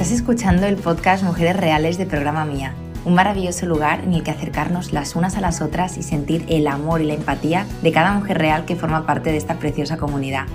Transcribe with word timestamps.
Estás 0.00 0.16
escuchando 0.16 0.66
el 0.66 0.76
podcast 0.76 1.22
Mujeres 1.22 1.58
Reales 1.58 1.98
de 1.98 2.06
Programa 2.06 2.46
Mía, 2.46 2.72
un 3.04 3.12
maravilloso 3.12 3.66
lugar 3.66 4.02
en 4.02 4.14
el 4.14 4.22
que 4.22 4.30
acercarnos 4.30 4.94
las 4.94 5.14
unas 5.14 5.36
a 5.36 5.42
las 5.42 5.60
otras 5.60 5.98
y 5.98 6.02
sentir 6.02 6.46
el 6.48 6.68
amor 6.68 7.02
y 7.02 7.04
la 7.04 7.12
empatía 7.12 7.66
de 7.82 7.92
cada 7.92 8.14
mujer 8.14 8.38
real 8.38 8.64
que 8.64 8.76
forma 8.76 9.04
parte 9.04 9.30
de 9.30 9.36
esta 9.36 9.58
preciosa 9.58 9.98
comunidad. 9.98 10.46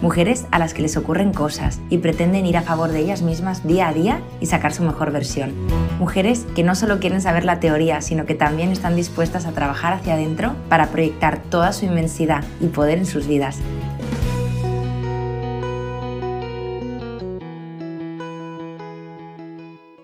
Mujeres 0.00 0.46
a 0.52 0.58
las 0.58 0.72
que 0.72 0.80
les 0.80 0.96
ocurren 0.96 1.34
cosas 1.34 1.80
y 1.90 1.98
pretenden 1.98 2.46
ir 2.46 2.56
a 2.56 2.62
favor 2.62 2.90
de 2.90 3.00
ellas 3.00 3.20
mismas 3.20 3.66
día 3.66 3.88
a 3.88 3.92
día 3.92 4.22
y 4.40 4.46
sacar 4.46 4.72
su 4.72 4.82
mejor 4.82 5.12
versión. 5.12 5.52
Mujeres 5.98 6.46
que 6.56 6.62
no 6.62 6.74
solo 6.74 6.98
quieren 6.98 7.20
saber 7.20 7.44
la 7.44 7.60
teoría, 7.60 8.00
sino 8.00 8.24
que 8.24 8.34
también 8.34 8.72
están 8.72 8.96
dispuestas 8.96 9.44
a 9.44 9.52
trabajar 9.52 9.92
hacia 9.92 10.14
adentro 10.14 10.54
para 10.70 10.86
proyectar 10.86 11.42
toda 11.50 11.74
su 11.74 11.84
inmensidad 11.84 12.42
y 12.58 12.68
poder 12.68 12.96
en 12.96 13.04
sus 13.04 13.26
vidas. 13.26 13.58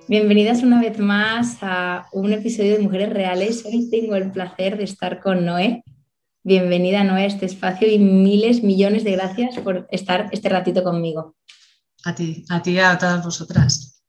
Bienvenidas 0.06 0.62
una 0.62 0.82
vez 0.82 0.98
más 0.98 1.56
a 1.62 2.08
un 2.12 2.30
episodio 2.30 2.76
de 2.76 2.82
Mujeres 2.82 3.10
Reales. 3.10 3.64
Hoy 3.64 3.88
tengo 3.88 4.16
el 4.16 4.30
placer 4.30 4.76
de 4.76 4.84
estar 4.84 5.18
con 5.22 5.46
Noé. 5.46 5.82
Bienvenida 6.42 7.02
Noé 7.04 7.22
a 7.22 7.26
este 7.26 7.46
espacio 7.46 7.90
y 7.90 7.98
miles, 7.98 8.62
millones 8.62 9.02
de 9.02 9.12
gracias 9.12 9.58
por 9.60 9.88
estar 9.90 10.28
este 10.30 10.50
ratito 10.50 10.84
conmigo. 10.84 11.36
A 12.04 12.14
ti, 12.14 12.44
a 12.50 12.60
ti 12.60 12.72
y 12.72 12.80
a 12.80 12.98
todas 12.98 13.24
vosotras. 13.24 14.02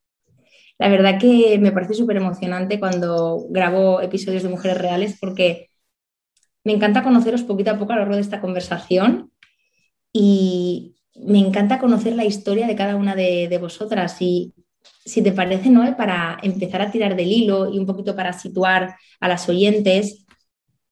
La 0.77 0.89
verdad 0.89 1.17
que 1.17 1.57
me 1.59 1.71
parece 1.71 1.93
súper 1.93 2.17
emocionante 2.17 2.77
cuando 2.77 3.45
grabo 3.49 4.01
episodios 4.01 4.43
de 4.43 4.49
Mujeres 4.49 4.77
Reales 4.77 5.17
porque 5.17 5.69
me 6.65 6.73
encanta 6.73 7.03
conoceros 7.03 7.43
poquito 7.43 7.71
a 7.71 7.79
poco 7.79 7.93
a 7.93 7.95
lo 7.95 8.01
largo 8.01 8.15
de 8.15 8.21
esta 8.21 8.41
conversación 8.41 9.31
y 10.11 10.97
me 11.15 11.39
encanta 11.39 11.79
conocer 11.79 12.17
la 12.17 12.25
historia 12.25 12.67
de 12.67 12.75
cada 12.75 12.97
una 12.97 13.15
de, 13.15 13.47
de 13.47 13.57
vosotras 13.59 14.21
y 14.21 14.53
si 15.05 15.21
te 15.21 15.31
parece, 15.31 15.69
Noé, 15.69 15.93
para 15.93 16.37
empezar 16.41 16.81
a 16.81 16.91
tirar 16.91 17.15
del 17.15 17.31
hilo 17.31 17.71
y 17.71 17.77
un 17.77 17.85
poquito 17.85 18.15
para 18.15 18.33
situar 18.33 18.95
a 19.19 19.27
las 19.27 19.47
oyentes, 19.49 20.25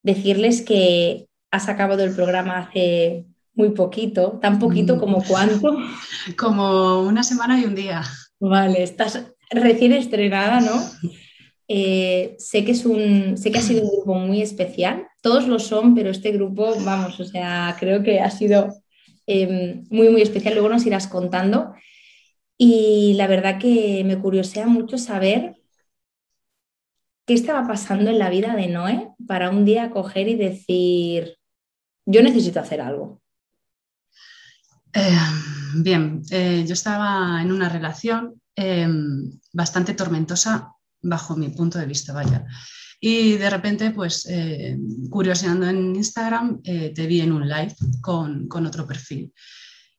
decirles 0.04 0.62
que 0.62 1.28
has 1.52 1.70
acabado 1.70 2.04
el 2.04 2.16
programa 2.16 2.60
hace 2.60 3.26
muy 3.56 3.70
poquito, 3.70 4.40
tan 4.42 4.60
poquito 4.60 4.96
mm. 4.96 5.00
como 5.00 5.24
cuánto. 5.24 5.78
Como 6.38 7.02
una 7.02 7.24
semana 7.24 7.60
y 7.60 7.66
un 7.66 7.76
día. 7.76 8.02
Vale, 8.40 8.84
estás 8.84 9.22
recién 9.50 9.92
estrenada, 9.92 10.62
¿no? 10.62 10.82
Eh, 11.68 12.36
sé, 12.40 12.64
que 12.64 12.72
es 12.72 12.86
un, 12.86 13.38
sé 13.38 13.52
que 13.52 13.60
ha 13.60 13.62
sido 13.62 13.84
un 13.84 13.90
grupo 13.90 14.16
muy 14.16 14.42
especial, 14.42 15.08
todos 15.22 15.48
lo 15.48 15.60
son, 15.60 15.96
pero 15.96 16.10
este 16.10 16.32
grupo, 16.32 16.76
vamos, 16.84 17.20
o 17.20 17.26
sea, 17.26 17.76
creo 17.80 18.04
que 18.04 18.20
ha 18.20 18.30
sido 18.30 18.74
em, 19.28 19.86
muy, 19.90 20.10
muy 20.10 20.22
especial. 20.22 20.54
Luego 20.54 20.70
nos 20.70 20.86
irás 20.86 21.08
contando. 21.08 21.74
Y 22.66 23.14
la 23.16 23.28
verdad 23.28 23.60
que 23.60 24.04
me 24.06 24.18
curiosea 24.18 24.68
mucho 24.68 24.98
saber 24.98 25.62
qué 27.28 27.34
estaba 27.34 27.68
pasando 27.68 28.10
en 28.10 28.18
la 28.18 28.30
vida 28.30 28.56
de 28.56 28.68
Noé 28.68 29.10
para 29.28 29.50
un 29.50 29.66
día 29.66 29.92
coger 29.92 30.30
y 30.30 30.36
decir, 30.36 31.38
yo 32.06 32.24
necesito 32.24 32.62
hacer 32.62 32.80
algo. 32.80 33.22
Eh, 34.94 35.20
bien, 35.76 36.22
eh, 36.32 36.64
yo 36.66 36.72
estaba 36.72 37.42
en 37.42 37.52
una 37.52 37.68
relación 37.68 38.42
eh, 38.56 38.88
bastante 39.52 39.94
tormentosa 39.94 40.72
bajo 41.02 41.36
mi 41.36 41.50
punto 41.50 41.80
de 41.80 41.86
vista, 41.86 42.14
vaya. 42.14 42.46
Y 42.98 43.34
de 43.34 43.50
repente, 43.50 43.92
pues, 43.92 44.26
curioseando 45.10 45.68
en 45.68 45.98
Instagram, 45.98 46.62
te 46.64 47.08
vi 47.08 47.20
en 47.20 47.34
un 47.34 47.50
live 47.50 47.76
con, 48.00 48.48
con 48.48 48.66
otro 48.66 48.88
perfil. 48.88 49.34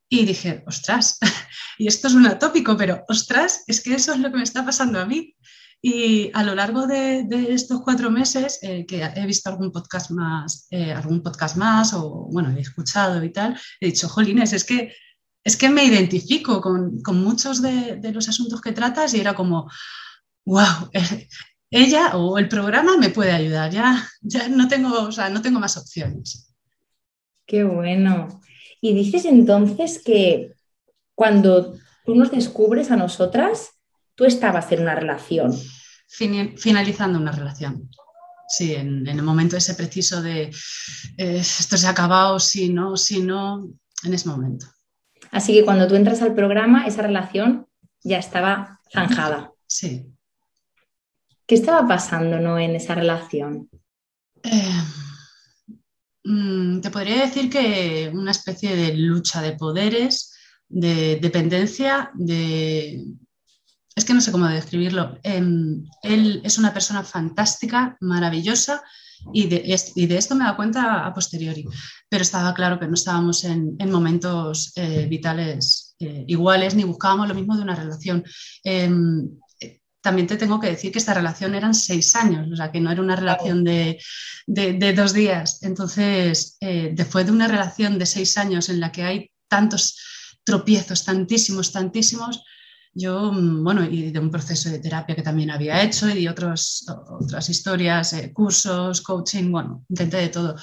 Y 0.09 0.25
dije, 0.25 0.63
ostras, 0.67 1.19
y 1.79 1.87
esto 1.89 2.09
es 2.09 2.15
un 2.15 2.27
atópico, 2.27 2.77
pero 2.77 3.05
ostras, 3.09 3.65
es 3.67 3.83
que 3.83 3.95
eso 3.95 4.13
es 4.13 4.21
lo 4.21 4.31
que 4.31 4.39
me 4.39 4.43
está 4.43 4.65
pasando 4.65 5.01
a 5.01 5.07
mí. 5.07 5.35
Y 5.81 6.31
a 6.33 6.43
lo 6.43 6.55
largo 6.55 6.87
de, 6.87 7.27
estos 7.51 7.83
cuatro 7.83 8.11
meses 8.11 8.59
eh, 8.63 8.87
que 8.87 9.03
he 9.03 9.27
visto 9.27 9.51
algún 9.51 9.71
podcast 9.71 10.11
más, 10.13 10.67
eh, 10.71 10.93
algún 10.93 11.23
podcast 11.23 11.57
más, 11.57 11.93
o 11.93 12.29
bueno, 12.33 12.57
he 12.57 12.61
escuchado 12.61 13.23
y 13.23 13.31
tal, 13.31 13.61
he 13.81 13.87
dicho, 13.87 14.09
jolines, 14.09 14.55
es 14.55 14.65
que, 14.65 14.95
es 15.45 15.57
que 15.59 15.69
me 15.69 15.85
identifico 15.85 16.63
con, 16.63 17.03
con 17.03 17.23
muchos 17.23 17.61
de, 17.61 17.97
de, 17.97 18.13
los 18.13 18.31
asuntos 18.31 18.63
que 18.63 18.73
tratas 18.73 19.13
y 19.13 19.21
era 19.21 19.35
como, 19.35 19.71
wow, 20.47 20.91
ella 21.71 22.17
o 22.17 22.39
el 22.39 22.49
programa 22.49 22.97
me 22.97 23.11
puede 23.11 23.33
ayudar, 23.33 23.71
ya, 23.71 24.09
ya 24.23 24.49
no, 24.49 24.69
tengo, 24.69 25.03
o 25.03 25.13
sea, 25.13 25.29
no 25.29 25.43
tengo 25.43 25.59
más 25.61 25.77
opciones. 25.77 26.55
Qué 27.47 27.65
bueno. 27.65 28.41
Y 28.85 28.93
dices 28.93 29.25
entonces 29.25 29.99
que 30.05 30.53
cuando 31.15 31.75
tú 32.05 32.15
nos 32.15 32.31
descubres 32.31 32.91
a 32.91 32.97
nosotras, 32.97 33.71
tú 34.15 34.27
estabas 34.27 34.71
en 34.73 34.83
una 34.83 34.95
relación. 34.95 35.59
Finalizando 36.07 37.19
una 37.19 37.33
relación. 37.33 37.89
Sí, 38.47 38.75
en, 38.75 39.07
el 39.07 39.23
momento 39.23 39.57
ese 39.57 39.73
preciso 39.73 40.21
de 40.21 40.43
eh, 41.17 41.37
esto 41.39 41.79
se 41.79 41.87
ha 41.87 41.91
acabado, 41.93 42.39
si 42.39 42.69
no, 42.69 42.99
si 42.99 43.23
no, 43.23 43.71
en 44.03 44.13
ese 44.13 44.29
momento. 44.29 44.67
Así 45.31 45.55
que 45.55 45.65
cuando 45.65 45.89
tú 45.89 45.95
entras 45.95 46.21
al 46.21 46.35
programa, 46.35 46.87
esa 46.87 47.01
relación 47.01 47.67
ya 48.03 48.19
estaba 48.19 48.81
zanjada. 48.93 49.51
Sí. 49.67 50.05
¿Qué 51.47 51.55
estaba 51.55 51.89
pasando 51.89 52.39
¿no, 52.39 52.59
en 52.59 52.77
esa 52.77 52.95
relación? 52.95 53.71
Eh, 54.43 54.85
te 56.25 56.91
podría 56.91 57.21
decir 57.21 57.51
que 57.51 58.11
una 58.13 58.31
especie 58.31 58.75
de 58.75 58.97
lucha 58.97 59.43
de 59.43 59.53
poderes, 59.53 60.33
de 60.69 61.17
dependencia, 61.21 62.11
de... 62.15 63.05
Es 63.95 64.05
que 64.05 64.15
no 64.15 64.21
sé 64.21 64.33
cómo 64.33 64.49
describirlo. 64.49 65.19
Em, 65.23 65.85
él 66.03 66.41
es 66.43 66.59
una 66.59 66.73
persona 66.73 67.05
fantástica, 67.05 67.97
maravillosa, 68.01 68.83
y 69.33 69.47
de, 69.47 70.17
esto 70.17 70.35
me 70.35 70.45
da 70.45 70.57
cuenta 70.57 71.07
a 71.07 71.15
posteriori, 71.15 71.65
pero 72.09 72.23
estaba 72.23 72.53
claro 72.53 72.79
que 72.79 72.87
no 72.87 72.95
estábamos 72.95 73.45
en, 73.45 73.77
momentos 73.91 74.73
eh, 74.77 75.07
vitales 75.09 75.95
eh, 75.99 76.25
iguales 76.27 76.75
ni 76.75 76.85
buscábamos 76.85 77.29
lo 77.29 77.35
mismo 77.35 77.57
de 77.57 77.63
una 77.63 77.77
relación. 77.77 78.25
Em, 78.65 79.29
también 80.05 80.27
te 80.27 80.37
tengo 80.37 80.61
que 80.61 80.69
decir 80.69 80.93
que 80.93 80.99
esta 80.99 81.15
relación 81.15 81.55
eran 81.55 81.73
seis 81.73 82.15
años, 82.15 82.47
o 82.53 82.57
sea, 82.57 82.71
que 82.71 82.79
no 82.79 82.93
era 82.93 83.01
una 83.01 83.17
relación 83.17 83.65
de, 83.65 83.99
dos 84.47 85.15
días. 85.15 85.63
Entonces, 85.63 86.59
eh, 86.61 86.91
después 86.93 87.25
de 87.25 87.33
una 87.33 87.49
relación 87.49 87.99
de 87.99 88.05
seis 88.05 88.37
años 88.37 88.69
en 88.69 88.81
la 88.81 88.93
que 88.93 89.03
hay 89.03 89.31
tantos 89.49 89.97
tropiezos, 90.45 91.07
tantísimos, 91.07 91.73
tantísimos, 91.73 92.45
yo, 92.93 93.33
mm, 93.33 93.65
bueno, 93.65 93.83
y 93.83 94.11
de 94.11 94.19
un 94.19 94.31
proceso 94.31 94.69
de 94.69 94.79
terapia 94.79 95.17
que 95.17 95.23
también 95.23 95.51
había 95.51 95.83
hecho 95.83 96.07
y 96.11 96.23
de 96.23 96.29
otros, 96.29 96.85
otras 97.23 97.49
historias, 97.49 98.13
eh, 98.13 98.31
cursos, 98.31 99.01
coaching, 99.01 99.51
bueno, 99.51 99.87
intenté 99.89 100.19
de 100.19 100.29
todo. 100.29 100.55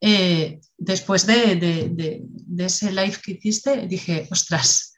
Eh, 0.00 0.60
después 0.76 1.26
de, 1.26 1.54
de, 1.56 2.66
ese 2.66 2.90
live 2.90 3.18
que 3.22 3.32
hiciste, 3.32 3.86
dije, 3.86 4.26
ostras, 4.32 4.89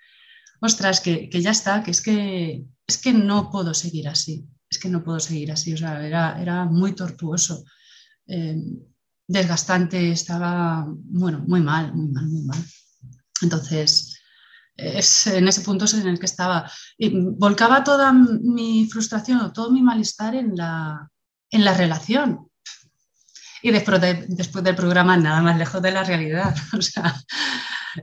ostras, 0.62 1.00
que, 1.00 1.28
que 1.28 1.42
ya 1.42 1.50
está, 1.50 1.82
que 1.82 1.90
es 1.90 2.00
que 2.00 2.64
es 2.86 2.98
que 2.98 3.12
no 3.12 3.50
puedo 3.50 3.74
seguir 3.74 4.08
así, 4.08 4.46
es 4.70 4.78
que 4.78 4.88
no 4.88 5.02
puedo 5.02 5.20
seguir 5.20 5.52
así, 5.52 5.72
o 5.72 5.76
sea, 5.76 6.06
era, 6.06 6.64
muy 6.64 6.94
tortuoso, 6.94 7.64
eh, 8.26 8.56
desgastante, 9.26 10.12
estaba, 10.12 10.86
bueno, 10.88 11.44
muy 11.46 11.60
mal, 11.60 11.94
muy 11.94 12.08
mal, 12.08 12.26
muy 12.26 12.42
mal. 12.42 12.64
Entonces, 13.40 14.18
es 14.76 15.26
en 15.26 15.48
ese 15.48 15.62
punto 15.62 15.84
en 15.94 16.08
el 16.08 16.18
que 16.18 16.26
estaba. 16.26 16.70
Y 16.98 17.10
volcaba 17.10 17.84
toda 17.84 18.12
mi 18.12 18.88
frustración 18.90 19.40
o 19.40 19.52
todo 19.52 19.70
mi 19.70 19.82
malestar 19.82 20.34
en 20.34 20.56
la, 20.56 21.08
en 21.50 21.64
la 21.64 21.74
relación. 21.74 22.48
Y 23.62 23.70
después, 23.70 24.00
después 24.28 24.64
del 24.64 24.74
programa, 24.74 25.16
nada 25.16 25.40
más 25.40 25.56
lejos 25.56 25.80
de 25.80 25.92
la 25.92 26.04
realidad. 26.04 26.54
O 26.78 26.82
sea, 26.82 27.14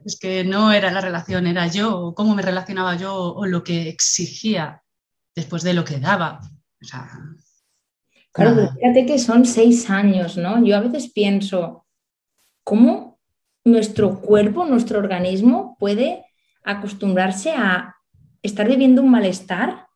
es 0.05 0.19
que 0.19 0.43
no 0.43 0.71
era 0.71 0.91
la 0.91 1.01
relación, 1.01 1.47
era 1.47 1.67
yo, 1.67 2.13
cómo 2.15 2.35
me 2.35 2.41
relacionaba 2.41 2.95
yo 2.95 3.15
o 3.15 3.45
lo 3.45 3.63
que 3.63 3.89
exigía 3.89 4.83
después 5.35 5.63
de 5.63 5.73
lo 5.73 5.83
que 5.85 5.99
daba. 5.99 6.41
claro, 8.31 8.71
fíjate 8.73 9.05
que 9.05 9.19
son 9.19 9.45
seis 9.45 9.89
años, 9.89 10.37
¿no? 10.37 10.63
Yo 10.63 10.77
a 10.77 10.81
veces 10.81 11.11
pienso, 11.11 11.85
¿cómo 12.63 13.19
nuestro 13.63 14.19
cuerpo, 14.21 14.65
nuestro 14.65 14.99
organismo 14.99 15.75
puede 15.79 16.25
acostumbrarse 16.63 17.51
a 17.51 17.95
estar 18.41 18.67
viviendo 18.67 19.01
un 19.01 19.11
malestar 19.11 19.87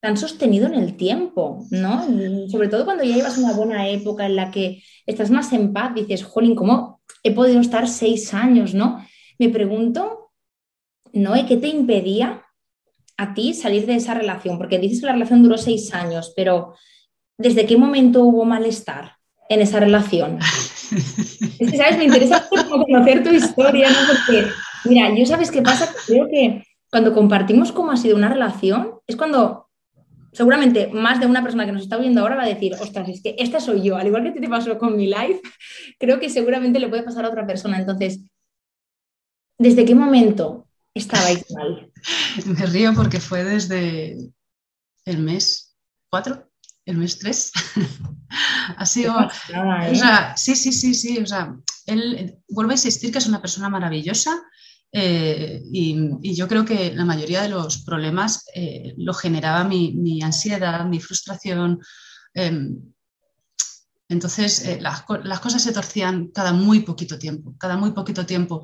tan 0.00 0.16
sostenido 0.16 0.66
en 0.66 0.74
el 0.74 0.96
tiempo, 0.96 1.66
¿no? 1.70 2.04
Sobre 2.48 2.68
todo 2.68 2.84
cuando 2.86 3.04
ya 3.04 3.16
llevas 3.16 3.36
una 3.36 3.52
buena 3.52 3.88
época 3.88 4.24
en 4.24 4.36
la 4.36 4.50
que 4.50 4.82
estás 5.04 5.30
más 5.30 5.52
en 5.52 5.72
paz, 5.74 5.94
dices, 5.94 6.24
jolín, 6.24 6.54
¿cómo 6.54 7.02
he 7.22 7.32
podido 7.32 7.60
estar 7.60 7.86
seis 7.86 8.32
años, 8.32 8.72
¿no? 8.72 9.04
Me 9.40 9.48
pregunto, 9.48 10.32
¿no? 11.14 11.32
¿Qué 11.48 11.56
te 11.56 11.68
impedía 11.68 12.44
a 13.16 13.32
ti 13.32 13.54
salir 13.54 13.86
de 13.86 13.94
esa 13.94 14.12
relación? 14.12 14.58
Porque 14.58 14.78
dices 14.78 15.00
que 15.00 15.06
la 15.06 15.14
relación 15.14 15.42
duró 15.42 15.56
seis 15.56 15.94
años, 15.94 16.34
pero 16.36 16.74
¿desde 17.38 17.64
qué 17.64 17.78
momento 17.78 18.22
hubo 18.22 18.44
malestar 18.44 19.16
en 19.48 19.62
esa 19.62 19.80
relación? 19.80 20.38
es 21.58 21.70
que, 21.70 21.76
¿sabes? 21.78 21.96
Me 21.96 22.04
interesa 22.04 22.46
conocer 22.50 23.24
tu 23.24 23.30
historia, 23.30 23.88
¿no? 23.88 23.96
Porque, 24.08 24.46
mira, 24.84 25.14
yo 25.16 25.24
sabes 25.24 25.50
qué 25.50 25.62
pasa, 25.62 25.90
creo 26.06 26.28
que 26.28 26.62
cuando 26.90 27.14
compartimos 27.14 27.72
cómo 27.72 27.92
ha 27.92 27.96
sido 27.96 28.16
una 28.16 28.28
relación, 28.28 28.96
es 29.06 29.16
cuando 29.16 29.70
seguramente 30.32 30.88
más 30.88 31.18
de 31.18 31.24
una 31.24 31.42
persona 31.42 31.64
que 31.64 31.72
nos 31.72 31.84
está 31.84 31.96
viendo 31.96 32.20
ahora 32.20 32.36
va 32.36 32.42
a 32.42 32.48
decir, 32.48 32.74
ostras, 32.78 33.08
es 33.08 33.22
que 33.22 33.36
esta 33.38 33.58
soy 33.58 33.80
yo, 33.80 33.96
al 33.96 34.06
igual 34.06 34.34
que 34.34 34.38
te 34.38 34.48
pasó 34.50 34.76
con 34.76 34.98
mi 34.98 35.06
life, 35.06 35.40
creo 35.98 36.20
que 36.20 36.28
seguramente 36.28 36.78
le 36.78 36.88
puede 36.88 37.04
pasar 37.04 37.24
a 37.24 37.30
otra 37.30 37.46
persona. 37.46 37.78
Entonces, 37.78 38.20
¿desde 39.60 39.84
qué 39.84 39.94
momento 39.94 40.66
estabais 40.94 41.44
mal? 41.54 41.92
Me 42.46 42.66
río 42.66 42.92
porque 42.94 43.20
fue 43.20 43.44
desde 43.44 44.16
el 45.04 45.18
mes 45.18 45.76
4, 46.10 46.50
el 46.86 46.96
mes 46.96 47.18
3. 47.18 47.52
ha 48.76 48.86
sido... 48.86 49.14
¿eh? 49.20 49.92
sí, 50.36 50.56
sí, 50.56 50.72
sí, 50.72 50.94
sí. 50.94 51.18
O 51.18 51.26
sea, 51.26 51.54
él 51.86 52.38
vuelve 52.48 52.72
a 52.72 52.76
insistir 52.76 53.12
que 53.12 53.18
es 53.18 53.26
una 53.26 53.40
persona 53.40 53.68
maravillosa, 53.68 54.42
eh, 54.92 55.62
y, 55.70 56.34
yo 56.34 56.48
creo 56.48 56.64
que 56.64 56.92
la 56.94 57.04
mayoría 57.04 57.42
de 57.42 57.48
los 57.48 57.78
problemas 57.82 58.44
eh, 58.54 58.94
lo 58.96 59.14
generaba 59.14 59.64
mi, 59.64 60.20
ansiedad, 60.22 60.84
mi 60.84 61.00
frustración. 61.00 61.80
Em, 62.34 62.76
entonces, 64.08 64.64
eh, 64.66 64.80
las, 64.80 65.02
cosas 65.02 65.62
se 65.62 65.72
torcían 65.72 66.28
cada 66.28 66.52
muy 66.52 66.80
poquito 66.80 67.18
tiempo, 67.18 67.54
cada 67.58 67.76
muy 67.76 67.92
poquito 67.92 68.26
tiempo. 68.26 68.62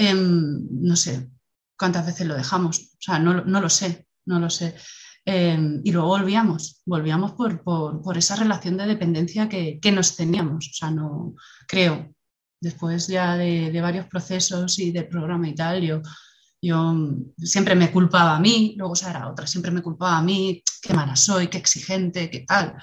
Em, 0.00 0.68
no 0.70 0.94
sé 0.94 1.28
cuántas 1.76 2.06
veces 2.06 2.24
lo 2.26 2.36
dejamos, 2.36 2.78
o 2.78 3.00
sea, 3.00 3.18
no, 3.18 3.32
lo 3.34 3.68
sé, 3.68 4.06
no 4.26 4.38
lo 4.38 4.48
sé. 4.48 4.76
Em, 5.24 5.80
y 5.84 5.90
luego 5.90 6.08
volvíamos, 6.08 6.82
volvíamos 6.86 7.32
por, 7.32 8.16
esa 8.16 8.36
relación 8.36 8.76
de 8.76 8.86
dependencia 8.86 9.48
que, 9.48 9.80
que 9.80 9.90
nos 9.92 10.14
teníamos, 10.16 10.68
o 10.68 10.72
sea, 10.72 10.90
no 10.92 11.34
creo, 11.66 12.14
después 12.60 13.08
ya 13.08 13.36
de, 13.36 13.80
varios 13.80 14.06
procesos 14.06 14.78
y 14.78 14.92
del 14.92 15.08
programa 15.08 15.48
y 15.48 15.54
tal, 15.56 15.82
yo, 15.82 16.00
yo 16.62 16.94
siempre 17.38 17.74
me 17.74 17.90
culpaba 17.90 18.36
a 18.36 18.40
mí, 18.40 18.74
luego 18.78 18.94
Sara 18.94 19.28
otra, 19.28 19.48
siempre 19.48 19.72
me 19.72 19.82
culpaba 19.82 20.18
a 20.18 20.22
mí, 20.22 20.62
qué 20.80 20.94
mala 20.94 21.16
soy, 21.16 21.48
qué 21.48 21.58
exigente, 21.58 22.30
qué 22.30 22.40
tal, 22.46 22.74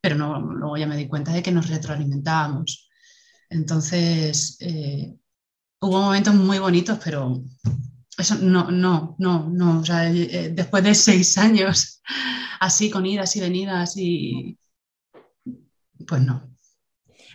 pero 0.00 0.14
no, 0.14 0.40
luego 0.40 0.76
ya 0.76 0.86
me 0.86 0.96
di 0.96 1.08
cuenta 1.08 1.32
de 1.32 1.42
que 1.42 1.52
nos 1.52 1.68
retroalimentábamos. 1.68 2.88
Entonces, 3.48 4.56
eh, 4.60 5.19
hubo 5.80 6.00
momentos 6.00 6.34
muy 6.34 6.58
bonitos, 6.58 6.98
pero 7.02 7.42
eso 8.18 8.34
no, 8.36 8.70
no, 8.70 9.16
no, 9.18 9.48
no, 9.48 9.80
o 9.80 9.84
sea, 9.84 10.10
eh, 10.10 10.50
después 10.52 10.84
de 10.84 10.94
seis 10.94 11.38
años 11.38 12.02
así 12.60 12.90
con 12.90 13.06
idas 13.06 13.34
y 13.36 13.40
venidas 13.40 13.96
y 13.96 14.58
pues 16.06 16.22
no. 16.22 16.50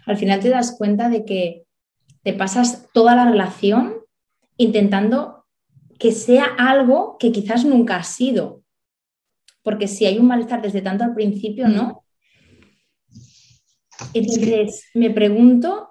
Al 0.06 0.18
final 0.18 0.40
te 0.40 0.50
das 0.50 0.76
cuenta 0.78 1.10
de 1.10 1.26
que 1.26 1.66
te 2.24 2.34
pasas 2.34 2.88
toda 2.94 3.16
la 3.16 3.30
relación 3.30 3.96
intentando 4.58 5.46
que 6.00 6.12
sea 6.12 6.46
algo 6.58 7.18
que 7.20 7.32
quizás 7.32 7.66
nunca 7.66 7.98
ha 7.98 8.04
sido. 8.04 8.64
Porque 9.64 9.88
si 9.88 10.06
hay 10.06 10.20
un 10.20 10.28
malestar 10.28 10.62
desde 10.62 10.82
tanto 10.82 11.04
al 11.04 11.16
principio, 11.16 11.68
¿no? 11.68 12.04
Entonces, 14.14 14.86
me 14.94 15.10
pregunto, 15.10 15.90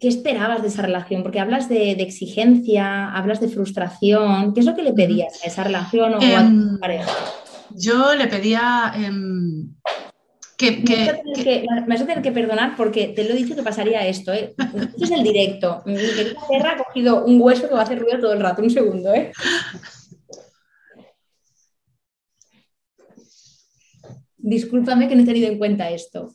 ¿qué 0.00 0.08
esperabas 0.08 0.62
de 0.62 0.68
esa 0.68 0.82
relación? 0.82 1.22
Porque 1.22 1.40
hablas 1.40 1.68
de, 1.68 1.92
exigencia, 1.92 3.10
hablas 3.10 3.40
de 3.40 3.48
frustración. 3.48 4.54
¿Qué 4.54 4.60
es 4.60 4.66
lo 4.66 4.74
que 4.74 4.82
le 4.82 4.92
pedías 4.92 5.44
a 5.44 5.46
esa 5.46 5.64
relación 5.64 6.14
o 6.14 6.16
a 6.16 6.20
tu 6.20 6.26
em, 6.26 6.78
pareja? 6.78 7.10
Yo 7.76 8.14
le 8.14 8.26
pedía 8.26 8.92
em, 8.96 9.74
me, 10.60 11.66
vas 11.88 12.00
a 12.00 12.06
tener 12.06 12.22
que 12.22 12.32
perdonar 12.32 12.76
porque 12.76 13.08
te 13.08 13.24
lo 13.24 13.30
he 13.30 13.36
dicho 13.36 13.54
que 13.54 13.62
pasaría 13.62 14.06
esto. 14.06 14.32
¿eh? 14.32 14.54
Este 14.58 15.04
es 15.04 15.10
el 15.10 15.22
directo. 15.22 15.82
Mi 15.86 15.96
querida 15.96 16.40
perra 16.48 16.72
ha 16.72 16.76
cogido 16.78 17.24
un 17.24 17.40
hueso 17.40 17.68
que 17.68 17.74
va 17.74 17.80
a 17.80 17.84
hacer 17.84 17.98
ruido 17.98 18.20
todo 18.20 18.32
el 18.32 18.40
rato. 18.40 18.62
Un 18.62 18.70
segundo, 18.70 19.12
¿eh? 19.14 19.32
Discúlpame 24.36 25.08
que 25.08 25.14
no 25.14 25.22
he 25.22 25.26
tenido 25.26 25.50
en 25.50 25.58
cuenta 25.58 25.90
esto. 25.90 26.34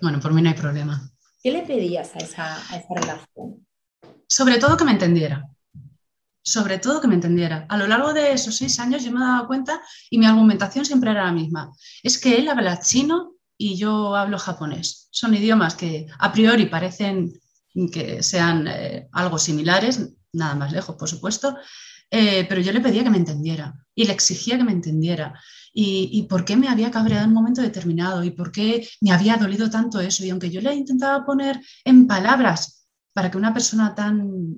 Bueno, 0.00 0.20
por 0.20 0.32
mí 0.32 0.42
no 0.42 0.48
hay 0.48 0.54
problema. 0.54 1.10
¿Qué 1.48 1.54
le 1.54 1.62
pedías 1.62 2.14
a 2.14 2.18
esa, 2.18 2.58
relación? 2.90 3.66
Sobre 4.26 4.58
todo 4.58 4.76
que 4.76 4.84
me 4.84 4.92
entendiera 4.92 5.48
sobre 6.42 6.78
todo 6.78 7.00
que 7.00 7.08
me 7.08 7.14
entendiera. 7.14 7.66
A 7.68 7.76
lo 7.76 7.86
largo 7.86 8.14
de 8.14 8.32
esos 8.32 8.56
seis 8.56 8.78
años 8.80 9.04
yo 9.04 9.12
me 9.12 9.20
daba 9.20 9.46
cuenta 9.46 9.82
y 10.08 10.16
mi 10.16 10.24
argumentación 10.24 10.86
siempre 10.86 11.10
era 11.10 11.24
la 11.24 11.32
misma. 11.32 11.70
Es 12.02 12.16
que 12.16 12.36
él 12.36 12.48
habla 12.48 12.80
chino 12.80 13.34
y 13.58 13.76
yo 13.76 14.16
hablo 14.16 14.38
japonés. 14.38 15.08
Son 15.10 15.34
idiomas 15.34 15.74
que 15.74 16.06
a 16.18 16.32
priori 16.32 16.64
parecen 16.64 17.32
que 17.92 18.22
sean 18.22 18.66
eh, 18.66 19.08
algo 19.12 19.38
similares, 19.38 20.08
nada 20.32 20.54
más 20.54 20.72
lejos, 20.72 20.96
por 20.96 21.08
supuesto, 21.08 21.54
eh, 22.10 22.46
pero 22.48 22.62
yo 22.62 22.72
le 22.72 22.80
pedía 22.80 23.04
que 23.04 23.10
me 23.10 23.18
entendiera 23.18 23.74
y 23.94 24.06
le 24.06 24.14
exigía 24.14 24.56
que 24.56 24.64
me 24.64 24.72
entendiera. 24.72 25.38
Y, 25.80 26.24
por 26.24 26.44
qué 26.44 26.56
me 26.56 26.68
había 26.68 26.90
cabreado 26.90 27.22
en 27.22 27.28
un 27.28 27.34
momento 27.34 27.62
determinado 27.62 28.24
y 28.24 28.32
por 28.32 28.50
qué 28.50 28.88
me 29.00 29.12
había 29.12 29.36
dolido 29.36 29.70
tanto 29.70 30.00
eso. 30.00 30.24
Y 30.24 30.30
aunque 30.30 30.50
yo 30.50 30.60
le 30.60 30.74
intentaba 30.74 31.24
poner 31.24 31.60
en 31.84 32.08
palabras 32.08 32.88
para 33.12 33.30
que 33.30 33.38
una 33.38 33.54
persona 33.54 33.94
tan 33.94 34.56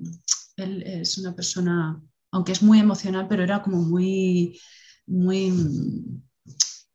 él 0.57 0.83
es 0.83 1.19
una 1.19 1.35
persona, 1.35 2.01
aunque 2.31 2.53
es 2.53 2.63
muy 2.63 2.79
emocional, 2.79 3.27
pero 3.27 3.43
era 3.43 3.61
como 3.61 3.83
muy, 3.83 4.59
muy 5.05 5.53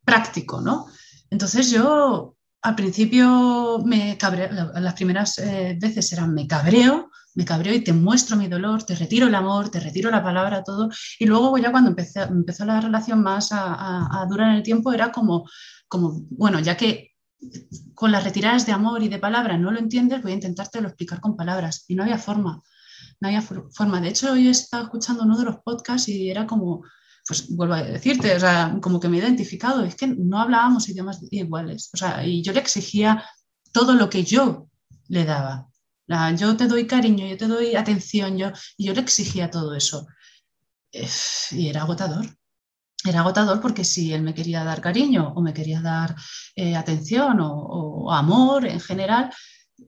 práctico, 0.03 0.59
¿no? 0.59 0.87
Entonces 1.29 1.71
yo 1.71 2.35
al 2.61 2.75
principio 2.75 3.81
me 3.85 4.17
cabreo, 4.17 4.49
las 4.73 4.93
primeras 4.93 5.37
eh, 5.37 5.77
veces 5.79 6.11
eran 6.11 6.33
me 6.33 6.47
cabreo, 6.47 7.11
me 7.37 7.45
cabreo 7.45 7.73
y 7.73 7.83
te 7.83 7.93
muestro 7.93 8.35
mi 8.35 8.47
dolor, 8.47 8.83
te 8.83 8.95
retiro 8.95 9.27
el 9.27 9.35
amor, 9.35 9.69
te 9.69 9.79
retiro 9.79 10.09
la 10.09 10.23
palabra, 10.23 10.63
todo. 10.63 10.89
Y 11.19 11.25
luego 11.27 11.55
ya 11.57 11.71
cuando 11.71 11.89
empezó 11.91 12.65
la 12.65 12.81
relación 12.81 13.21
más 13.21 13.49
a, 13.51 14.25
durar 14.27 14.49
en 14.49 14.55
el 14.55 14.63
tiempo 14.63 14.91
era 14.91 15.11
como, 15.11 15.47
bueno, 16.31 16.59
ya 16.59 16.75
que 16.75 17.11
con 17.93 18.11
las 18.11 18.23
retiradas 18.23 18.65
de 18.65 18.71
amor 18.71 19.03
y 19.03 19.07
de 19.07 19.19
palabra 19.19 19.55
no 19.57 19.71
lo 19.71 19.77
entiendes, 19.77 20.23
voy 20.23 20.31
a 20.31 20.35
intentarte 20.35 20.81
lo 20.81 20.87
explicar 20.87 21.21
con 21.21 21.37
palabras. 21.37 21.85
Y 21.87 21.95
no 21.95 22.03
había 22.03 22.17
forma 22.17 22.63
no 23.19 23.27
había 23.27 23.41
forma. 23.41 24.01
De 24.01 24.09
hecho, 24.09 24.35
yo 24.35 24.51
estaba 24.51 24.83
escuchando 24.83 25.23
uno 25.23 25.37
de 25.37 25.45
los 25.45 25.57
podcasts 25.57 26.09
y 26.09 26.29
era 26.29 26.45
como, 26.45 26.83
pues 27.27 27.49
vuelvo 27.55 27.75
a 27.75 27.83
decirte, 27.83 28.35
o 28.35 28.39
sea, 28.39 28.77
como 28.81 28.99
que 28.99 29.09
me 29.09 29.17
he 29.17 29.21
identificado, 29.21 29.83
es 29.83 29.95
que 29.95 30.07
no 30.07 30.39
hablábamos 30.39 30.89
idiomas 30.89 31.19
iguales, 31.31 31.89
o 31.93 31.97
sea, 31.97 32.25
y 32.25 32.41
yo 32.41 32.53
le 32.53 32.59
exigía 32.59 33.23
todo 33.71 33.93
lo 33.93 34.09
que 34.09 34.23
yo 34.23 34.67
le 35.07 35.25
daba. 35.25 35.67
Yo 36.35 36.55
te 36.55 36.67
doy 36.67 36.87
cariño, 36.87 37.27
yo 37.27 37.37
te 37.37 37.47
doy 37.47 37.75
atención, 37.75 38.37
yo, 38.37 38.51
y 38.77 38.85
yo 38.85 38.93
le 38.93 39.01
exigía 39.01 39.49
todo 39.49 39.75
eso. 39.75 40.07
Y 41.51 41.67
era 41.67 41.81
agotador. 41.81 42.25
Era 43.05 43.19
agotador 43.19 43.61
porque 43.61 43.83
si 43.83 44.13
él 44.13 44.21
me 44.23 44.33
quería 44.33 44.63
dar 44.63 44.81
cariño 44.81 45.33
o 45.35 45.41
me 45.41 45.53
quería 45.53 45.81
dar 45.81 46.15
eh, 46.55 46.75
atención 46.75 47.37
o, 47.41 48.11
amor 48.11 48.65
en 48.65 48.79
general, 48.79 49.31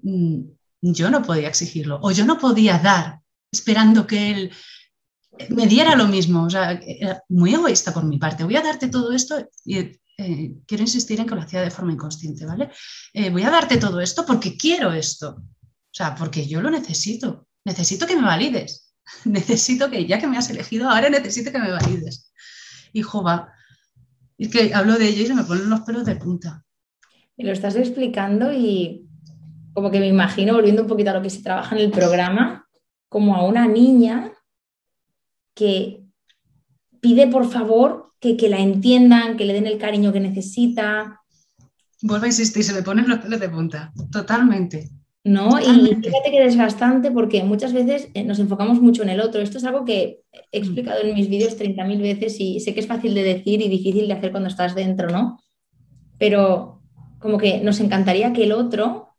mm, 0.04 0.42
yo 0.82 1.10
no 1.10 1.22
podía 1.24 1.50
exigirlo 1.50 2.00
o 2.02 2.12
yo 2.12 2.26
no 2.26 2.38
podía 2.38 2.78
dar 2.78 3.20
esperando 3.52 4.06
que 4.06 4.32
él 4.32 4.52
me 5.50 5.68
diera 5.68 5.96
lo 5.96 6.08
mismo. 6.08 6.44
O 6.44 6.50
sea, 6.50 6.72
era 6.72 7.24
muy 7.30 7.54
egoísta 7.54 7.94
por 7.94 8.06
mi 8.06 8.20
parte. 8.20 8.44
Voy 8.44 8.56
a 8.56 8.62
darte 8.62 8.90
todo 8.90 9.12
esto 9.12 9.50
y 9.66 9.78
eh, 9.78 10.56
quiero 10.68 10.84
insistir 10.84 11.20
en 11.20 11.26
que 11.26 11.36
lo 11.36 11.42
hacía 11.42 11.62
de 11.62 11.72
forma 11.72 11.94
inconsciente, 11.94 12.46
¿vale? 12.46 12.70
Eh, 13.14 13.30
voy 13.30 13.44
a 13.44 13.50
darte 13.50 13.78
todo 13.78 14.00
esto 14.02 14.26
porque 14.26 14.58
quiero 14.58 14.92
esto. 14.92 15.42
O 15.92 15.94
sea, 15.94 16.16
porque 16.16 16.48
yo 16.48 16.62
lo 16.62 16.70
necesito. 16.70 17.48
Necesito 17.66 18.06
que 18.06 18.16
me 18.16 18.24
valides. 18.24 18.94
Necesito 19.26 19.90
que, 19.90 20.06
ya 20.06 20.20
que 20.20 20.28
me 20.28 20.38
has 20.38 20.50
elegido, 20.50 20.90
ahora 20.90 21.10
necesito 21.10 21.52
que 21.52 21.60
me 21.60 21.72
valides. 21.72 22.32
Hijo, 22.94 23.24
va. 23.24 23.52
Es 24.38 24.50
que 24.50 24.74
hablo 24.74 24.98
de 24.98 25.08
ello 25.08 25.24
y 25.24 25.28
se 25.28 25.34
me 25.34 25.44
ponen 25.44 25.70
los 25.70 25.82
pelos 25.82 26.06
de 26.06 26.16
punta. 26.16 26.64
Y 27.36 27.44
lo 27.44 27.52
estás 27.52 27.76
explicando 27.76 28.54
y 28.54 29.08
como 29.74 29.92
que 29.92 30.00
me 30.00 30.08
imagino, 30.08 30.54
volviendo 30.54 30.84
un 30.84 30.88
poquito 30.88 31.12
a 31.12 31.14
lo 31.14 31.22
que 31.22 31.30
se 31.30 31.42
trabaja 31.42 31.76
en 31.76 31.82
el 31.82 31.92
programa, 31.92 32.68
como 33.08 33.36
a 33.36 33.46
una 33.46 33.68
niña 33.68 34.32
que 35.54 36.04
pide 37.02 37.28
por 37.28 37.50
favor 37.50 38.14
que, 38.20 38.36
la 38.50 38.60
entiendan, 38.60 39.38
que 39.38 39.46
le 39.46 39.54
den 39.54 39.68
el 39.68 39.78
cariño 39.78 40.12
que 40.12 40.20
necesita. 40.20 41.22
Vuelvo 42.02 42.26
a 42.26 42.28
insistir, 42.28 42.64
se 42.64 42.74
me 42.74 42.84
ponen 42.84 43.08
los 43.08 43.20
pelos 43.20 43.40
de 43.40 43.50
punta, 43.50 43.92
totalmente. 44.12 44.90
¿No? 45.24 45.60
Y 45.60 45.96
fíjate 45.96 46.32
que 46.32 46.42
desgastante 46.42 47.12
porque 47.12 47.44
muchas 47.44 47.74
veces 47.74 48.10
eh, 48.14 48.24
nos 48.24 48.40
enfocamos 48.40 48.82
mucho 48.82 49.04
en 49.04 49.10
el 49.10 49.20
otro. 49.20 49.42
Esto 49.42 49.58
es 49.58 49.64
algo 49.66 49.86
que 49.86 50.22
he 50.52 50.58
explicado 50.58 51.02
en 51.02 51.14
mis 51.14 51.30
vídeos 51.30 51.58
30.000 51.58 52.02
veces 52.02 52.40
y 52.40 52.60
sé 52.60 52.74
que 52.74 52.80
es 52.80 52.88
fácil 52.88 53.14
de 53.14 53.24
decir 53.24 53.62
y 53.62 53.70
difícil 53.70 54.08
de 54.08 54.14
hacer 54.14 54.32
cuando 54.32 54.50
estás 54.50 54.76
dentro, 54.76 55.10
¿no? 55.10 55.40
Pero 56.18 56.82
como 57.20 57.38
que 57.38 57.60
nos 57.60 57.80
encantaría 57.80 58.34
que 58.34 58.44
el 58.44 58.54
otro 58.54 59.10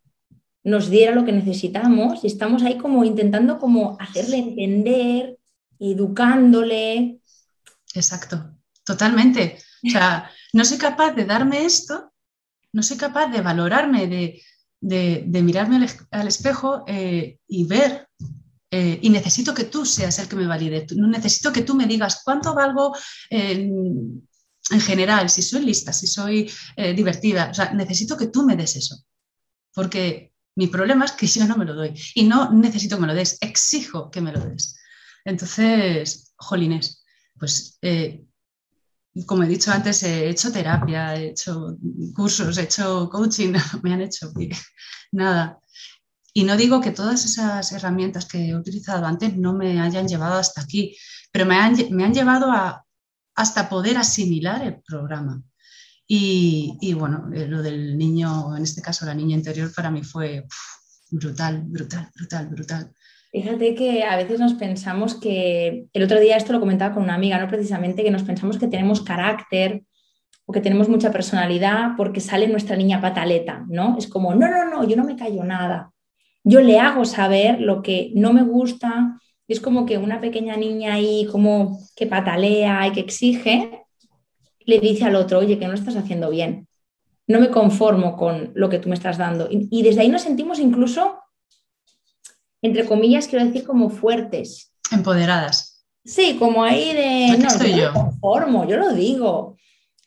nos 0.62 0.90
diera 0.90 1.14
lo 1.14 1.25
que 1.25 1.33
necesitamos 1.33 2.25
y 2.25 2.26
estamos 2.26 2.62
ahí 2.62 2.76
como 2.76 3.04
intentando 3.04 3.59
como 3.59 3.97
hacerle 4.00 4.38
entender, 4.38 5.38
educándole. 5.78 7.21
Exacto, 7.95 8.57
totalmente. 8.85 9.59
O 9.87 9.90
sea, 9.90 10.30
no 10.52 10.64
soy 10.64 10.78
capaz 10.78 11.12
de 11.12 11.25
darme 11.25 11.64
esto, 11.64 12.12
no 12.73 12.83
soy 12.83 12.99
capaz 12.99 13.28
de 13.28 13.40
valorarme, 13.40 14.07
de, 14.07 14.42
mirarme 14.81 15.87
al, 16.11 16.29
espejo 16.29 16.85
eh, 16.87 17.39
y 17.47 17.65
ver 17.65 18.09
eh, 18.71 18.99
y 19.03 19.11
necesito 19.11 19.53
que 19.53 19.65
tú 19.65 19.85
seas 19.85 20.19
el 20.19 20.29
que 20.29 20.37
me 20.37 20.47
valide. 20.47 20.87
Necesito 20.97 21.53
que 21.53 21.63
tú 21.63 21.75
me 21.75 21.87
digas 21.87 22.23
cuánto 22.25 22.55
valgo 22.55 22.95
en 24.71 24.81
general, 24.81 25.29
si 25.29 25.43
soy 25.43 25.65
lista, 25.65 25.93
si 25.93 26.07
soy 26.07 26.51
eh, 26.77 26.95
divertida. 26.95 27.51
O 27.51 27.55
sea, 27.55 27.73
necesito 27.73 28.17
que 28.17 28.29
tú 28.29 28.45
me 28.45 28.57
des 28.57 28.77
eso. 28.77 28.97
Porque 29.75 30.33
mi 30.57 30.69
problema 30.69 31.05
es 31.05 31.13
que 31.13 31.27
yo 31.27 31.45
no 31.47 31.57
me 31.57 31.65
lo 31.65 31.75
doy. 31.75 31.95
Y 32.15 32.25
no 32.25 32.53
necesito 32.53 32.97
que 32.97 33.01
me 33.03 33.07
lo 33.09 33.15
des, 33.15 33.39
exijo 33.41 34.11
que 34.11 34.21
me 34.21 34.33
lo 34.33 34.41
des. 34.41 34.77
Entonces, 35.25 36.33
jolines, 36.37 37.05
pues 37.39 37.79
como 39.26 39.43
he 39.43 39.49
dicho 39.49 39.71
antes, 39.73 40.02
he 40.02 40.29
hecho 40.29 40.52
terapia, 40.52 41.14
he 41.17 41.31
hecho 41.31 41.76
cursos, 42.14 42.59
he 42.59 42.62
hecho 42.62 43.09
coaching, 43.11 43.52
me 43.83 43.93
han 43.95 44.02
hecho 44.02 44.33
nada. 45.12 45.59
Y 46.33 46.45
no 46.45 46.57
digo 46.57 46.81
que 46.81 46.93
todas 46.93 47.25
esas 47.25 47.73
herramientas 47.73 48.26
que 48.26 48.49
he 48.49 48.57
utilizado 48.57 49.05
antes 49.05 49.37
no 49.37 49.52
me 49.52 49.81
hayan 49.81 50.07
llevado 50.07 50.35
hasta 50.38 50.61
aquí, 50.61 50.97
pero 51.33 51.45
me 51.45 51.57
han, 51.57 51.76
me 51.90 52.05
han 52.05 52.14
llevado 52.14 52.50
a, 52.52 52.85
hasta 53.35 53.69
poder 53.69 53.97
asimilar 53.97 54.62
el 54.62 54.81
programa. 54.83 55.43
Y, 56.12 56.93
bueno, 56.95 57.31
eh, 57.33 57.47
lo 57.47 57.62
del 57.62 57.97
niño, 57.97 58.57
en 58.57 58.64
este 58.64 58.83
caso 58.83 59.07
la 59.07 59.14
niña 59.14 59.37
interior, 59.37 59.73
para 59.73 59.93
mí 59.93 60.02
fue 60.02 60.45
brutal, 61.09 61.62
brutal, 61.67 62.11
brutal, 62.17 62.49
brutal. 62.49 62.93
Fíjate 63.33 63.77
que 63.77 64.03
a 64.03 64.17
veces 64.17 64.41
nos 64.41 64.55
pensamos 64.55 65.15
que, 65.15 65.87
el 65.93 66.03
otro 66.03 66.19
día 66.19 66.37
esto 66.37 66.53
lo 66.53 66.59
comentaba 66.59 66.95
con 66.95 67.05
una 67.05 67.15
amiga, 67.15 67.39
¿no? 67.39 67.47
Precisamente 67.47 68.03
que 68.03 68.11
nos 68.11 68.25
pensamos 68.25 68.59
que 68.59 68.67
tenemos 68.67 69.03
carácter 69.03 69.85
o 70.47 70.53
que 70.53 70.61
tenemos 70.61 70.89
mucha 70.89 71.13
personalidad 71.13 71.91
porque 71.97 72.21
sale 72.21 72.49
nuestra 72.49 72.75
niña 72.75 73.01
pataleta, 73.01 73.65
¿no? 73.69 73.97
Es 73.97 74.09
como, 74.09 74.35
no, 74.35 74.49
no, 74.49 74.69
no, 74.69 74.85
yo 74.85 74.97
no 74.97 75.05
me 75.05 75.15
callo 75.15 75.45
nada. 75.45 75.93
Yo 76.43 76.61
le 76.61 76.81
hago 76.81 77.05
saber 77.05 77.61
lo 77.61 77.83
que 77.83 78.11
no 78.17 78.33
me 78.33 78.43
gusta. 78.43 79.17
Es 79.47 79.61
como 79.61 79.87
que 79.87 79.99
una 79.99 80.21
pequeña 80.21 80.57
niña 80.57 80.95
ahí 80.95 81.29
como 81.31 81.79
que 81.95 82.07
patalea 82.09 82.89
y 82.89 82.93
que 82.93 83.01
exige, 83.01 83.85
le 84.67 84.81
dice 84.81 85.05
al 85.05 85.15
otro, 85.15 85.39
oye, 85.39 85.59
que 85.59 85.69
no 85.69 85.75
estás 85.75 85.95
haciendo 85.95 86.31
bien. 86.31 86.67
No 87.29 87.39
me 87.39 87.51
conformo 87.51 88.17
con 88.17 88.51
lo 88.55 88.69
que 88.69 88.81
tú 88.81 88.89
me 88.89 88.97
estás 88.97 89.19
dando. 89.19 89.49
Y 89.51 89.83
desde 89.83 90.01
ahí 90.01 90.09
nos 90.09 90.23
sentimos 90.23 90.59
incluso 90.59 91.20
entre 92.62 92.85
comillas, 92.85 93.29
quiero 93.29 93.45
decir 93.45 93.64
como 93.64 93.90
fuertes. 93.90 94.73
Empoderadas. 94.90 95.85
Sí, 96.05 96.37
como 96.38 96.64
ahí 96.64 96.95
de... 96.95 97.38
no, 97.38 97.67
yo, 97.67 97.93
conformo, 97.93 98.67
yo 98.67 98.76
lo 98.76 98.93
digo. 98.93 99.57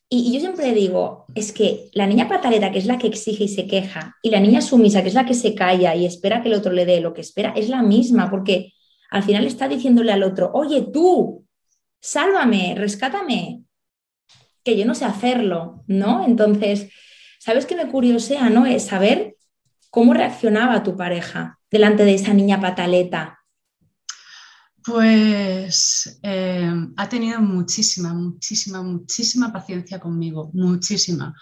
Y, 0.09 0.31
yo 0.33 0.39
siempre 0.39 0.73
digo, 0.73 1.25
es 1.33 1.51
que 1.51 1.89
la 1.93 2.05
niña 2.05 2.27
pataleta, 2.27 2.71
que 2.71 2.79
es 2.79 2.85
la 2.85 2.97
que 2.97 3.07
exige 3.07 3.45
y 3.45 3.47
se 3.47 3.65
queja, 3.65 4.15
y 4.21 4.29
la 4.29 4.39
niña 4.39 4.61
sumisa, 4.61 5.01
que 5.01 5.07
es 5.07 5.15
la 5.15 5.25
que 5.25 5.33
se 5.33 5.55
calla 5.55 5.95
y 5.95 6.05
espera 6.05 6.41
que 6.41 6.49
el 6.49 6.55
otro 6.55 6.71
le 6.71 6.85
dé 6.85 6.99
lo 7.01 7.13
que 7.13 7.21
espera, 7.21 7.53
es 7.55 7.69
la 7.69 7.81
misma, 7.81 8.29
porque 8.29 8.73
al 9.09 9.23
final 9.23 9.47
está 9.47 9.67
diciéndole 9.67 10.11
al 10.11 10.23
otro, 10.23 10.51
oye 10.53 10.81
tú, 10.93 11.45
sálvame, 11.99 12.75
rescátame, 12.77 13.63
que 14.63 14.77
yo 14.77 14.85
no 14.85 14.93
sé 14.93 15.05
hacerlo, 15.05 15.83
¿no? 15.87 16.25
Entonces, 16.25 16.89
¿sabes 17.39 17.65
qué 17.65 17.75
me 17.75 17.87
curiosea, 17.87 18.49
no? 18.49 18.65
Es 18.65 18.85
saber 18.85 19.35
cómo 19.89 20.13
reaccionaba 20.13 20.83
tu 20.83 20.95
pareja 20.95 21.59
delante 21.73 22.05
de 22.05 22.13
esa 22.13 22.33
niña 22.33 22.61
pataleta? 22.61 23.39
Pues 24.85 26.19
eh, 26.21 26.71
ha 26.97 27.09
tenido 27.09 27.41
muchísima, 27.41 28.13
muchísima, 28.13 28.83
muchísima 28.83 29.51
paciencia 29.51 29.99
conmigo, 29.99 30.51
muchísima. 30.53 31.33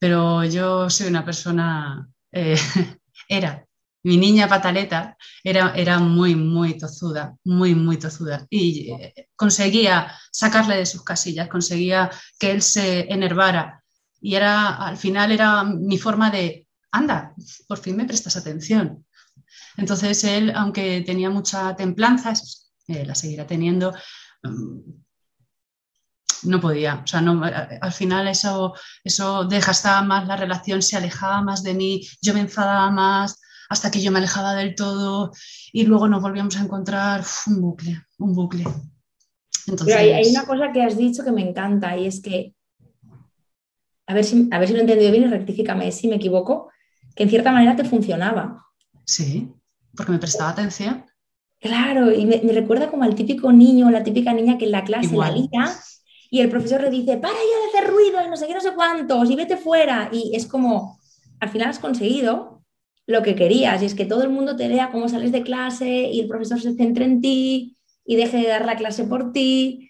Pero 0.00 0.44
yo 0.44 0.90
soy 0.90 1.06
una 1.06 1.24
persona, 1.24 2.08
eh, 2.32 2.56
era, 3.28 3.64
mi 4.02 4.16
niña 4.16 4.48
pataleta 4.48 5.16
era, 5.44 5.72
era 5.76 6.00
muy, 6.00 6.34
muy 6.34 6.76
tozuda, 6.76 7.36
muy, 7.44 7.76
muy 7.76 7.96
tozuda. 7.96 8.46
Y 8.50 8.90
eh, 8.90 9.28
conseguía 9.36 10.12
sacarle 10.32 10.78
de 10.78 10.86
sus 10.86 11.04
casillas, 11.04 11.48
conseguía 11.48 12.10
que 12.40 12.50
él 12.50 12.62
se 12.62 13.12
enervara. 13.12 13.84
Y 14.20 14.34
era, 14.34 14.74
al 14.84 14.96
final 14.96 15.30
era 15.30 15.62
mi 15.62 15.96
forma 15.96 16.28
de, 16.28 16.66
anda, 16.90 17.34
por 17.68 17.78
fin 17.78 17.96
me 17.96 18.04
prestas 18.04 18.36
atención, 18.36 19.06
entonces 19.80 20.24
él, 20.24 20.52
aunque 20.54 21.00
tenía 21.00 21.30
mucha 21.30 21.74
templanza, 21.74 22.34
eh, 22.86 23.04
la 23.06 23.14
seguirá 23.14 23.46
teniendo, 23.46 23.94
mm, 24.42 24.78
no 26.42 26.60
podía. 26.60 27.00
O 27.02 27.06
sea, 27.06 27.22
no, 27.22 27.42
al 27.42 27.92
final 27.92 28.28
eso, 28.28 28.74
eso 29.02 29.44
desgastaba 29.44 30.02
más 30.02 30.28
la 30.28 30.36
relación, 30.36 30.82
se 30.82 30.98
alejaba 30.98 31.40
más 31.40 31.62
de 31.62 31.74
mí, 31.74 32.06
yo 32.20 32.34
me 32.34 32.40
enfadaba 32.40 32.90
más 32.90 33.40
hasta 33.70 33.90
que 33.90 34.02
yo 34.02 34.12
me 34.12 34.18
alejaba 34.18 34.54
del 34.54 34.74
todo 34.74 35.32
y 35.72 35.84
luego 35.84 36.08
nos 36.08 36.20
volvíamos 36.20 36.56
a 36.58 36.64
encontrar 36.64 37.24
un 37.46 37.60
bucle, 37.62 38.02
un 38.18 38.34
bucle. 38.34 38.64
Entonces... 39.66 39.96
Pero 39.96 40.16
hay, 40.16 40.26
una 40.28 40.44
cosa 40.44 40.72
que 40.72 40.82
has 40.82 40.96
dicho 40.96 41.24
que 41.24 41.32
me 41.32 41.48
encanta 41.48 41.96
y 41.96 42.06
es 42.06 42.20
que, 42.20 42.54
a 44.06 44.12
ver 44.12 44.24
si, 44.24 44.48
a 44.50 44.58
ver 44.58 44.68
si 44.68 44.74
lo 44.74 44.80
he 44.80 44.82
entendido 44.82 45.10
bien 45.10 45.24
y 45.24 45.28
rectifícame 45.28 45.90
si 45.90 46.08
me 46.08 46.16
equivoco, 46.16 46.70
que 47.14 47.22
en 47.22 47.30
cierta 47.30 47.50
manera 47.50 47.76
te 47.76 47.84
funcionaba. 47.84 48.66
Sí 49.06 49.54
porque 50.00 50.12
me 50.12 50.18
prestaba 50.18 50.50
atención. 50.50 51.04
Claro, 51.60 52.10
y 52.10 52.24
me, 52.24 52.38
recuerda 52.52 52.90
como 52.90 53.04
al 53.04 53.14
típico 53.14 53.52
niño 53.52 53.88
o 53.88 53.90
la 53.90 54.02
típica 54.02 54.32
niña 54.32 54.56
que 54.56 54.64
en 54.64 54.70
la 54.70 54.84
clase 54.84 55.14
la 55.14 55.30
lía 55.30 55.76
y 56.30 56.40
el 56.40 56.48
profesor 56.48 56.80
le 56.80 56.90
dice, 56.90 57.18
para 57.18 57.34
ya 57.34 57.40
de 57.40 57.78
hacer 57.78 57.92
ruido 57.92 58.24
y 58.24 58.30
no 58.30 58.36
sé 58.36 58.46
qué, 58.46 58.54
no 58.54 58.60
sé 58.60 58.72
cuántos, 58.74 59.28
y 59.30 59.36
vete 59.36 59.56
fuera. 59.56 60.08
Y 60.12 60.34
es 60.34 60.46
como, 60.46 60.98
al 61.40 61.48
final 61.48 61.68
has 61.68 61.80
conseguido 61.80 62.62
lo 63.06 63.22
que 63.22 63.34
querías, 63.34 63.82
y 63.82 63.86
es 63.86 63.94
que 63.94 64.06
todo 64.06 64.22
el 64.22 64.30
mundo 64.30 64.56
te 64.56 64.68
vea 64.68 64.90
cómo 64.92 65.08
sales 65.08 65.32
de 65.32 65.42
clase 65.42 65.88
y 65.88 66.20
el 66.20 66.28
profesor 66.28 66.60
se 66.60 66.74
centre 66.74 67.04
en 67.04 67.20
ti 67.20 67.76
y 68.06 68.16
deje 68.16 68.38
de 68.38 68.48
dar 68.48 68.64
la 68.64 68.76
clase 68.76 69.04
por 69.04 69.32
ti 69.32 69.89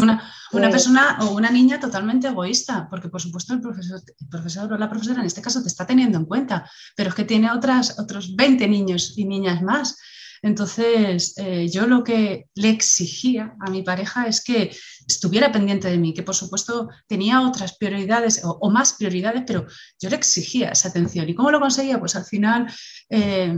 una, 0.00 0.32
una, 0.52 0.70
persona 0.70 1.18
o 1.22 1.34
una 1.34 1.50
niña 1.50 1.80
totalmente 1.80 2.28
egoísta, 2.28 2.86
porque 2.90 3.08
por 3.08 3.20
supuesto 3.20 3.54
el 3.54 3.60
profesor, 3.60 4.00
el 4.20 4.28
profesor 4.28 4.72
o 4.72 4.78
la 4.78 4.90
profesora 4.90 5.20
en 5.20 5.26
este 5.26 5.42
caso 5.42 5.62
te 5.62 5.68
está 5.68 5.86
teniendo 5.86 6.18
en 6.18 6.26
cuenta, 6.26 6.68
pero 6.94 7.08
es 7.08 7.14
que 7.14 7.24
tiene 7.24 7.50
otras, 7.50 7.98
otros 7.98 8.36
20 8.36 8.68
niños 8.68 9.14
y 9.16 9.24
niñas 9.24 9.62
más. 9.62 9.96
Entonces, 10.42 11.32
eh, 11.38 11.70
yo 11.70 11.86
lo 11.86 12.04
que 12.04 12.50
le 12.54 12.68
exigía 12.68 13.56
a 13.60 13.70
mi 13.70 13.82
pareja 13.82 14.26
es 14.26 14.44
que 14.44 14.76
estuviera 15.08 15.50
pendiente 15.50 15.88
de 15.88 15.96
mí, 15.96 16.12
que 16.12 16.22
por 16.22 16.34
supuesto 16.34 16.90
tenía 17.06 17.40
otras 17.40 17.78
prioridades 17.78 18.42
o, 18.44 18.70
más 18.70 18.92
prioridades, 18.92 19.44
pero 19.46 19.66
yo 19.98 20.10
le 20.10 20.16
exigía 20.16 20.68
esa 20.68 20.88
atención. 20.88 21.26
¿Y 21.30 21.34
cómo 21.34 21.50
lo 21.50 21.60
conseguía? 21.60 21.98
Pues 21.98 22.14
al 22.14 22.26
final, 22.26 22.70
eh, 23.08 23.56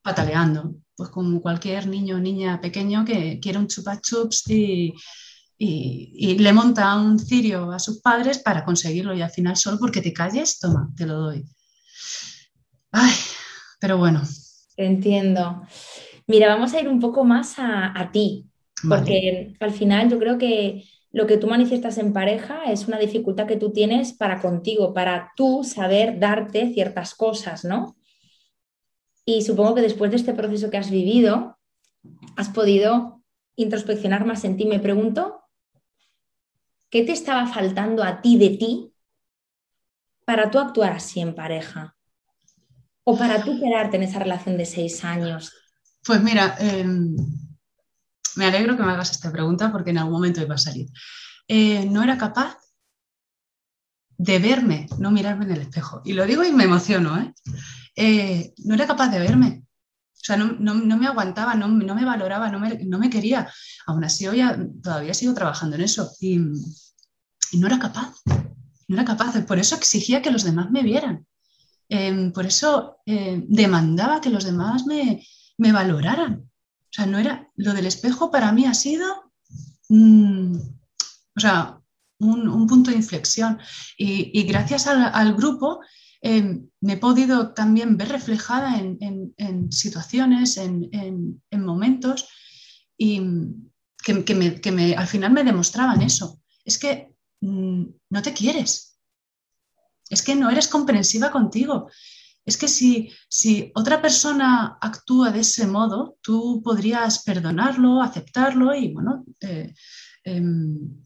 pataleando, 0.00 0.76
pues 0.98 1.10
como 1.10 1.40
cualquier 1.40 1.86
niño 1.86 2.16
o 2.16 2.18
niña 2.18 2.60
pequeño 2.60 3.04
que 3.04 3.38
quiere 3.38 3.58
un 3.58 3.68
chupa 3.68 4.00
chups 4.00 4.42
y, 4.50 4.92
le 5.58 6.52
monta 6.52 6.96
un 6.96 7.18
cirio 7.18 7.70
a 7.70 7.78
sus 7.78 8.00
padres 8.00 8.38
para 8.40 8.64
conseguirlo 8.64 9.14
y 9.14 9.22
al 9.22 9.30
final 9.30 9.56
solo 9.56 9.78
porque 9.78 10.00
te 10.00 10.12
calles, 10.12 10.58
toma, 10.58 10.90
te 10.96 11.06
lo 11.06 11.14
doy. 11.14 11.44
Ay, 12.90 13.14
pero 13.80 13.96
bueno. 13.96 14.22
Entiendo. 14.76 15.62
Mira, 16.26 16.48
vamos 16.48 16.74
a 16.74 16.80
ir 16.80 16.88
un 16.88 17.00
poco 17.00 17.24
más 17.24 17.54
a, 17.58 18.10
ti, 18.12 18.46
porque 18.88 19.54
al 19.60 19.72
final 19.72 20.10
yo 20.10 20.18
creo 20.18 20.36
que 20.36 20.84
lo 21.12 21.26
que 21.26 21.38
tú 21.38 21.46
manifiestas 21.46 21.98
en 21.98 22.12
pareja 22.12 22.64
es 22.70 22.88
una 22.88 22.98
dificultad 22.98 23.46
que 23.46 23.56
tú 23.56 23.70
tienes 23.72 24.12
para 24.12 24.40
contigo, 24.40 24.92
para 24.92 25.32
tú 25.36 25.62
saber 25.62 26.18
darte 26.18 26.72
ciertas 26.72 27.14
cosas, 27.14 27.64
¿no? 27.64 27.97
Y 29.28 29.42
supongo 29.42 29.74
que 29.74 29.82
después 29.82 30.10
de 30.10 30.16
este 30.16 30.32
proceso 30.32 30.70
que 30.70 30.78
has 30.78 30.90
vivido, 30.90 31.58
has 32.36 32.48
podido 32.48 33.22
introspeccionar 33.56 34.24
más 34.24 34.42
en 34.44 34.56
ti. 34.56 34.64
Me 34.64 34.80
pregunto, 34.80 35.42
¿qué 36.88 37.04
te 37.04 37.12
estaba 37.12 37.46
faltando 37.46 38.02
a 38.02 38.22
ti 38.22 38.38
de 38.38 38.56
ti 38.56 38.94
para 40.24 40.50
tú 40.50 40.58
actuar 40.58 40.92
así 40.92 41.20
en 41.20 41.34
pareja? 41.34 41.94
¿O 43.04 43.18
para 43.18 43.44
tú 43.44 43.60
quedarte 43.60 43.98
en 43.98 44.04
esa 44.04 44.18
relación 44.18 44.56
de 44.56 44.64
seis 44.64 45.04
años? 45.04 45.52
Pues 46.06 46.22
mira, 46.22 46.56
em, 46.58 47.14
me 48.36 48.46
alegro 48.46 48.78
que 48.78 48.82
me 48.82 48.92
hagas 48.92 49.10
esta 49.10 49.30
pregunta 49.30 49.70
porque 49.70 49.90
en 49.90 49.98
algún 49.98 50.14
momento 50.14 50.40
iba 50.40 50.54
a 50.54 50.58
salir. 50.58 50.88
Eh, 51.46 51.84
no 51.84 52.02
era 52.02 52.16
capaz 52.16 52.56
de 54.16 54.38
verme, 54.38 54.86
no 54.98 55.10
mirarme 55.10 55.44
en 55.44 55.50
el 55.50 55.60
espejo. 55.60 56.00
Y 56.06 56.14
lo 56.14 56.24
digo 56.24 56.44
y 56.44 56.52
me 56.52 56.64
emociono, 56.64 57.18
¿eh? 57.18 57.34
Eh, 58.00 58.54
no 58.58 58.74
era 58.74 58.86
capaz 58.86 59.08
de 59.08 59.18
verme. 59.18 59.64
O 60.14 60.24
sea, 60.28 60.36
no, 60.36 60.74
me 60.74 61.06
aguantaba, 61.06 61.54
no, 61.56 61.68
me 61.68 62.04
valoraba, 62.04 62.48
no 62.48 62.98
me, 63.00 63.10
quería. 63.10 63.50
Aún 63.86 64.04
así, 64.04 64.28
hoy 64.28 64.40
todavía 64.80 65.14
sigo 65.14 65.34
trabajando 65.34 65.74
en 65.74 65.82
eso. 65.82 66.12
Y, 66.20 66.38
no 66.38 67.66
era 67.66 67.78
capaz. 67.80 68.14
No 68.86 68.94
era 68.94 69.04
capaz. 69.04 69.40
Por 69.46 69.58
eso 69.58 69.74
exigía 69.74 70.22
que 70.22 70.30
los 70.30 70.44
demás 70.44 70.70
me 70.70 70.82
vieran. 70.84 71.26
Em, 71.88 72.32
por 72.32 72.46
eso 72.46 72.98
eh, 73.06 73.42
demandaba 73.48 74.20
que 74.20 74.30
los 74.30 74.44
demás 74.44 74.84
me, 74.86 75.24
valoraran. 75.58 76.44
O 76.44 76.92
sea, 76.92 77.06
no 77.06 77.18
era. 77.18 77.50
Lo 77.56 77.74
del 77.74 77.86
espejo 77.86 78.30
para 78.30 78.52
mí 78.52 78.64
ha 78.66 78.74
sido. 78.74 79.32
Mm, 79.88 80.56
o 81.36 81.40
sea, 81.40 81.80
un, 82.20 82.66
punto 82.68 82.90
de 82.90 82.96
inflexión. 82.96 83.58
Y, 83.96 84.42
gracias 84.44 84.86
al, 84.86 85.34
grupo 85.34 85.80
me 86.22 86.92
he 86.92 86.96
podido 86.96 87.54
también 87.54 87.96
ver 87.96 88.08
reflejada 88.08 88.78
en, 88.78 89.72
situaciones, 89.72 90.56
en, 90.56 91.40
momentos, 91.52 92.28
y 92.96 93.22
que, 94.04 94.94
al 94.96 95.06
final 95.06 95.32
me 95.32 95.44
demostraban 95.44 96.02
eso. 96.02 96.40
Es 96.64 96.78
que 96.78 97.14
mm, 97.40 97.84
no 98.10 98.22
te 98.22 98.32
quieres, 98.32 98.98
es 100.10 100.22
que 100.22 100.34
no 100.34 100.50
eres 100.50 100.68
comprensiva 100.68 101.30
contigo. 101.30 101.90
Es 102.44 102.56
que 102.56 102.68
si, 102.68 103.12
si 103.28 103.70
otra 103.74 104.00
persona 104.00 104.78
actúa 104.80 105.30
de 105.30 105.40
ese 105.40 105.66
modo, 105.66 106.16
tú 106.22 106.62
podrías 106.64 107.22
perdonarlo, 107.22 108.00
aceptarlo 108.00 108.74
y, 108.74 108.92
bueno, 108.92 109.24
eh, 109.40 109.74
em, 110.24 111.04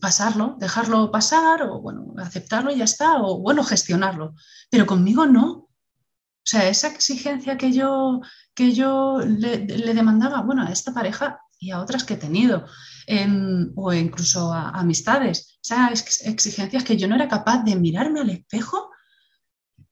pasarlo, 0.00 0.56
dejarlo 0.58 1.10
pasar 1.10 1.62
o 1.62 1.80
bueno, 1.80 2.14
aceptarlo 2.18 2.70
y 2.70 2.78
ya 2.78 2.84
está, 2.84 3.20
o 3.22 3.38
bueno, 3.40 3.64
gestionarlo. 3.64 4.34
Pero 4.70 4.86
conmigo 4.86 5.26
no. 5.26 5.52
O 5.52 6.48
sea, 6.48 6.68
esa 6.68 6.88
exigencia 6.88 7.56
que 7.58 7.72
yo, 7.72 8.20
que 8.54 8.72
yo 8.72 9.18
le, 9.18 9.58
demandaba, 9.66 10.42
bueno, 10.42 10.62
a 10.62 10.70
esta 10.70 10.94
pareja 10.94 11.40
y 11.58 11.70
a 11.70 11.80
otras 11.80 12.04
que 12.04 12.14
he 12.14 12.18
tenido, 12.18 12.66
em, 13.06 13.72
o 13.74 13.92
incluso 13.92 14.52
a, 14.52 14.70
amistades, 14.70 15.58
esas 15.62 16.20
exigencias 16.24 16.84
que 16.84 16.96
yo 16.96 17.08
no 17.08 17.16
era 17.16 17.28
capaz 17.28 17.64
de 17.64 17.74
mirarme 17.76 18.20
al 18.20 18.30
espejo 18.30 18.90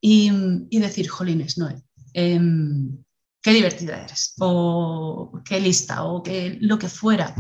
y, 0.01 0.31
decir, 0.79 1.09
jolines, 1.09 1.59
no, 1.59 1.69
em, 2.13 3.03
qué 3.43 3.53
divertida 3.53 4.03
eres, 4.05 4.35
o 4.39 5.41
qué 5.45 5.61
lista, 5.61 6.05
o 6.05 6.23
qué, 6.23 6.59
lo 6.61 6.79
que 6.79 6.89
fuera. 6.89 7.35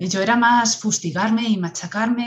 Yo 0.00 0.22
era 0.22 0.36
más 0.36 0.76
fustigarme 0.76 1.48
y 1.48 1.56
machacarme 1.56 2.26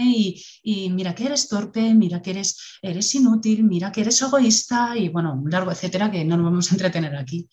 y, 0.64 0.90
mira 0.90 1.16
que 1.16 1.26
eres 1.26 1.48
torpe, 1.48 1.94
mira 1.94 2.22
que 2.22 2.32
eres, 2.32 2.80
eres 2.82 3.16
inútil, 3.16 3.64
mira 3.64 3.94
que 3.94 4.02
eres 4.02 4.22
egoísta 4.22 4.98
y 4.98 5.08
bueno, 5.08 5.34
un 5.34 5.50
largo 5.50 5.72
etcétera 5.72 6.12
que 6.12 6.26
no 6.26 6.36
nos 6.36 6.46
vamos 6.46 6.72
a 6.72 6.76
entretener 6.76 7.16
aquí. 7.16 7.50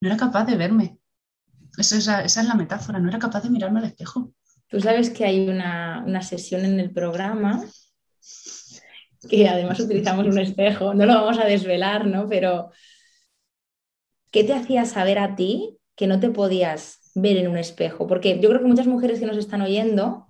No 0.00 0.08
era 0.08 0.18
capaz 0.18 0.44
de 0.44 0.56
verme. 0.56 0.98
esa, 1.78 2.24
es 2.24 2.36
la 2.36 2.54
metáfora, 2.54 2.98
no 2.98 3.08
era 3.08 3.18
capaz 3.18 3.42
de 3.42 3.50
mirarme 3.50 3.80
al 3.80 3.86
espejo. 3.86 4.34
Tú 4.68 4.80
sabes 4.80 5.08
que 5.08 5.24
hay 5.24 5.48
una, 5.48 6.04
una 6.06 6.20
sesión 6.20 6.66
en 6.66 6.78
el 6.78 6.90
programa 6.92 7.64
que 9.30 9.48
además 9.48 9.80
utilizamos 9.80 10.26
un 10.26 10.38
espejo, 10.38 10.92
no 10.92 11.06
lo 11.06 11.14
vamos 11.14 11.38
a 11.38 11.46
desvelar, 11.46 12.06
¿no? 12.06 12.28
Pero 12.28 12.70
¿qué 14.30 14.44
te 14.44 14.52
hacía 14.52 14.84
saber 14.84 15.18
a 15.18 15.34
ti 15.36 15.78
que 15.96 16.06
no 16.06 16.20
te 16.20 16.28
podías 16.28 17.03
ver 17.14 17.36
en 17.36 17.48
un 17.48 17.56
espejo, 17.56 18.06
porque 18.06 18.40
yo 18.40 18.48
creo 18.48 18.60
que 18.60 18.68
muchas 18.68 18.86
mujeres 18.86 19.20
que 19.20 19.26
nos 19.26 19.36
están 19.36 19.62
oyendo, 19.62 20.26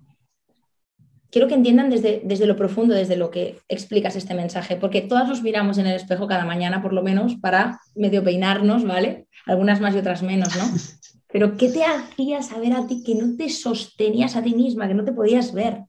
quiero 1.31 1.47
que 1.47 1.55
entiendan 1.55 1.89
desde, 1.89 2.21
desde 2.23 2.45
lo 2.45 2.55
profundo, 2.55 2.93
desde 2.93 3.17
lo 3.17 3.31
que 3.31 3.59
explicas 3.67 4.15
este 4.15 4.35
mensaje, 4.35 4.75
porque 4.75 5.01
todas 5.01 5.27
nos 5.27 5.41
miramos 5.41 5.77
en 5.77 5.87
el 5.87 5.95
espejo 5.95 6.27
cada 6.27 6.45
mañana, 6.45 6.81
por 6.81 6.93
lo 6.93 7.03
menos, 7.03 7.35
para 7.35 7.81
medio 7.95 8.23
peinarnos, 8.23 8.85
¿vale? 8.85 9.27
Algunas 9.45 9.81
más 9.81 9.95
y 9.95 9.97
otras 9.97 10.23
menos, 10.23 10.55
¿no? 10.55 10.63
Pero 11.27 11.57
¿qué 11.57 11.69
te 11.69 11.83
hacía 11.83 12.41
saber 12.41 12.71
a 12.71 12.87
ti 12.87 13.03
que 13.03 13.15
no 13.15 13.35
te 13.35 13.49
sostenías 13.49 14.37
a 14.37 14.43
ti 14.43 14.55
misma, 14.55 14.87
que 14.87 14.93
no 14.93 15.03
te 15.03 15.11
podías 15.11 15.53
ver? 15.53 15.81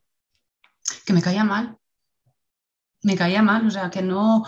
Que 1.05 1.13
me 1.13 1.23
caía 1.23 1.45
mal. 1.45 1.77
Me 3.03 3.15
caía 3.15 3.43
mal, 3.43 3.65
o 3.65 3.71
sea, 3.71 3.91
que 3.91 4.03
no, 4.03 4.45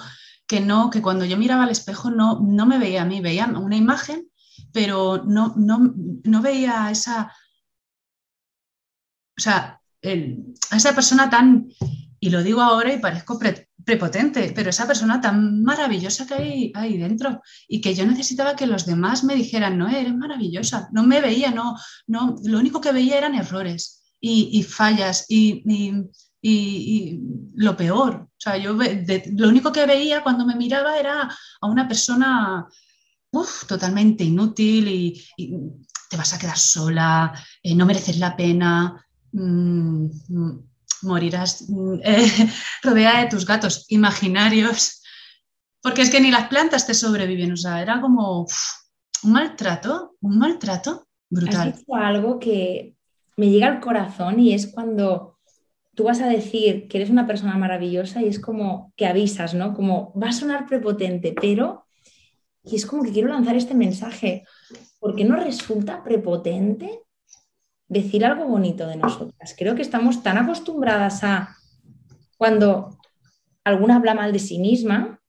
que 0.49 0.61
no, 0.61 0.91
que 0.91 1.01
cuando 1.01 1.25
yo 1.25 1.37
miraba 1.37 1.63
al 1.63 1.71
espejo 1.71 2.11
no, 2.11 2.41
no 2.41 2.67
me 2.67 2.79
veía 2.79 3.03
a 3.03 3.05
mí, 3.05 3.21
veía 3.21 3.47
una 3.47 3.77
imagen 3.77 4.29
pero 4.73 5.25
no, 5.25 5.55
no, 5.57 6.43
veía 6.43 6.91
esa, 6.91 7.33
o 9.37 9.41
sea, 9.41 9.81
a 10.71 10.77
esa 10.77 10.95
persona 10.95 11.29
tan, 11.31 11.69
y 12.21 12.31
lo 12.31 12.43
digo 12.43 12.61
ahora 12.61 12.93
y 12.93 12.99
parezco 12.99 13.39
prepotente, 13.85 14.53
pero 14.55 14.71
esa 14.71 14.87
persona 14.87 15.21
tan 15.21 15.63
maravillosa 15.63 16.27
que 16.27 16.35
hay 16.35 16.73
ahí 16.75 16.99
dentro 16.99 17.41
y 17.67 17.81
que 17.81 17.95
yo 17.95 18.07
necesitaba 18.07 18.57
que 18.57 18.67
los 18.67 18.87
demás 18.87 19.25
me 19.25 19.35
dijeran, 19.35 19.79
no, 19.79 19.89
eres 19.89 20.15
maravillosa, 20.15 20.89
no 20.93 21.05
me 21.05 21.21
veía, 21.21 21.51
no, 21.51 21.77
no, 22.07 22.37
lo 22.45 22.59
único 22.59 22.81
que 22.81 22.93
veía 22.93 23.19
eran 23.19 23.35
errores 23.35 24.03
y, 24.21 24.63
fallas 24.65 25.27
y, 25.29 25.63
y, 26.43 27.21
lo 27.55 27.77
peor. 27.77 28.29
O 28.31 28.41
sea, 28.41 28.57
yo 28.57 28.77
lo 29.37 29.49
único 29.49 29.73
que 29.73 29.87
veía 29.87 30.23
cuando 30.23 30.45
me 30.45 30.57
miraba 30.57 30.99
era 30.99 31.31
a 31.61 31.67
una 31.67 31.87
persona 31.87 32.69
totalmente 33.67 34.25
inútil 34.25 34.89
y, 34.89 35.85
te 36.11 36.17
vas 36.17 36.33
a 36.33 36.39
quedar 36.39 36.57
sola, 36.57 37.35
eh, 37.63 37.75
no 37.75 37.85
mereces 37.85 38.19
la 38.19 38.35
pena, 38.35 39.05
mm, 39.33 40.07
mm, 40.29 40.69
morirás 41.03 41.67
mm, 41.69 42.01
eh, 42.03 42.51
rodeada 42.83 43.21
de 43.21 43.29
tus 43.29 43.45
gatos 43.45 43.85
imaginarios, 43.91 45.03
porque 45.83 46.01
es 46.01 46.11
que 46.11 46.21
ni 46.21 46.31
las 46.31 46.49
plantas 46.49 46.87
te 46.87 46.95
sobreviven, 46.95 47.53
o 47.53 47.57
sea, 47.59 47.83
era 47.83 48.01
como 48.01 48.47
un 49.23 49.33
maltrato, 49.33 50.17
un 50.23 50.39
maltrato 50.39 51.07
brutal. 51.29 51.69
Has 51.69 51.79
dicho 51.79 51.95
algo 51.95 52.39
que 52.39 52.95
me 53.37 53.51
llega 53.51 53.67
al 53.69 53.81
corazón 53.81 54.41
y 54.41 54.55
es 54.55 54.67
cuando 54.67 55.39
tú 55.95 56.05
vas 56.05 56.21
a 56.21 56.29
decir 56.29 56.89
que 56.89 56.99
eres 56.99 57.11
una 57.11 57.27
persona 57.27 57.59
maravillosa 57.59 58.23
y 58.23 58.29
es 58.29 58.41
como 58.41 58.93
que 58.97 59.07
avisas, 59.07 59.53
¿no? 59.53 59.75
Como 59.75 60.13
va 60.15 60.29
a 60.29 60.33
sonar 60.33 60.67
prepotente, 60.67 61.35
pero 61.39 61.85
y 62.71 62.77
es 62.77 62.87
como 62.87 63.03
que 63.03 63.13
quiero 63.13 63.29
lanzar 63.29 63.57
este 63.57 63.75
mensaje, 63.75 64.45
porque 65.01 65.25
no 65.25 65.37
resulta 65.37 66.03
prepotente 66.03 67.01
decir 67.89 68.25
algo 68.25 68.47
bonito 68.47 68.87
de 68.87 68.97
nosotras. 68.97 69.55
Creo 69.57 69.75
que 69.75 69.83
estamos 69.83 70.23
tan 70.23 70.39
acostumbradas 70.39 71.25
a 71.25 71.57
cuando 72.37 72.99
alguna 73.65 73.97
habla 73.97 74.15
mal 74.15 74.33
de 74.33 74.39
sí 74.39 74.59
misma 74.59 75.21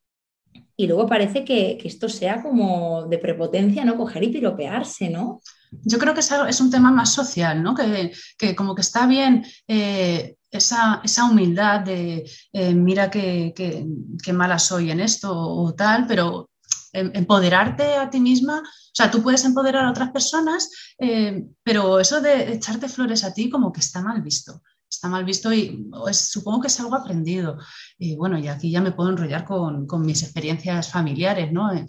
y 0.76 0.86
luego 0.86 1.06
parece 1.06 1.44
que, 1.44 1.78
esto 1.84 2.08
sea 2.08 2.42
como 2.42 3.06
de 3.06 3.18
prepotencia, 3.18 3.84
¿no? 3.84 3.96
Coger 3.96 4.24
y 4.24 4.28
piropearse, 4.28 5.10
¿no? 5.10 5.40
Yo 5.84 5.98
creo 5.98 6.14
que 6.14 6.20
es, 6.20 6.60
un 6.60 6.70
tema 6.70 6.90
más 6.90 7.12
social, 7.12 7.62
¿no? 7.62 7.74
Que, 7.74 8.12
como 8.54 8.74
que 8.74 8.80
está 8.80 9.06
bien 9.06 9.44
eh, 9.68 10.36
esa, 10.50 11.02
humildad 11.30 11.80
de 11.80 12.28
eh, 12.52 12.74
mira 12.74 13.10
qué 13.10 14.32
mala 14.32 14.58
soy 14.58 14.90
en 14.90 15.00
esto 15.00 15.32
o 15.32 15.74
tal, 15.74 16.06
pero 16.06 16.49
empoderarte 16.92 17.94
a 17.94 18.10
ti 18.10 18.20
misma, 18.20 18.58
o 18.58 18.94
sea, 18.94 19.10
tú 19.10 19.22
puedes 19.22 19.44
empoderar 19.44 19.84
a 19.84 19.90
otras 19.90 20.10
personas, 20.10 20.70
eh, 20.98 21.44
pero 21.62 22.00
eso 22.00 22.20
de 22.20 22.54
echarte 22.54 22.88
flores 22.88 23.24
a 23.24 23.32
ti 23.32 23.48
como 23.48 23.72
que 23.72 23.80
está 23.80 24.02
mal 24.02 24.20
visto. 24.22 24.62
Está 24.88 25.08
mal 25.08 25.24
visto 25.24 25.52
y 25.54 25.88
supongo 26.12 26.62
que 26.62 26.66
es 26.66 26.80
algo 26.80 26.96
aprendido. 26.96 27.58
Y 27.96 28.16
bueno, 28.16 28.36
y 28.40 28.48
aquí 28.48 28.72
ya 28.72 28.80
me 28.80 28.90
puedo 28.90 29.10
enrollar 29.10 29.44
con, 29.44 29.86
mis 30.00 30.24
experiencias 30.24 30.90
familiares, 30.90 31.52
¿no? 31.52 31.72
Eh, 31.72 31.86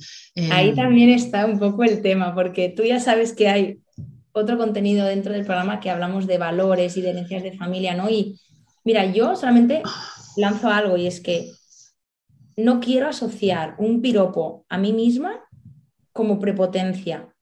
Ahí 0.52 0.70
em, 0.70 0.76
también 0.76 1.10
está 1.10 1.48
un 1.48 1.58
poco 1.58 1.84
el 1.84 2.04
tema, 2.04 2.36
porque 2.36 2.70
tú 2.70 2.84
ya 2.84 3.00
sabes 3.00 3.34
que 3.34 3.50
hay 3.50 3.80
otro 4.34 4.58
contenido 4.58 5.08
dentro 5.08 5.34
del 5.34 5.46
programa 5.46 5.80
que 5.80 5.90
hablamos 5.90 6.28
de 6.28 6.38
valores 6.38 6.96
y 6.96 7.02
de 7.02 7.10
herencias 7.10 7.42
de 7.42 7.58
familia, 7.58 7.96
¿no? 7.96 8.08
Y 8.08 8.40
mira, 8.84 9.06
yo 9.06 9.36
solamente 9.36 9.82
lanzo 10.38 10.70
algo 10.70 10.96
y 10.96 11.08
es 11.08 11.22
que 11.22 11.52
no 12.63 12.80
quiero 12.80 13.08
asociar 13.08 13.76
un 13.78 14.02
piropo 14.02 14.65
a 14.69 14.78
mí 14.78 14.93
misma 14.93 15.41
como 16.12 16.39
prepotencia. 16.39 17.34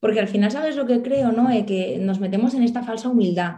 Porque 0.00 0.20
al 0.20 0.28
final, 0.28 0.50
¿sabes 0.50 0.76
lo 0.76 0.86
que 0.86 1.02
creo? 1.02 1.32
¿no? 1.32 1.50
Eh, 1.50 1.66
que 1.66 1.98
nos 1.98 2.20
metemos 2.20 2.54
en 2.54 2.62
esta 2.62 2.82
falsa 2.82 3.08
humildad. 3.08 3.56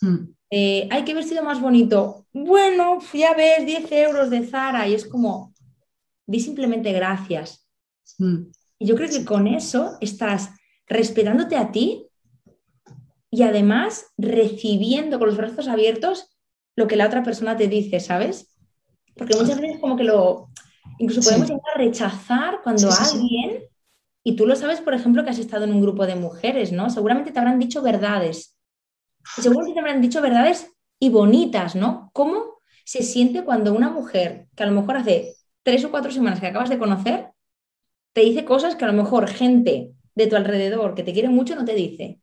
Hmm. 0.00 0.34
Eh, 0.50 0.88
Ay, 0.90 1.04
qué 1.04 1.14
vestido 1.14 1.42
más 1.42 1.60
bonito. 1.60 2.26
Bueno, 2.32 2.98
ya 3.12 3.34
ves, 3.34 3.66
10 3.66 3.92
euros 3.92 4.30
de 4.30 4.46
Zara. 4.46 4.88
Y 4.88 4.94
es 4.94 5.04
como, 5.04 5.52
di 6.26 6.40
simplemente 6.40 6.92
gracias. 6.92 7.68
Hmm. 8.18 8.50
Y 8.78 8.86
yo 8.86 8.94
creo 8.96 9.10
que 9.10 9.24
con 9.24 9.46
eso 9.46 9.98
estás 10.00 10.50
respetándote 10.86 11.56
a 11.56 11.70
ti 11.70 12.06
y 13.30 13.42
además 13.42 14.06
recibiendo 14.16 15.18
con 15.18 15.28
los 15.28 15.36
brazos 15.36 15.68
abiertos 15.68 16.30
lo 16.76 16.86
que 16.86 16.96
la 16.96 17.06
otra 17.06 17.22
persona 17.22 17.56
te 17.56 17.66
dice, 17.66 18.00
¿sabes? 18.00 18.56
Porque 19.18 19.36
muchas 19.36 19.60
veces 19.60 19.78
como 19.80 19.96
que 19.96 20.04
lo, 20.04 20.48
incluso 20.98 21.20
podemos 21.20 21.48
llegar 21.48 21.62
a 21.74 21.78
rechazar 21.78 22.60
cuando 22.62 22.88
alguien, 22.90 23.64
y 24.22 24.36
tú 24.36 24.46
lo 24.46 24.56
sabes, 24.56 24.80
por 24.80 24.94
ejemplo, 24.94 25.24
que 25.24 25.30
has 25.30 25.38
estado 25.38 25.64
en 25.64 25.72
un 25.72 25.82
grupo 25.82 26.06
de 26.06 26.14
mujeres, 26.14 26.72
¿no? 26.72 26.88
Seguramente 26.88 27.32
te 27.32 27.38
habrán 27.38 27.58
dicho 27.58 27.82
verdades. 27.82 28.56
Y 29.36 29.42
seguramente 29.42 29.74
te 29.74 29.80
habrán 29.80 30.00
dicho 30.00 30.22
verdades 30.22 30.70
y 30.98 31.10
bonitas, 31.10 31.74
¿no? 31.74 32.10
¿Cómo 32.12 32.60
se 32.84 33.02
siente 33.02 33.44
cuando 33.44 33.74
una 33.74 33.90
mujer, 33.90 34.46
que 34.56 34.62
a 34.62 34.66
lo 34.66 34.72
mejor 34.72 34.96
hace 34.96 35.34
tres 35.62 35.84
o 35.84 35.90
cuatro 35.90 36.10
semanas 36.10 36.40
que 36.40 36.46
acabas 36.46 36.70
de 36.70 36.78
conocer, 36.78 37.28
te 38.12 38.22
dice 38.22 38.44
cosas 38.44 38.76
que 38.76 38.84
a 38.84 38.88
lo 38.88 38.94
mejor 38.94 39.28
gente 39.28 39.92
de 40.14 40.26
tu 40.26 40.36
alrededor 40.36 40.94
que 40.94 41.02
te 41.02 41.12
quiere 41.12 41.28
mucho 41.28 41.54
no 41.54 41.64
te 41.64 41.74
dice? 41.74 42.20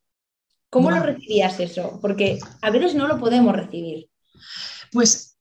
¿Cómo 0.69 0.91
lo 0.91 0.99
recibías 0.99 1.59
eso? 1.59 1.99
Porque 2.01 2.39
a 2.61 2.69
veces 2.69 2.95
no 2.95 3.07
lo 3.07 3.17
podemos 3.17 3.55
recibir. 3.55 4.09
Pues 4.91 5.34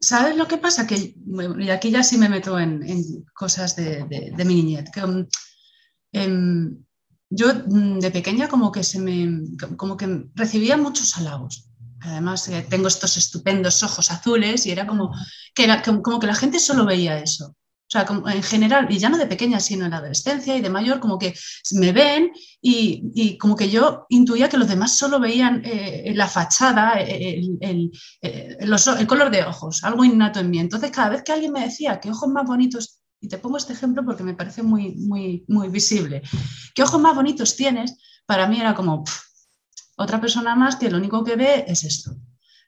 ¿Sabes 0.00 0.36
lo 0.36 0.46
que 0.46 0.58
pasa? 0.58 0.86
Que, 0.86 1.14
y 1.58 1.70
aquí 1.70 1.90
ya 1.90 2.02
sí 2.02 2.18
me 2.18 2.28
meto 2.28 2.58
en, 2.58 3.24
cosas 3.34 3.76
de, 3.76 4.32
mi 4.44 4.54
niñez. 4.54 4.90
Que, 4.92 5.02
um, 5.04 6.84
yo 7.30 7.54
mm, 7.54 7.98
de 7.98 8.10
pequeña 8.10 8.48
como 8.48 8.72
que, 8.72 8.84
se 8.84 9.00
me, 9.00 9.56
como 9.76 9.96
que 9.96 10.26
recibía 10.34 10.76
muchos 10.76 11.16
halagos. 11.16 11.68
además 12.00 12.48
eh, 12.48 12.64
tengo 12.68 12.88
estos 12.88 13.16
estupendos 13.16 13.82
ojos 13.82 14.10
azules 14.10 14.66
y 14.66 14.70
era 14.70 14.86
como 14.86 15.12
que, 15.54 15.64
era, 15.64 15.82
como 15.82 16.20
que 16.20 16.26
la 16.26 16.34
gente 16.34 16.58
solo 16.58 16.86
veía 16.86 17.18
eso. 17.18 17.56
O 17.88 17.90
sea, 17.90 18.04
como 18.04 18.28
en 18.28 18.42
general, 18.42 18.86
y 18.90 18.98
ya 18.98 19.08
no 19.08 19.16
de 19.16 19.26
pequeña, 19.26 19.60
sino 19.60 19.86
en 19.86 19.92
la 19.92 19.96
adolescencia 19.96 20.54
y 20.54 20.60
de 20.60 20.68
mayor, 20.68 21.00
como 21.00 21.18
que 21.18 21.32
me 21.72 21.92
ven 21.92 22.30
y, 22.60 23.38
como 23.38 23.56
que 23.56 23.70
yo 23.70 24.04
intuía 24.10 24.50
que 24.50 24.58
los 24.58 24.68
demás 24.68 24.94
solo 24.94 25.18
veían 25.18 25.62
eh, 25.64 26.12
la 26.14 26.28
fachada, 26.28 27.00
el, 27.00 27.56
el, 27.62 27.90
el, 28.20 29.06
color 29.06 29.30
de 29.30 29.42
ojos, 29.42 29.84
algo 29.84 30.04
innato 30.04 30.38
en 30.38 30.50
mí. 30.50 30.58
Entonces, 30.58 30.90
cada 30.90 31.08
vez 31.08 31.22
que 31.22 31.32
alguien 31.32 31.52
me 31.52 31.64
decía 31.64 31.98
qué 31.98 32.10
ojos 32.10 32.28
más 32.28 32.46
bonitos, 32.46 33.00
y 33.22 33.28
te 33.28 33.38
pongo 33.38 33.56
este 33.56 33.72
ejemplo 33.72 34.04
porque 34.04 34.22
me 34.22 34.34
parece 34.34 34.62
muy, 34.62 34.94
muy, 34.96 35.46
muy 35.48 35.68
visible, 35.68 36.20
qué 36.74 36.82
ojos 36.82 37.00
más 37.00 37.16
bonitos 37.16 37.56
tienes, 37.56 37.96
para 38.26 38.46
mí 38.46 38.60
era 38.60 38.74
como 38.74 39.02
otra 39.96 40.20
persona 40.20 40.54
más 40.54 40.76
que 40.76 40.90
lo 40.90 40.98
único 40.98 41.24
que 41.24 41.36
ve 41.36 41.64
es 41.66 41.84
esto. 41.84 42.14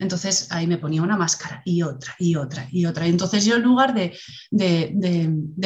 Entonces 0.01 0.51
ahí 0.51 0.67
me 0.67 0.79
ponía 0.79 1.03
una 1.03 1.17
máscara 1.17 1.63
y 1.65 1.83
otra 1.83 2.17
y 2.19 2.35
otra 2.35 2.67
y 2.73 2.87
otra. 2.87 3.07
Y 3.07 3.11
entonces 3.11 3.45
yo 3.45 3.57
en 3.57 3.63
lugar 3.63 3.95
de, 3.95 4.13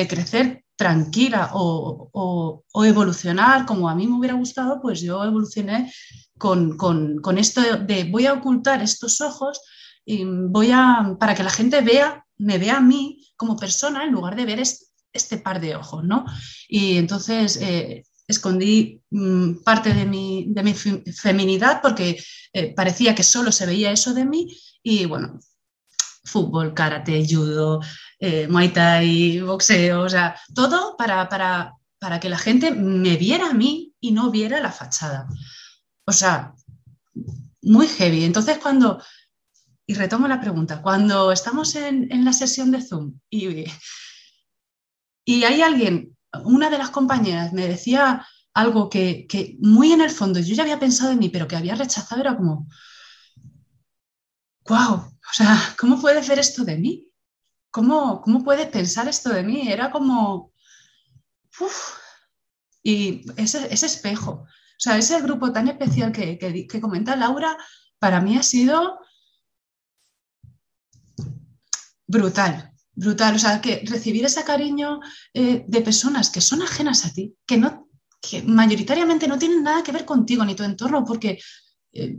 crecer 0.09 0.64
tranquila 0.77 1.51
o, 1.55 2.64
evolucionar 2.85 3.64
como 3.64 3.88
a 3.88 3.94
mí 3.94 4.07
me 4.07 4.18
hubiera 4.18 4.35
gustado, 4.35 4.81
pues 4.83 5.01
yo 5.01 5.25
evolucioné 5.25 5.92
con, 6.37 7.38
esto 7.38 7.62
de 7.79 8.05
voy 8.11 8.27
a 8.27 8.33
ocultar 8.35 8.83
estos 8.83 9.20
ojos 9.20 9.61
y 10.05 10.25
voy 10.25 10.70
a, 10.73 11.16
para 11.18 11.35
que 11.37 11.44
la 11.44 11.51
gente 11.51 11.81
vea, 11.81 12.27
me 12.37 12.59
vea 12.59 12.79
a 12.79 12.81
mí 12.81 13.25
como 13.37 13.57
persona 13.57 14.05
en 14.05 14.12
lugar 14.12 14.35
de 14.35 14.47
ver 14.47 14.61
este, 15.12 15.38
par 15.38 15.61
de 15.61 15.77
ojos, 15.77 16.03
¿no? 16.03 16.27
Y 16.68 16.97
entonces 16.97 17.57
eh, 17.62 18.05
escondí 18.27 19.03
mm, 19.11 19.63
parte 19.65 19.93
de 19.93 20.05
mi, 20.07 20.47
de 20.49 20.63
mi 20.63 20.75
feminidad 20.75 21.81
porque 21.83 22.23
eh, 22.53 22.75
parecía 22.75 23.15
que 23.15 23.23
solo 23.23 23.53
se 23.53 23.67
veía 23.67 23.93
eso 23.93 24.15
de 24.15 24.25
mí 24.25 24.57
y 24.83 25.07
bueno, 25.07 25.39
fútbol, 26.25 26.75
karate, 26.75 27.27
judo, 27.29 27.81
eh, 28.19 28.49
muay 28.49 28.73
thai, 28.73 29.41
boxeo, 29.41 30.03
o 30.03 30.09
sea, 30.09 30.37
todo 30.55 30.97
para, 30.97 31.29
para, 31.29 31.75
para 31.99 32.21
que 32.21 32.29
la 32.29 32.39
gente 32.39 32.71
me 32.71 33.17
viera 33.17 33.51
a 33.51 33.55
mí 33.55 33.93
y 34.01 34.13
no 34.13 34.31
viera 34.31 34.61
la 34.61 34.73
fachada. 34.73 35.27
O 36.07 36.13
sea, 36.13 36.55
muy 37.63 37.87
heavy. 37.89 38.25
Entonces 38.25 38.59
cuando, 38.59 39.03
y 39.87 39.95
retomo 39.95 40.29
la 40.29 40.41
pregunta, 40.41 40.83
cuando 40.83 41.33
estamos 41.33 41.75
en, 41.77 42.11
en 42.11 42.25
la 42.25 42.33
sesión 42.33 42.71
de 42.71 42.83
Zoom 42.83 43.19
y, 43.31 43.65
y 45.25 45.45
hay 45.45 45.63
alguien 45.63 46.17
una 46.44 46.70
de 46.70 46.79
las 46.79 46.90
compañeras 46.90 47.53
me 47.53 47.68
decía 47.68 48.27
algo 48.55 48.88
que, 48.88 49.27
muy 49.61 49.92
en 49.92 50.01
el 50.01 50.11
fondo 50.11 50.40
yo 50.40 50.55
ya 50.55 50.62
había 50.62 50.79
pensado 50.79 51.12
en 51.12 51.18
mí, 51.18 51.29
pero 51.29 51.49
que 51.49 51.57
había 51.57 51.75
rechazado, 51.75 52.20
era 52.20 52.37
como, 52.37 52.68
wow, 54.66 54.94
o 54.94 55.33
sea, 55.33 55.59
¿cómo 55.79 56.01
puedes 56.01 56.29
ver 56.29 56.38
esto 56.38 56.64
de 56.64 56.79
mí? 56.79 57.09
¿Cómo, 57.70 58.20
cómo 58.23 58.44
puedes 58.44 58.68
pensar 58.68 59.09
esto 59.09 59.31
de 59.31 59.42
mí? 59.42 59.68
Era 59.68 59.90
como, 59.90 60.53
uff, 61.61 61.99
y 62.83 63.25
ese, 63.37 63.73
espejo, 63.73 64.31
o 64.33 64.47
sea, 64.79 64.97
ese 64.99 65.20
grupo 65.23 65.53
tan 65.53 65.68
especial 65.68 66.12
que, 66.12 66.38
que 66.38 66.81
comenta 66.81 67.16
Laura, 67.16 67.57
para 67.99 68.20
mí 68.20 68.37
ha 68.37 68.42
sido 68.42 69.01
brutal, 72.07 72.74
brutal. 72.95 73.35
O 73.35 73.39
sea, 73.39 73.61
que 73.61 73.83
recibir 73.87 74.25
ese 74.25 74.45
cariño 74.45 75.01
eh, 75.33 75.65
de 75.67 75.81
personas 75.81 76.31
que 76.31 76.41
son 76.41 76.63
ajenas 76.63 77.05
a 77.05 77.13
ti, 77.13 77.35
que, 77.47 77.59
no, 77.59 77.89
que 78.21 78.43
mayoritariamente 78.43 79.29
no 79.29 79.39
tienen 79.39 79.63
nada 79.63 79.83
que 79.83 79.93
ver 79.93 80.05
contigo 80.05 80.45
ni 80.45 80.55
tu 80.55 80.63
entorno, 80.63 81.05
porque, 81.05 81.39
eh, 81.93 82.19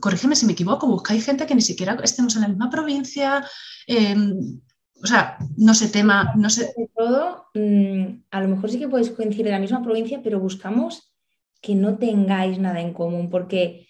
corrígeme 0.00 0.36
si 0.36 0.46
me 0.46 0.52
equivoco, 0.52 0.86
buscáis 0.86 1.24
gente 1.24 1.46
que 1.46 1.54
ni 1.54 1.62
siquiera 1.62 1.98
estemos 2.02 2.34
en 2.36 2.42
la 2.42 2.48
misma 2.48 2.70
provincia. 2.70 3.44
Em, 3.86 4.60
o 5.02 5.06
sea, 5.06 5.36
no 5.56 5.74
sé 5.74 5.88
tema, 5.88 6.32
no 6.36 6.48
sé. 6.48 6.72
De 6.76 6.88
todo, 6.94 7.46
mm, 7.54 8.24
a 8.30 8.40
lo 8.40 8.48
mejor 8.48 8.70
sí 8.70 8.78
que 8.78 8.88
podéis 8.88 9.10
coincidir 9.10 9.46
en 9.46 9.52
la 9.52 9.58
misma 9.58 9.82
provincia, 9.82 10.20
pero 10.22 10.38
buscamos 10.38 11.12
que 11.60 11.74
no 11.74 11.96
tengáis 11.96 12.58
nada 12.58 12.80
en 12.80 12.92
común, 12.92 13.30
porque 13.30 13.88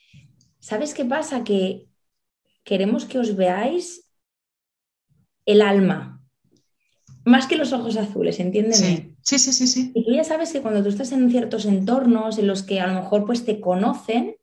¿sabes 0.61 0.95
qué 0.95 1.05
pasa? 1.05 1.45
Que 1.45 1.89
queremos 2.65 3.05
que 3.05 3.19
os 3.19 3.35
veáis 3.35 4.09
el 5.45 5.61
alma, 5.61 6.22
más 7.25 7.47
que 7.47 7.57
los 7.57 7.73
ojos 7.73 7.97
azules, 7.97 8.41
entiéndeme. 8.41 9.15
Sí, 9.23 9.39
sí, 9.39 9.53
sí, 9.53 9.67
sí. 9.67 9.93
Y 9.95 10.05
tú 10.05 10.13
ya 10.13 10.25
sabes 10.25 10.53
que 10.53 10.61
cuando 10.61 10.83
tú 10.83 10.89
estás 10.89 11.13
en 11.13 11.31
ciertos 11.31 11.67
entornos 11.67 12.39
en 12.39 12.47
los 12.47 12.63
que 12.63 12.81
a 12.81 12.87
lo 12.87 12.95
mejor 12.95 13.25
pues 13.25 13.45
te 13.45 13.61
conocen, 13.61 14.37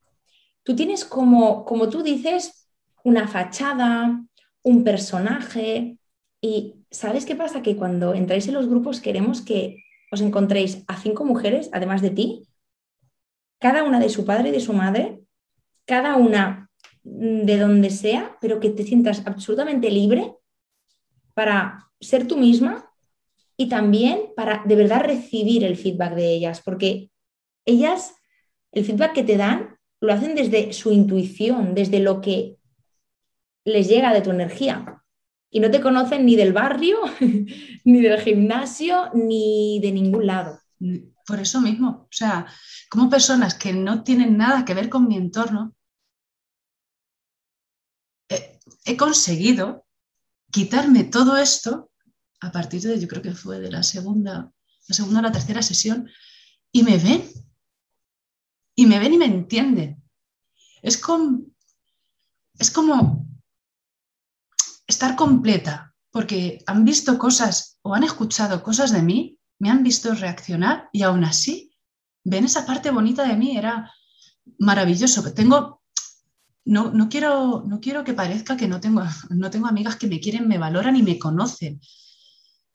tú 0.64 0.76
tienes 0.76 1.06
como, 1.06 1.66
como 1.66 1.90
tú 1.90 2.04
dices, 2.04 2.70
una 3.04 3.28
fachada, 3.28 4.24
un 4.64 4.84
personaje. 4.84 5.98
Y 6.42 6.76
¿sabes 6.90 7.26
qué 7.26 7.36
pasa? 7.36 7.62
Que 7.62 7.76
cuando 7.76 8.14
entráis 8.14 8.48
en 8.48 8.54
los 8.54 8.68
grupos 8.68 9.02
queremos 9.02 9.42
que 9.42 9.84
os 10.12 10.22
encontréis 10.22 10.84
a 10.88 10.98
cinco 10.98 11.26
mujeres, 11.26 11.70
además 11.74 12.02
de 12.02 12.10
ti, 12.12 12.48
cada 13.60 13.84
una 13.84 14.00
de 14.00 14.10
su 14.10 14.26
padre 14.26 14.50
y 14.50 14.52
de 14.54 14.62
su 14.62 14.74
madre, 14.74 15.20
cada 15.86 16.16
una 16.16 16.70
de 17.04 17.58
donde 17.58 17.90
sea, 17.90 18.38
pero 18.40 18.60
que 18.60 18.70
te 18.70 18.84
sientas 18.84 19.24
absolutamente 19.26 19.92
libre 19.92 20.34
para 21.40 21.90
ser 22.02 22.28
tú 22.28 22.36
misma 22.36 22.92
y 23.56 23.70
también 23.70 24.34
para 24.36 24.62
de 24.66 24.76
verdad 24.76 25.06
recibir 25.06 25.64
el 25.64 25.78
feedback 25.78 26.14
de 26.14 26.34
ellas, 26.34 26.60
porque 26.60 27.12
ellas, 27.66 28.14
el 28.74 28.84
feedback 28.84 29.14
que 29.14 29.24
te 29.24 29.38
dan, 29.38 29.78
lo 30.02 30.12
hacen 30.12 30.36
desde 30.36 30.74
su 30.74 30.92
intuición, 30.92 31.76
desde 31.76 32.02
lo 32.02 32.20
que 32.20 32.58
les 33.64 33.88
llega 33.88 34.14
de 34.14 34.20
tu 34.20 34.32
energía. 34.32 35.02
Y 35.50 35.62
no 35.62 35.72
te 35.72 35.80
conocen 35.80 36.26
ni 36.26 36.36
del 36.36 36.52
barrio, 36.52 36.98
ni 37.86 38.02
del 38.02 38.20
gimnasio, 38.20 39.10
ni 39.14 39.80
de 39.82 39.94
ningún 39.94 40.28
lado. 40.28 40.60
Por 41.26 41.40
eso 41.40 41.62
mismo, 41.62 42.02
o 42.02 42.12
sea, 42.12 42.48
como 42.90 43.10
personas 43.10 43.54
que 43.56 43.72
no 43.72 44.04
tienen 44.04 44.36
nada 44.36 44.66
que 44.66 44.74
ver 44.74 44.90
con 44.90 45.08
mi 45.08 45.16
entorno, 45.16 45.74
he 48.84 48.98
conseguido 48.98 49.86
quitarme 50.52 51.04
todo 51.04 51.38
esto 51.38 51.92
a 52.42 52.52
partir 52.52 52.82
de, 52.82 53.00
yo 53.00 53.08
creo 53.08 53.22
que 53.22 53.34
fue 53.34 53.60
de 53.60 53.72
la 53.72 53.84
segunda, 53.84 54.52
la 54.88 54.96
segunda 54.96 55.20
o 55.20 55.24
la 55.24 55.32
tercera 55.32 55.62
sesión, 55.62 56.10
y 56.72 56.84
me 56.84 56.98
ven, 56.98 57.30
y 58.76 58.86
me 58.86 59.00
ven 59.00 59.14
y 59.14 59.18
me 59.18 59.26
entienden. 59.26 60.04
Es 60.82 60.98
como, 60.98 61.42
es 62.58 62.72
como 62.72 63.28
estar 64.88 65.16
completa, 65.16 65.94
porque 66.12 66.64
han 66.66 66.86
visto 66.86 67.18
cosas 67.18 67.78
o 67.82 67.94
han 67.94 68.04
escuchado 68.04 68.64
cosas 68.64 68.92
de 68.92 69.02
mí, 69.02 69.40
me 69.60 69.70
han 69.70 69.84
visto 69.84 70.14
reaccionar 70.16 70.90
y 70.94 71.04
aún 71.04 71.24
así 71.24 71.76
ven 72.24 72.46
esa 72.46 72.66
parte 72.66 72.92
bonita 72.92 73.28
de 73.28 73.36
mí, 73.36 73.58
era 73.58 73.92
maravilloso. 74.58 75.34
Tengo, 75.34 75.79
no, 76.70 76.92
no, 76.92 77.10
quiero, 77.10 77.64
no 77.68 77.80
quiero 77.80 78.04
que 78.04 78.14
parezca 78.14 78.58
que 78.58 78.68
no 78.68 78.80
tengo, 78.80 79.04
no 79.30 79.50
tengo 79.50 79.68
amigas 79.68 79.96
que 79.98 80.08
me 80.08 80.20
quieren, 80.20 80.48
me 80.48 80.58
valoran 80.58 80.96
y 80.96 81.04
me 81.04 81.20
conocen 81.20 81.80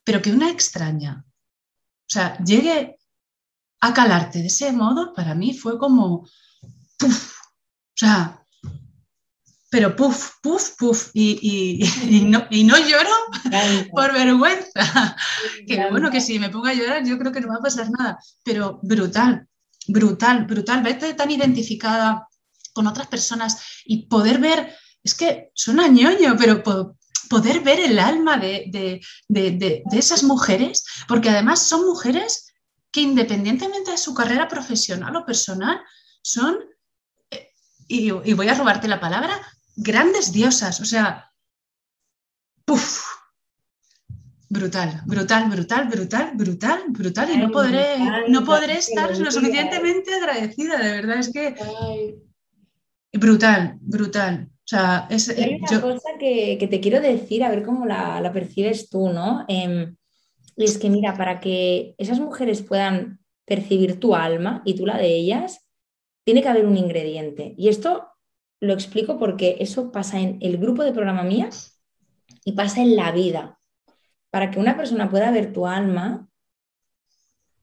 pero 0.05 0.21
que 0.21 0.31
una 0.31 0.49
extraña, 0.49 1.25
o 1.25 2.07
sea, 2.07 2.37
llegue 2.45 2.97
a 3.81 3.93
calarte 3.93 4.39
de 4.39 4.47
ese 4.47 4.71
modo, 4.71 5.13
para 5.13 5.33
mí 5.33 5.53
fue 5.53 5.77
como, 5.79 6.29
puff, 6.97 7.39
o 7.39 7.97
sea, 7.97 8.45
pero 9.71 9.95
puff, 9.95 10.35
puff, 10.41 10.75
puff, 10.77 11.09
y, 11.13 11.83
no, 12.27 12.47
lloro 12.49 13.15
por 13.91 14.13
vergüenza. 14.13 15.17
Que 15.67 15.89
bueno, 15.89 16.11
que 16.11 16.21
si 16.21 16.37
me 16.37 16.49
pongo 16.49 16.67
a 16.67 16.73
llorar 16.73 17.03
yo 17.05 17.17
creo 17.17 17.31
que 17.31 17.41
no 17.41 17.47
va 17.47 17.55
a 17.55 17.63
pasar 17.63 17.89
nada, 17.89 18.19
pero 18.43 18.79
brutal, 18.83 19.47
brutal, 19.87 20.45
brutal, 20.45 20.83
verte 20.83 21.13
tan 21.15 21.31
identificada 21.31 22.27
con 22.75 22.87
otras 22.87 23.07
personas 23.07 23.57
y 23.85 24.05
poder 24.07 24.37
ver, 24.37 24.75
es 25.01 25.15
que 25.15 25.49
suena 25.55 25.87
ñoño, 25.87 26.35
pero 26.37 26.61
poder 27.29 27.61
ver 27.61 27.79
el 27.79 27.97
alma 27.97 28.37
de, 28.37 29.01
esas 29.93 30.23
mujeres, 30.23 30.85
porque 31.07 31.29
además 31.29 31.61
son 31.61 31.85
mujeres 31.85 32.53
que 32.91 33.01
independientemente 33.01 33.91
de 33.91 33.97
su 33.97 34.13
carrera 34.13 34.47
profesional 34.47 35.15
o 35.15 35.25
personal, 35.25 35.81
son, 36.21 36.57
eh, 37.31 37.49
y, 37.87 38.11
voy 38.11 38.47
a 38.49 38.53
robarte 38.55 38.87
la 38.87 38.99
palabra, 38.99 39.39
grandes 39.75 40.31
diosas. 40.31 40.79
O 40.79 40.85
sea, 40.85 41.31
brutal, 44.49 45.01
brutal, 45.05 45.49
brutal, 45.49 45.87
brutal, 45.87 46.31
brutal, 46.35 46.83
brutal. 46.87 47.29
Y 47.29 47.37
no 47.37 47.51
podré, 47.51 47.97
no 48.29 48.43
podré 48.43 48.77
estar 48.77 49.15
lo 49.17 49.31
suficientemente 49.31 50.13
agradecida, 50.13 50.77
de 50.77 50.91
verdad, 50.91 51.19
es 51.19 51.31
que... 51.31 51.55
Brutal, 53.17 53.77
brutal. 53.81 54.49
O 54.51 54.67
sea, 54.67 55.07
es, 55.09 55.29
Hay 55.29 55.53
eh, 55.53 55.59
una 55.61 55.81
cosa 55.81 56.09
que, 56.19 56.67
te 56.69 56.81
quiero 56.81 56.99
decir, 56.99 57.43
a 57.43 57.49
ver 57.49 57.63
cómo 57.63 57.85
la, 57.85 58.29
percibes 58.33 58.89
tú, 58.89 59.09
¿no? 59.09 59.45
Em, 59.47 59.95
y 60.57 60.63
es 60.65 60.77
que, 60.77 60.89
mira, 60.89 61.15
para 61.15 61.39
que 61.39 61.95
esas 61.97 62.19
mujeres 62.19 62.61
puedan 62.61 63.19
percibir 63.45 63.99
tu 63.99 64.15
alma 64.15 64.63
y 64.65 64.75
tú 64.75 64.85
la 64.85 64.97
de 64.97 65.15
ellas, 65.15 65.65
tiene 66.23 66.41
que 66.41 66.49
haber 66.49 66.65
un 66.65 66.77
ingrediente. 66.77 67.53
Y 67.57 67.69
esto 67.69 68.07
lo 68.59 68.73
explico 68.73 69.17
porque 69.17 69.57
eso 69.59 69.91
pasa 69.91 70.19
en 70.19 70.39
el 70.41 70.57
grupo 70.57 70.83
de 70.83 70.91
programa 70.91 71.23
mía 71.23 71.49
y 72.43 72.53
pasa 72.53 72.81
en 72.81 72.95
la 72.95 73.11
vida. 73.11 73.59
Para 74.29 74.51
que 74.51 74.59
una 74.59 74.75
persona 74.75 75.09
pueda 75.09 75.31
ver 75.31 75.53
tu 75.53 75.67
alma, 75.67 76.27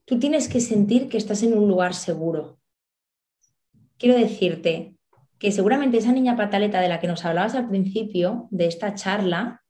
tú 0.07 0.19
tienes 0.19 0.49
que 0.49 0.61
sentir 0.61 1.09
que 1.09 1.19
estás 1.19 1.43
en 1.43 1.59
un 1.59 1.69
lugar 1.69 1.95
seguro. 1.95 2.59
Quiero 3.99 4.17
decirte 4.17 4.97
que 5.42 5.50
seguramente 5.50 5.98
esa 5.98 6.12
niña 6.12 6.37
pataleta 6.37 6.81
de 6.81 6.88
la 6.88 7.00
que 7.00 7.09
nos 7.09 7.24
hablabas 7.24 7.57
al 7.57 7.68
principio 7.68 8.46
de 8.52 8.68
esta 8.68 8.94
charla 8.94 9.61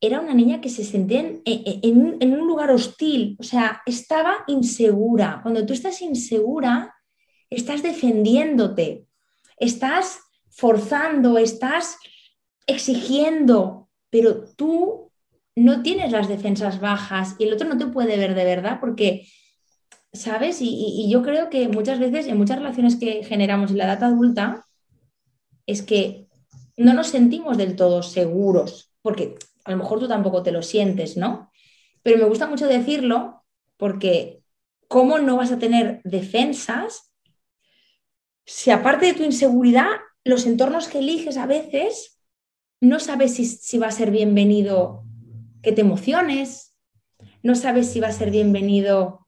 era 0.00 0.18
una 0.18 0.34
niña 0.34 0.60
que 0.60 0.68
se 0.68 0.82
sentía 0.82 1.20
en, 1.44 2.32
un 2.32 2.48
lugar 2.48 2.72
hostil, 2.72 3.36
o 3.38 3.44
sea, 3.44 3.80
estaba 3.86 4.38
insegura. 4.48 5.38
Cuando 5.40 5.64
tú 5.64 5.72
estás 5.72 6.02
insegura, 6.02 6.92
estás 7.48 7.84
defendiéndote, 7.84 9.06
estás 9.56 10.18
forzando, 10.50 11.38
estás 11.38 11.96
exigiendo, 12.66 13.88
pero 14.10 14.46
tú 14.56 15.12
no 15.54 15.82
tienes 15.82 16.10
las 16.10 16.26
defensas 16.26 16.80
bajas 16.80 17.36
y 17.38 17.44
el 17.44 17.52
otro 17.52 17.68
no 17.68 17.78
te 17.78 17.86
puede 17.86 18.16
ver 18.16 18.34
de 18.34 18.44
verdad 18.44 18.78
porque, 18.80 19.28
¿sabes? 20.12 20.58
Y, 20.60 21.08
yo 21.08 21.22
creo 21.22 21.50
que 21.50 21.68
muchas 21.68 22.00
veces 22.00 22.26
en 22.26 22.36
muchas 22.36 22.58
relaciones 22.58 22.96
que 22.96 23.22
generamos 23.22 23.70
en 23.70 23.78
la 23.78 23.84
edad 23.84 24.02
adulta 24.02 24.63
es 25.66 25.82
que 25.82 26.26
no 26.76 26.92
nos 26.92 27.08
sentimos 27.08 27.56
del 27.56 27.76
todo 27.76 28.02
seguros, 28.02 28.92
porque 29.02 29.36
a 29.64 29.70
lo 29.70 29.76
mejor 29.78 30.00
tú 30.00 30.08
tampoco 30.08 30.42
te 30.42 30.52
lo 30.52 30.62
sientes, 30.62 31.16
¿no? 31.16 31.50
Pero 32.02 32.18
me 32.18 32.24
gusta 32.24 32.46
mucho 32.46 32.66
decirlo 32.66 33.44
porque 33.76 34.42
¿cómo 34.88 35.18
no 35.18 35.36
vas 35.36 35.52
a 35.52 35.58
tener 35.58 36.00
defensas 36.04 37.12
si 38.46 38.70
aparte 38.70 39.06
de 39.06 39.14
tu 39.14 39.22
inseguridad, 39.22 39.88
los 40.22 40.46
entornos 40.46 40.88
que 40.88 40.98
eliges 40.98 41.36
a 41.36 41.46
veces 41.46 42.20
no 42.80 43.00
sabes 43.00 43.34
si, 43.34 43.78
va 43.78 43.86
a 43.88 43.92
ser 43.92 44.10
bienvenido 44.10 45.04
que 45.62 45.72
te 45.72 45.80
emociones, 45.80 46.76
no 47.42 47.54
sabes 47.54 47.88
si 47.90 48.00
va 48.00 48.08
a 48.08 48.12
ser 48.12 48.30
bienvenido 48.30 49.26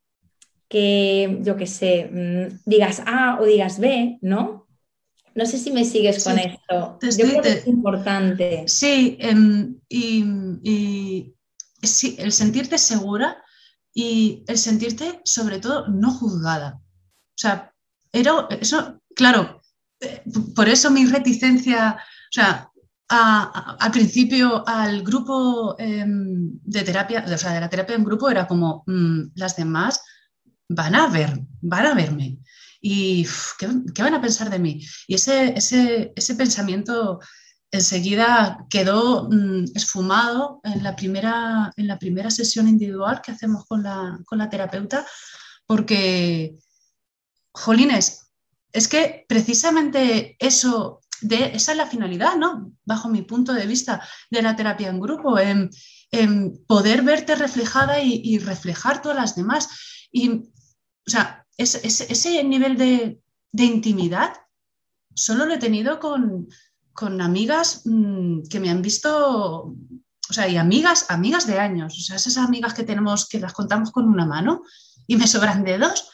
que, 0.69 1.39
yo 1.43 1.57
qué 1.57 1.67
sé, 1.67 2.11
mm, 2.13 2.61
digas 2.67 3.03
A 3.07 3.39
o 3.41 3.47
digas 3.47 3.79
B, 3.79 4.19
¿no? 4.21 4.66
No 5.37 5.45
sé 5.45 5.59
si 5.59 5.71
me 5.71 5.85
sigues 5.85 6.25
con 6.25 6.39
esto. 6.39 6.99
yo 7.03 7.25
creo 7.27 7.43
que 7.43 7.53
es 7.53 7.67
importante. 7.67 8.65
Sí, 8.67 9.19
em, 9.21 9.79
y, 9.87 11.35
sí, 11.83 12.17
el 12.19 12.33
sentirte 12.33 12.79
segura 12.79 13.45
y 13.95 14.45
el 14.49 14.57
sentirte 14.57 15.21
sobre 15.25 15.59
todo 15.59 15.89
no 15.89 16.11
juzgada. 16.13 16.81
O 16.81 17.39
sea, 17.39 17.73
era, 18.11 18.49
eso 18.61 18.99
claro, 19.15 19.61
eh, 20.01 20.23
por 20.55 20.71
eso 20.71 20.91
mi 20.91 21.05
reticencia, 21.05 21.99
o 21.99 22.33
sea, 22.33 22.71
al 23.09 23.93
principio 23.93 24.67
al 24.67 25.03
grupo 25.03 25.77
em, 25.79 26.59
de 26.65 26.83
terapia, 26.83 27.25
o 27.27 27.39
sea, 27.39 27.53
de 27.53 27.61
la 27.61 27.69
terapia 27.69 27.95
en 27.95 28.05
grupo 28.05 28.31
era 28.31 28.49
como 28.49 28.85
mm, 28.87 29.33
las 29.35 29.55
demás 29.55 30.03
van 30.69 30.95
a 30.95 31.09
ver, 31.09 31.41
van 31.61 31.87
a 31.87 31.95
verme. 31.95 32.39
¿Y 32.89 33.27
¿qué, 33.59 33.67
van 34.01 34.15
a 34.15 34.21
pensar 34.21 34.49
de 34.49 34.61
mí? 34.61 34.81
Y 35.09 35.17
ese, 35.17 35.55
ese, 35.57 36.35
pensamiento 36.37 37.19
enseguida 37.73 38.65
quedó 38.71 39.29
mm, 39.29 39.65
esfumado 39.75 40.61
en 40.63 40.85
la, 40.85 40.95
primera, 40.95 41.73
en 41.77 41.89
la 41.89 41.99
primera 41.99 42.31
sesión 42.31 42.69
individual 42.69 43.21
que 43.23 43.33
hacemos 43.33 43.67
con 43.67 43.83
la, 43.83 44.17
con 44.25 44.39
la 44.39 44.49
terapeuta, 44.49 45.05
porque, 45.67 46.61
jolines, 47.51 48.31
es 48.71 48.87
que 48.87 49.25
precisamente 49.29 50.37
eso, 50.39 51.01
de, 51.23 51.57
esa 51.57 51.73
es 51.73 51.79
la 51.79 51.89
finalidad, 51.89 52.37
¿no? 52.37 52.71
Bajo 52.85 53.09
mi 53.09 53.23
punto 53.23 53.53
de 53.53 53.67
vista 53.67 54.01
de 54.31 54.43
la 54.43 54.55
terapia 54.55 54.91
en 54.91 55.01
grupo, 55.01 55.37
en, 55.41 55.71
poder 56.69 57.03
verte 57.03 57.35
reflejada 57.35 58.01
y, 58.01 58.39
reflejar 58.39 59.03
todas 59.03 59.19
las 59.19 59.35
demás. 59.35 59.69
Y, 60.13 60.31
o 60.31 61.11
sea, 61.11 61.46
ese, 61.57 62.45
nivel 62.45 62.77
de, 62.77 63.21
intimidad 63.53 64.35
solo 65.15 65.47
lo 65.47 65.55
he 65.55 65.59
tenido 65.59 65.99
con, 65.99 66.49
amigas 67.21 67.83
mm, 67.85 68.43
que 68.51 68.61
me 68.61 68.71
han 68.71 68.83
visto, 68.83 69.65
o 69.65 70.33
sea, 70.33 70.49
y 70.49 70.57
amigas, 70.57 71.07
amigas 71.09 71.47
de 71.47 71.59
años, 71.59 71.99
o 71.99 72.03
sea, 72.03 72.17
esas 72.17 72.37
amigas 72.37 72.75
que 72.75 72.85
tenemos, 72.85 73.29
que 73.29 73.41
las 73.41 73.53
contamos 73.53 73.91
con 73.91 74.09
una 74.09 74.27
mano 74.27 74.63
y 75.07 75.17
me 75.17 75.27
sobran 75.27 75.65
dedos. 75.65 76.11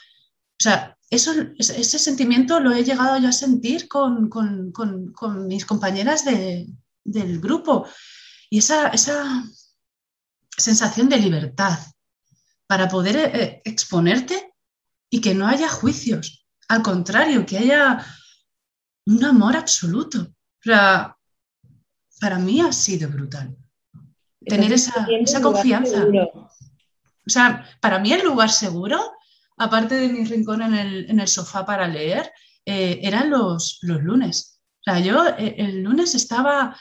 O 0.59 0.63
sea, 0.63 0.97
ese 1.09 1.99
sentimiento 1.99 2.59
lo 2.59 2.71
he 2.71 2.83
llegado 2.83 3.17
yo 3.17 3.29
a 3.29 3.33
sentir 3.33 3.87
con, 3.87 4.29
mis 5.47 5.65
compañeras 5.65 6.23
del 6.25 7.39
grupo. 7.39 7.87
Y 8.49 8.59
esa, 8.59 8.89
esa, 8.89 9.43
sensación 10.57 11.09
de 11.09 11.17
libertad 11.17 11.79
para 12.67 12.87
poder 12.87 13.17
eh, 13.17 13.61
exponerte 13.65 14.52
y 15.13 15.21
que 15.21 15.35
no 15.35 15.47
haya 15.47 15.69
juicios. 15.69 16.43
Al 16.67 16.81
contrario, 16.81 17.45
que 17.45 17.59
haya 17.59 18.03
un 19.05 19.23
amor 19.23 19.55
absoluto. 19.55 20.33
para 20.65 22.39
mí 22.39 22.61
ha 22.61 22.73
sido 22.73 23.09
brutal. 23.09 23.55
Tener 24.43 24.73
esa, 24.73 25.05
esa 25.21 25.39
confianza. 25.39 26.05
O 26.05 27.29
sea, 27.29 27.63
para 27.79 27.99
mí 27.99 28.11
el 28.11 28.25
lugar 28.25 28.49
seguro 28.49 28.99
aparte 29.57 29.93
de 29.95 30.09
mi 30.09 30.25
rincón 30.25 30.63
en 30.63 31.19
el, 31.19 31.27
sofá 31.27 31.63
para 31.63 31.87
leer, 31.87 32.31
eh, 32.65 32.99
eran 33.03 33.29
los, 33.29 33.77
los, 33.83 34.01
lunes. 34.01 34.59
O 34.79 34.83
sea, 34.83 34.99
yo 34.99 35.27
eh, 35.37 35.53
el 35.59 35.83
lunes 35.83 36.15
estaba 36.15 36.75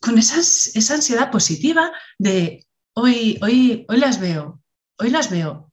con 0.00 0.18
esa 0.18 0.36
ansiedad 0.94 1.30
positiva 1.30 1.92
de 2.18 2.66
hoy, 2.94 3.38
hoy, 3.40 3.86
hoy 3.88 3.96
las 3.98 4.20
veo, 4.20 4.60
hoy 4.98 5.10
las 5.10 5.30
veo. 5.30 5.65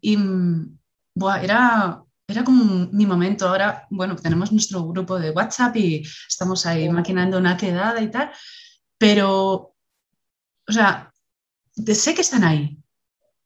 Y 0.00 0.16
mm, 0.16 0.78
era, 1.42 2.02
era 2.26 2.44
como 2.44 2.88
mi 2.92 3.06
momento. 3.06 3.48
Ahora, 3.48 3.86
bueno, 3.90 4.16
tenemos 4.16 4.52
nuestro 4.52 4.86
grupo 4.86 5.18
de 5.18 5.30
WhatsApp 5.30 5.76
y 5.76 6.02
estamos 6.28 6.66
ahí 6.66 6.88
maquinando 6.88 7.38
una 7.38 7.56
quedada 7.56 8.00
y 8.00 8.10
tal, 8.10 8.30
pero, 8.98 9.74
o 10.68 10.72
sea, 10.72 11.12
sé 11.94 12.14
que 12.14 12.20
están 12.20 12.44
ahí, 12.44 12.80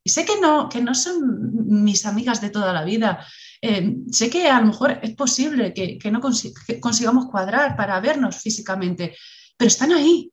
y 0.07 0.11
sé 0.11 0.27
que 0.27 0.39
no, 0.39 0.69
que 0.69 0.83
no 0.83 0.95
son 0.95 1.83
mis 1.83 2.05
amigas 2.05 2.43
de 2.43 2.51
toda 2.51 2.75
la 2.75 2.85
vida. 2.85 3.27
Eh, 3.63 3.97
sé 4.11 4.29
que 4.29 4.49
a 4.49 4.61
lo 4.61 4.67
mejor 4.67 5.01
es 5.03 5.15
posible 5.15 5.73
que, 5.73 5.99
no 6.11 6.21
consigamos 6.21 7.27
cuadrar 7.31 7.75
para 7.75 7.99
vernos 8.01 8.37
físicamente, 8.37 9.17
pero 9.57 9.69
están 9.69 9.93
ahí, 9.93 10.31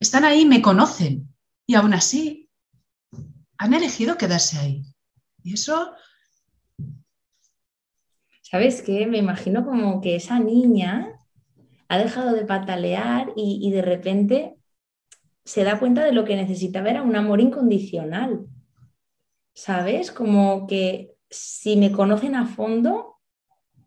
están 0.00 0.24
ahí, 0.24 0.44
me 0.44 0.60
conocen. 0.60 1.32
Y 1.68 1.76
aún 1.76 1.94
así 1.94 2.50
han 3.58 3.74
elegido 3.74 4.18
quedarse 4.18 4.58
ahí. 4.58 4.82
Y 5.46 5.54
eso... 5.54 5.92
¿Sabes 8.42 8.82
qué? 8.82 9.06
Me 9.06 9.18
imagino 9.18 9.64
como 9.64 10.00
que 10.00 10.16
esa 10.16 10.38
niña 10.38 11.18
ha 11.88 11.98
dejado 11.98 12.34
de 12.34 12.44
patalear 12.44 13.32
y, 13.34 13.58
y 13.62 13.70
de 13.72 13.82
repente 13.82 14.56
se 15.44 15.64
da 15.64 15.78
cuenta 15.78 16.04
de 16.04 16.12
lo 16.12 16.24
que 16.24 16.36
necesitaba 16.36 16.90
era 16.90 17.02
un 17.02 17.16
amor 17.16 17.40
incondicional 17.40 18.46
¿sabes? 19.56 20.12
Como 20.12 20.66
que 20.66 21.14
si 21.30 21.76
me 21.76 21.90
conocen 21.90 22.36
a 22.36 22.46
fondo, 22.46 23.16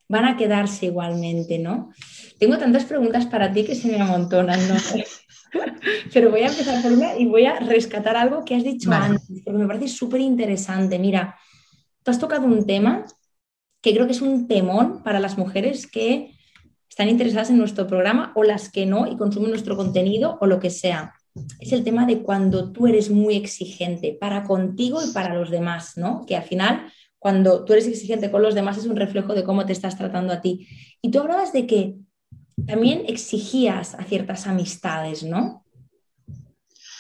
van 0.10 0.26
a 0.26 0.36
quedarse 0.36 0.88
igualmente, 0.88 1.60
¿no? 1.60 1.92
Tengo 2.40 2.58
tantas 2.58 2.86
preguntas 2.86 3.28
para 3.28 3.54
ti 3.54 3.64
que 3.64 3.76
se 3.76 3.88
me 3.88 4.02
amontonan, 4.02 4.60
¿no? 4.68 4.76
Pero 6.14 6.32
voy 6.32 6.42
a 6.42 6.48
empezar 6.48 6.82
por 6.82 6.92
una 6.92 7.16
y 7.16 7.28
voy 7.28 7.46
a 7.46 7.60
rescatar 7.60 8.18
algo 8.18 8.44
que 8.44 8.56
has 8.56 8.64
dicho 8.64 8.92
antes, 8.92 9.42
porque 9.46 9.60
me 9.60 9.68
parece 9.68 9.88
súper 9.88 10.22
interesante. 10.22 10.98
Mira, 10.98 11.38
tú 12.04 12.12
has 12.12 12.20
tocado 12.20 12.46
un 12.46 12.66
tema 12.66 13.06
que 13.82 13.94
creo 13.94 14.06
que 14.06 14.14
es 14.14 14.22
un 14.22 14.48
temón 14.48 15.04
para 15.04 15.20
las 15.20 15.38
mujeres 15.38 15.88
que 15.88 16.36
están 16.90 17.10
interesadas 17.10 17.50
en 17.50 17.58
nuestro 17.58 17.88
programa 17.88 18.34
o 18.36 18.44
las 18.44 18.70
que 18.70 18.86
no 18.86 19.08
y 19.08 19.16
consumen 19.16 19.52
nuestro 19.52 19.78
contenido 19.78 20.38
o 20.42 20.48
lo 20.48 20.60
que 20.60 20.70
sea 20.70 21.14
es 21.60 21.72
el 21.72 21.84
tema 21.84 22.06
de 22.06 22.22
cuando 22.22 22.72
tú 22.72 22.88
eres 22.88 23.10
muy 23.10 23.36
exigente 23.36 24.18
para 24.20 24.44
contigo 24.44 25.00
y 25.04 25.12
para 25.14 25.34
los 25.34 25.50
demás, 25.50 25.98
¿no? 25.98 26.26
Que 26.26 26.36
al 26.36 26.44
final, 26.44 26.92
cuando 27.18 27.66
tú 27.66 27.74
eres 27.74 27.88
exigente 27.88 28.32
con 28.32 28.42
los 28.42 28.56
demás 28.56 28.78
es 28.78 28.86
un 28.86 28.96
reflejo 28.96 29.34
de 29.34 29.44
cómo 29.44 29.66
te 29.66 29.74
estás 29.74 29.98
tratando 29.98 30.34
a 30.34 30.42
ti. 30.42 30.68
Y 31.02 31.12
tú 31.12 31.20
hablabas 31.20 31.54
de 31.54 31.68
que 31.68 31.96
también 32.66 33.04
exigías 33.08 33.96
a 33.96 34.04
ciertas 34.04 34.48
amistades, 34.48 35.24
¿no? 35.24 35.64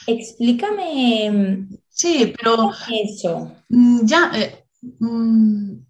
Explícame. 0.08 1.68
Sí, 1.90 2.34
pero. 2.38 2.72
Eso. 2.92 3.52
Mm, 3.70 4.06
ya. 4.06 4.32
Eh, 4.36 4.59
mm, 4.82 5.86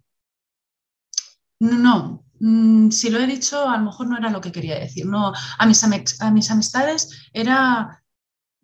no, 1.60 2.24
mm, 2.40 2.90
si 2.90 3.10
lo 3.10 3.18
he 3.18 3.26
dicho, 3.26 3.68
a 3.68 3.76
lo 3.78 3.84
mejor 3.84 4.06
no 4.08 4.16
era 4.18 4.30
lo 4.30 4.40
que 4.40 4.52
quería 4.52 4.78
decir. 4.78 5.06
No, 5.06 5.32
a 5.58 5.66
mis, 5.66 5.84
a 6.20 6.30
mis 6.30 6.50
amistades 6.50 7.28
era 7.32 8.00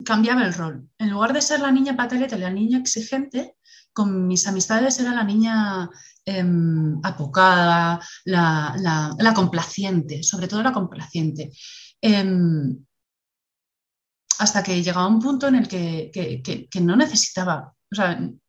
cambiaba 0.04 0.44
el 0.44 0.54
rol. 0.54 0.88
En 0.98 1.10
lugar 1.10 1.32
de 1.32 1.42
ser 1.42 1.60
la 1.60 1.70
niña 1.70 1.96
pataleta 1.96 2.36
la 2.36 2.50
niña 2.50 2.78
exigente, 2.78 3.56
con 3.92 4.26
mis 4.26 4.46
amistades 4.46 4.98
era 5.00 5.14
la 5.14 5.24
niña 5.24 5.88
em, 6.24 7.00
apocada, 7.02 8.00
la, 8.24 9.32
complaciente, 9.34 10.22
sobre 10.22 10.48
todo 10.48 10.62
la 10.62 10.72
complaciente. 10.72 11.50
Em, 12.00 12.84
hasta 14.38 14.62
que 14.62 14.82
llegaba 14.82 15.06
un 15.06 15.20
punto 15.20 15.48
en 15.48 15.54
el 15.54 15.66
que, 15.68 16.68
no 16.82 16.96
necesitaba, 16.96 17.72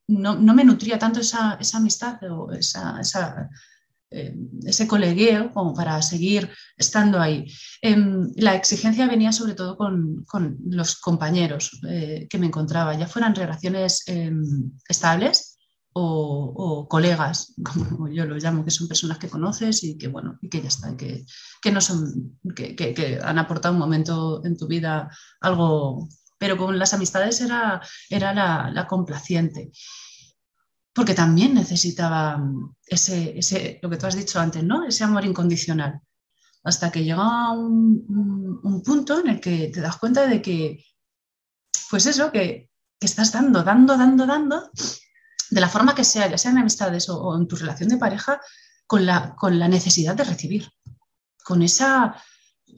no, 0.07 0.37
me 0.53 0.63
nutría 0.63 0.97
tanto 0.97 1.19
esa, 1.19 1.57
amistad 1.73 2.19
o 2.31 2.51
esa, 2.51 2.99
eh, 4.09 4.33
ese 4.65 4.87
colegueo 4.87 5.51
como 5.53 5.73
para 5.73 6.01
seguir 6.01 6.49
estando 6.77 7.19
ahí. 7.19 7.45
Em, 7.81 8.31
la 8.37 8.55
exigencia 8.55 9.07
venía 9.07 9.31
sobre 9.31 9.53
todo 9.53 9.75
con, 9.75 10.25
los 10.69 10.95
compañeros 10.97 11.79
eh, 11.89 12.25
que 12.29 12.37
me 12.37 12.47
encontraba, 12.47 12.97
ya 12.97 13.07
fueran 13.07 13.35
relaciones 13.35 14.03
em, 14.07 14.71
estables 14.87 15.57
o, 15.99 16.87
colegas, 16.89 17.53
como 17.63 18.07
yo 18.07 18.25
lo 18.25 18.35
llamo, 18.37 18.63
que 18.63 18.71
son 18.71 18.87
personas 18.87 19.17
que 19.17 19.29
conoces 19.29 19.83
y 19.83 19.97
que, 19.97 20.07
bueno, 20.07 20.37
y 20.41 20.49
que 20.49 20.61
ya 20.61 20.67
están, 20.67 20.95
que, 20.95 21.25
no 21.71 21.81
son, 21.81 22.39
que, 22.55 23.19
han 23.23 23.39
aportado 23.39 23.73
un 23.73 23.79
momento 23.79 24.41
en 24.45 24.57
tu 24.57 24.67
vida 24.67 25.09
algo, 25.41 26.07
pero 26.37 26.57
con 26.57 26.77
las 26.77 26.93
amistades 26.93 27.41
era, 27.41 27.81
era 28.09 28.33
la, 28.33 28.69
la 28.71 28.87
complaciente 28.87 29.71
porque 30.97 31.13
también 31.13 31.53
necesitaba 31.53 32.37
mm, 32.39 32.75
ese, 32.87 33.37
ese, 33.37 33.79
lo 33.83 33.89
que 33.89 33.97
tú 33.97 34.07
has 34.07 34.15
dicho 34.15 34.39
antes, 34.39 34.63
¿no? 34.63 34.83
Ese 34.83 35.03
amor 35.03 35.23
incondicional. 35.25 36.01
Hasta 36.63 36.91
que 36.91 37.03
llega 37.03 37.51
un, 37.51 38.59
un, 38.63 38.81
punto 38.81 39.19
en 39.19 39.27
el 39.27 39.39
que 39.39 39.67
te 39.67 39.79
das 39.79 39.97
cuenta 39.97 40.25
de 40.25 40.41
que, 40.41 40.83
pues 41.91 42.07
eso, 42.07 42.31
que, 42.31 42.71
que, 42.99 43.05
estás 43.05 43.31
dando, 43.31 43.61
dando, 43.61 43.95
dando, 43.95 44.25
dando, 44.25 44.71
de 45.51 45.61
la 45.61 45.69
forma 45.69 45.93
que 45.93 46.03
sea, 46.03 46.31
ya 46.31 46.37
sea 46.39 46.49
en 46.49 46.57
amistades 46.57 47.07
o, 47.09 47.37
en 47.37 47.47
tu 47.47 47.55
relación 47.57 47.89
de 47.89 47.97
pareja, 47.97 48.41
con 48.87 49.05
la, 49.05 49.35
con 49.35 49.59
la, 49.59 49.67
necesidad 49.67 50.15
de 50.15 50.23
recibir, 50.23 50.67
con 51.43 51.61
esa, 51.61 52.15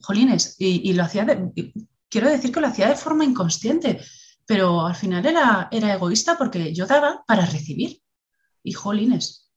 jolines, 0.02 0.58
y, 0.60 0.90
y 0.90 0.94
lo 0.94 1.04
hacía, 1.04 1.24
de, 1.24 1.72
quiero 2.10 2.30
decir 2.30 2.52
que 2.52 2.60
lo 2.60 2.68
hacía 2.68 2.90
de 2.90 2.96
forma 2.96 3.24
inconsciente, 3.24 4.04
pero 4.46 4.86
al 4.86 4.96
final 4.96 5.26
era, 5.26 5.68
era 5.72 5.94
egoísta 5.94 6.38
porque 6.38 6.74
yo 6.74 6.86
daba 6.86 7.24
para 7.28 7.46
recibir. 7.46 8.02
Y 8.62 8.74
jolines, 8.74 9.50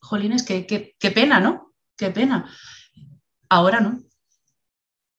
jolines, 0.00 0.42
qué, 0.42 0.66
qué, 0.66 1.10
pena, 1.10 1.38
¿no? 1.38 1.74
Qué 1.96 2.10
pena. 2.10 2.50
Ahora 3.48 3.80
no. 3.80 4.02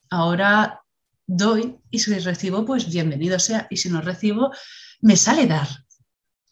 Ahora 0.09 0.81
doy 1.25 1.77
y 1.89 1.99
si 1.99 2.17
recibo, 2.19 2.65
pues 2.65 2.91
bienvenido 2.91 3.39
sea. 3.39 3.67
Y 3.69 3.77
si 3.77 3.89
no 3.89 4.01
recibo, 4.01 4.51
me 5.01 5.15
sale 5.15 5.47
dar. 5.47 5.67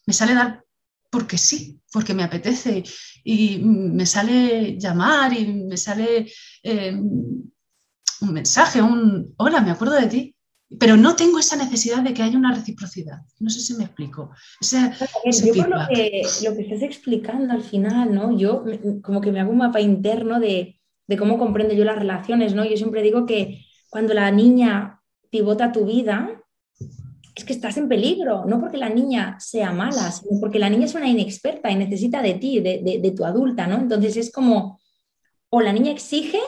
Me 0.06 0.14
sale 0.14 0.34
dar 0.34 0.64
porque 1.10 1.36
sí, 1.36 1.80
porque 1.92 2.14
me 2.14 2.22
apetece 2.22 2.84
y 3.24 3.58
me 3.58 4.06
sale 4.06 4.78
llamar 4.78 5.32
y 5.32 5.52
me 5.64 5.76
sale 5.76 6.32
eh, 6.62 6.96
un 8.20 8.32
mensaje, 8.32 8.82
un 8.82 9.34
hola, 9.36 9.60
me 9.60 9.70
acuerdo 9.70 9.94
de 9.94 10.06
ti 10.06 10.34
pero 10.78 10.96
no 10.96 11.16
tengo 11.16 11.38
esa 11.38 11.56
necesidad 11.56 12.02
de 12.02 12.14
que 12.14 12.22
haya 12.22 12.38
una 12.38 12.54
reciprocidad. 12.54 13.22
No 13.40 13.50
sé 13.50 13.60
si 13.60 13.74
me 13.74 13.84
explico. 13.84 14.30
yo 14.60 15.66
lo 15.66 15.78
que, 15.88 16.22
lo 16.44 16.54
que 16.54 16.62
estás 16.62 16.82
explicando 16.82 17.52
al 17.52 17.62
final, 17.62 18.14
¿no? 18.14 18.36
Yo 18.36 18.64
como 19.02 19.20
que 19.20 19.32
me 19.32 19.40
hago 19.40 19.50
un 19.50 19.58
mapa 19.58 19.80
interno 19.80 20.38
de, 20.38 20.80
de, 21.08 21.16
cómo 21.16 21.38
comprendo 21.38 21.74
yo 21.74 21.84
las 21.84 21.98
relaciones, 21.98 22.54
¿no? 22.54 22.64
Yo 22.64 22.76
siempre 22.76 23.02
digo 23.02 23.26
que 23.26 23.64
cuando 23.88 24.14
la 24.14 24.30
niña 24.30 25.00
pivota 25.28 25.72
tu 25.72 25.86
vida, 25.86 26.40
es 27.34 27.44
que 27.44 27.52
estás 27.52 27.76
en 27.76 27.88
peligro, 27.88 28.44
no 28.46 28.60
porque 28.60 28.76
la 28.76 28.90
niña 28.90 29.38
sea 29.40 29.72
mala, 29.72 30.12
sino 30.12 30.38
porque 30.40 30.60
la 30.60 30.70
niña 30.70 30.84
es 30.84 30.94
una 30.94 31.08
inexperta 31.08 31.70
y 31.70 31.76
necesita 31.76 32.22
de 32.22 32.34
ti, 32.34 32.60
de, 32.60 32.80
de, 32.84 33.00
de 33.00 33.10
tu 33.10 33.24
adulta, 33.24 33.66
¿no? 33.66 33.76
Entonces 33.76 34.16
es 34.16 34.30
como, 34.30 34.78
o 35.48 35.60
la 35.60 35.72
niña 35.72 35.90
exige, 35.90 36.38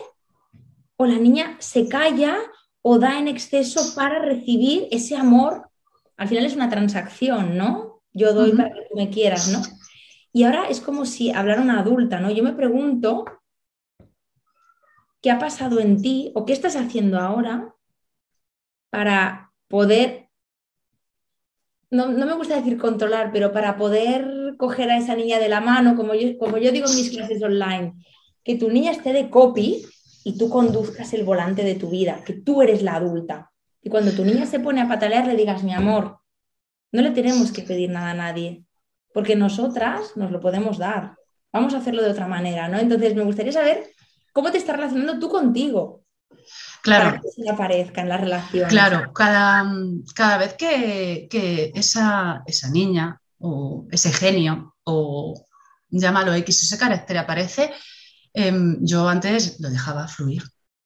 o 1.02 1.06
la 1.06 1.18
niña 1.18 1.56
se 1.58 1.88
calla 1.88 2.38
o 2.80 2.98
da 2.98 3.18
en 3.18 3.28
exceso 3.28 3.94
para 3.94 4.18
recibir 4.20 4.86
ese 4.90 5.16
amor. 5.16 5.68
Al 6.16 6.28
final 6.28 6.46
es 6.46 6.54
una 6.54 6.70
transacción, 6.70 7.56
¿no? 7.56 8.02
Yo 8.12 8.32
doy 8.34 8.52
para 8.52 8.72
que 8.72 8.86
tú 8.88 8.96
me 8.96 9.10
quieras, 9.10 9.48
¿no? 9.48 9.62
Y 10.32 10.44
ahora 10.44 10.68
es 10.68 10.80
como 10.80 11.04
si 11.04 11.30
hablara 11.30 11.60
una 11.60 11.80
adulta, 11.80 12.20
¿no? 12.20 12.30
Yo 12.30 12.44
me 12.44 12.52
pregunto, 12.52 13.24
¿qué 15.20 15.30
ha 15.30 15.38
pasado 15.38 15.80
en 15.80 16.00
ti 16.00 16.30
o 16.34 16.44
qué 16.44 16.52
estás 16.52 16.76
haciendo 16.76 17.18
ahora 17.18 17.74
para 18.90 19.52
poder, 19.68 20.28
no, 21.90 22.08
me 22.08 22.34
gusta 22.34 22.56
decir 22.56 22.78
controlar, 22.78 23.30
pero 23.32 23.52
para 23.52 23.76
poder 23.76 24.54
coger 24.56 24.90
a 24.90 24.98
esa 24.98 25.16
niña 25.16 25.38
de 25.38 25.48
la 25.48 25.60
mano, 25.60 25.96
como 25.96 26.14
yo, 26.14 26.38
como 26.38 26.58
yo 26.58 26.70
digo 26.70 26.86
en 26.88 26.96
mis 26.96 27.10
clases 27.10 27.42
online, 27.42 27.94
que 28.44 28.56
tu 28.56 28.70
niña 28.70 28.92
esté 28.92 29.12
de 29.12 29.30
copy 29.30 29.84
y 30.24 30.38
tú 30.38 30.48
conduzcas 30.48 31.12
el 31.12 31.24
volante 31.24 31.64
de 31.64 31.74
tu 31.74 31.90
vida, 31.90 32.22
que 32.24 32.34
tú 32.34 32.62
eres 32.62 32.82
la 32.82 32.94
adulta. 32.94 33.50
Y 33.82 33.90
cuando 33.90 34.12
tu 34.12 34.24
niña 34.24 34.46
se 34.46 34.60
pone 34.60 34.80
a 34.80 34.88
patalear, 34.88 35.26
le 35.26 35.36
digas, 35.36 35.62
mi 35.62 35.74
amor, 35.74 36.20
no 36.92 37.02
le 37.02 37.10
tenemos 37.10 37.50
que 37.50 37.62
pedir 37.62 37.90
nada 37.90 38.10
a 38.10 38.14
nadie, 38.14 38.64
porque 39.12 39.34
nosotras 39.34 40.16
nos 40.16 40.30
lo 40.30 40.40
podemos 40.40 40.78
dar. 40.78 41.16
Vamos 41.52 41.74
a 41.74 41.78
hacerlo 41.78 42.02
de 42.02 42.10
otra 42.10 42.28
manera, 42.28 42.68
¿no? 42.68 42.78
Entonces, 42.78 43.14
me 43.14 43.24
gustaría 43.24 43.52
saber 43.52 43.90
cómo 44.32 44.50
te 44.50 44.58
estás 44.58 44.76
relacionando 44.76 45.18
tú 45.18 45.28
contigo. 45.28 46.04
Claro. 46.82 47.10
Para 47.10 47.20
que 47.20 47.28
se 47.28 47.50
aparezca 47.50 48.00
en 48.00 48.08
la 48.08 48.16
relación. 48.16 48.68
Claro, 48.68 49.12
cada, 49.12 49.64
cada 50.14 50.38
vez 50.38 50.54
que, 50.54 51.28
que 51.30 51.72
esa, 51.74 52.42
esa 52.46 52.70
niña 52.70 53.20
o 53.38 53.86
ese 53.90 54.12
genio 54.12 54.74
o 54.84 55.34
llámalo 55.90 56.32
X, 56.34 56.62
ese 56.62 56.78
carácter 56.78 57.18
aparece, 57.18 57.72
Em, 58.34 58.78
yo 58.80 59.08
antes 59.08 59.60
lo 59.60 59.68
dejaba 59.70 60.08
fluir 60.08 60.42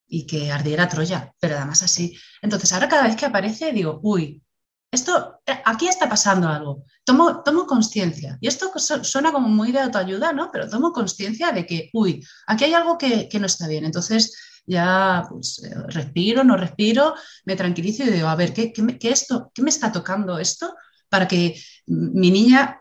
y 0.09 0.27
que 0.27 0.51
ardiera 0.53 0.89
Troya, 0.89 1.33
pero 1.41 1.57
además 1.57 1.83
así. 1.83 2.17
Entonces, 2.43 2.73
ahora 2.73 2.89
cada 2.89 3.05
vez 3.05 3.17
que 3.17 3.27
aparece 3.27 3.73
digo, 3.73 4.01
uy, 4.03 4.43
esto, 4.91 5.41
eh, 5.47 5.61
aquí 5.65 5.89
está 5.89 6.09
pasando 6.09 6.49
algo. 6.49 6.85
Tomo, 7.05 7.43
tomo 7.43 7.67
conciencia. 7.67 8.39
Y 8.41 8.49
esto 8.49 8.73
suena 8.79 9.33
como 9.33 9.49
muy 9.49 9.73
de 9.73 9.81
autoayuda, 9.81 10.33
¿no? 10.33 10.51
Pero 10.53 10.69
tomo 10.69 10.93
conciencia 10.93 11.53
de 11.53 11.67
que, 11.67 11.91
uy, 11.93 12.25
aquí 12.47 12.65
hay 12.65 12.75
algo 12.75 12.97
que, 12.99 13.29
no 13.39 13.47
está 13.47 13.69
bien. 13.69 13.85
Entonces, 13.85 14.37
ya 14.67 15.25
pues, 15.29 15.63
eh, 15.65 15.75
respiro, 15.89 16.45
no 16.45 16.57
respiro, 16.57 17.15
me 17.45 17.57
tranquilizo 17.57 18.05
y 18.05 18.11
digo, 18.11 18.29
a 18.29 18.37
ver, 18.37 18.53
¿qué, 18.53 18.73
esto, 19.03 19.51
¿qué 19.55 19.63
me 19.63 19.71
está 19.71 19.93
tocando 19.93 20.39
esto 20.39 20.75
para 21.09 21.29
que 21.29 21.61
mi 21.87 22.31
niña 22.31 22.81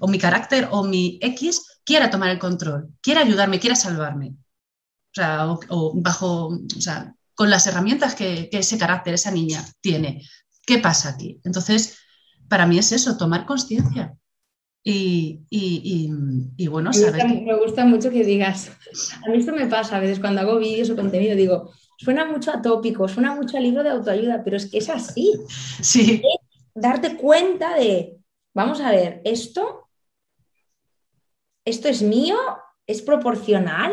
o 0.00 0.06
mi 0.08 0.18
carácter 0.18 0.68
o 0.70 0.84
mi 0.84 1.18
X 1.22 1.69
quiera 1.90 2.08
tomar 2.08 2.30
el 2.30 2.38
control, 2.38 2.88
quiera 3.00 3.22
ayudarme, 3.22 3.58
quiera 3.58 3.74
salvarme. 3.74 4.28
O 4.28 5.12
sea, 5.12 5.48
o, 5.48 5.92
bajo, 5.96 6.46
o 6.46 6.80
sea, 6.80 7.16
con 7.34 7.50
las 7.50 7.66
herramientas 7.66 8.14
que, 8.14 8.48
ese 8.52 8.78
carácter, 8.78 9.14
esa 9.14 9.32
niña 9.32 9.64
tiene. 9.80 10.24
¿Qué 10.64 10.78
pasa 10.78 11.08
aquí? 11.08 11.40
Entonces, 11.42 11.98
para 12.48 12.64
mí 12.64 12.78
es 12.78 12.92
eso, 12.92 13.16
tomar 13.16 13.44
conciencia. 13.44 14.14
Y, 14.84 15.40
bueno, 16.68 16.92
me 16.92 17.42
me 17.42 17.58
gusta 17.58 17.84
mucho 17.84 18.10
que 18.12 18.22
digas, 18.22 18.70
a 19.26 19.28
mí 19.28 19.38
esto 19.38 19.52
me 19.52 19.66
pasa 19.66 19.96
a 19.96 20.00
veces 20.00 20.20
cuando 20.20 20.42
hago 20.42 20.60
vídeos 20.60 20.90
o 20.90 20.96
contenido, 20.96 21.34
digo, 21.34 21.72
suena 21.98 22.24
mucho 22.24 22.52
atópico, 22.52 23.08
suena 23.08 23.34
mucho 23.34 23.56
a 23.56 23.60
libro 23.60 23.82
de 23.82 23.90
autoayuda, 23.90 24.44
pero 24.44 24.56
es 24.56 24.70
que 24.70 24.78
es 24.78 24.88
así. 24.88 25.32
Sí. 25.82 26.22
darte 26.72 27.16
cuenta 27.16 27.74
de, 27.74 28.16
vamos 28.54 28.80
a 28.80 28.92
ver, 28.92 29.22
esto 29.24 29.79
¿esto 31.64 31.88
es 31.88 32.02
mío? 32.02 32.36
¿Es 32.86 33.02
proporcional 33.02 33.92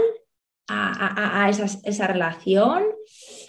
a, 0.67 1.49
esa, 1.49 2.07
relación, 2.07 2.83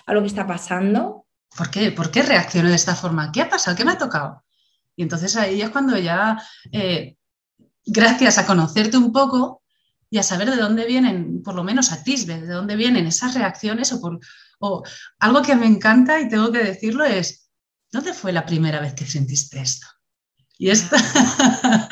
a 0.06 0.12
lo 0.12 0.20
que 0.20 0.26
está 0.26 0.46
pasando? 0.46 1.26
¿Por 1.56 1.70
qué? 1.70 1.90
¿Por 1.90 2.10
qué 2.10 2.22
reacciono 2.22 2.68
de 2.68 2.76
esta 2.76 2.94
forma? 2.94 3.32
¿Qué 3.32 3.42
ha 3.42 3.48
pasado? 3.48 3.76
¿Qué 3.76 3.84
me 3.84 3.92
ha 3.92 3.98
tocado? 3.98 4.44
Y 4.94 5.02
entonces 5.02 5.36
ahí 5.36 5.62
es 5.62 5.70
cuando 5.70 5.96
ya, 5.96 6.40
eh, 6.72 7.16
gracias 7.84 8.38
a 8.38 8.46
conocerte 8.46 8.96
un 8.96 9.12
poco 9.12 9.62
y 10.10 10.18
a 10.18 10.22
saber 10.22 10.50
de 10.50 10.56
dónde 10.56 10.86
vienen, 10.86 11.42
por 11.42 11.54
lo 11.54 11.64
menos 11.64 11.92
a 11.92 12.02
tisbe, 12.02 12.40
de 12.40 12.52
dónde 12.52 12.76
vienen 12.76 13.06
esas 13.06 13.34
reacciones 13.34 13.92
o, 13.92 14.00
por, 14.00 14.18
o 14.60 14.82
algo 15.18 15.42
que 15.42 15.56
me 15.56 15.66
encanta 15.66 16.20
y 16.20 16.28
tengo 16.28 16.50
que 16.50 16.64
decirlo 16.64 17.04
es, 17.04 17.50
¿dónde 17.90 18.14
fue 18.14 18.32
la 18.32 18.46
primera 18.46 18.80
vez 18.80 18.94
que 18.94 19.06
sentiste 19.06 19.60
esto? 19.60 19.86
Y 20.56 20.70
esta, 20.70 20.96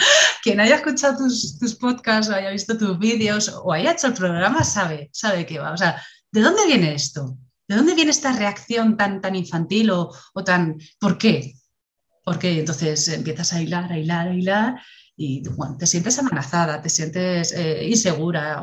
quien 0.46 0.60
haya 0.60 0.76
escuchado 0.76 1.18
tus, 1.18 1.74
podcasts 1.80 2.30
o 2.30 2.34
haya 2.36 2.50
visto 2.50 2.78
tus 2.78 2.96
vídeos 3.00 3.52
o 3.64 3.72
haya 3.72 3.90
hecho 3.90 4.06
el 4.06 4.12
programa 4.12 4.62
sabe, 4.62 5.10
sabe 5.12 5.44
qué 5.44 5.58
va. 5.58 5.72
O 5.72 5.76
sea, 5.76 6.00
¿de 6.30 6.40
dónde 6.40 6.64
viene 6.68 6.94
esto? 6.94 7.36
¿De 7.66 7.74
dónde 7.74 7.96
viene 7.96 8.12
esta 8.12 8.30
reacción 8.30 8.96
tan, 8.96 9.20
tan 9.20 9.34
infantil 9.34 9.90
o, 9.90 10.12
tan... 10.44 10.78
¿Por 11.00 11.18
qué? 11.18 11.54
Porque 12.24 12.60
entonces 12.60 13.08
empiezas 13.08 13.54
a 13.54 13.60
hilar, 13.60 13.90
a 13.90 13.98
hilar, 13.98 14.28
a 14.28 14.34
hilar 14.34 14.80
y 15.16 15.42
te 15.80 15.86
sientes 15.88 16.16
amenazada, 16.20 16.80
te 16.80 16.90
sientes 16.90 17.50
eh, 17.50 17.88
insegura, 17.88 18.62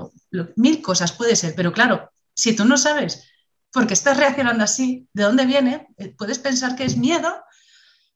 mil 0.56 0.82
cosas 0.82 1.12
puede 1.12 1.36
ser, 1.36 1.54
pero 1.54 1.74
claro, 1.74 2.10
si 2.34 2.56
tú 2.56 2.64
no 2.64 2.78
sabes 2.78 3.28
por 3.74 3.88
qué 3.88 3.94
estás 3.94 4.16
reaccionando 4.16 4.64
así, 4.64 5.10
de 5.12 5.24
dónde 5.24 5.46
viene, 5.46 5.90
eh, 5.98 6.16
puedes 6.18 6.40
pensar 6.40 6.78
que 6.78 6.86
es 6.86 6.96
miedo 6.96 7.44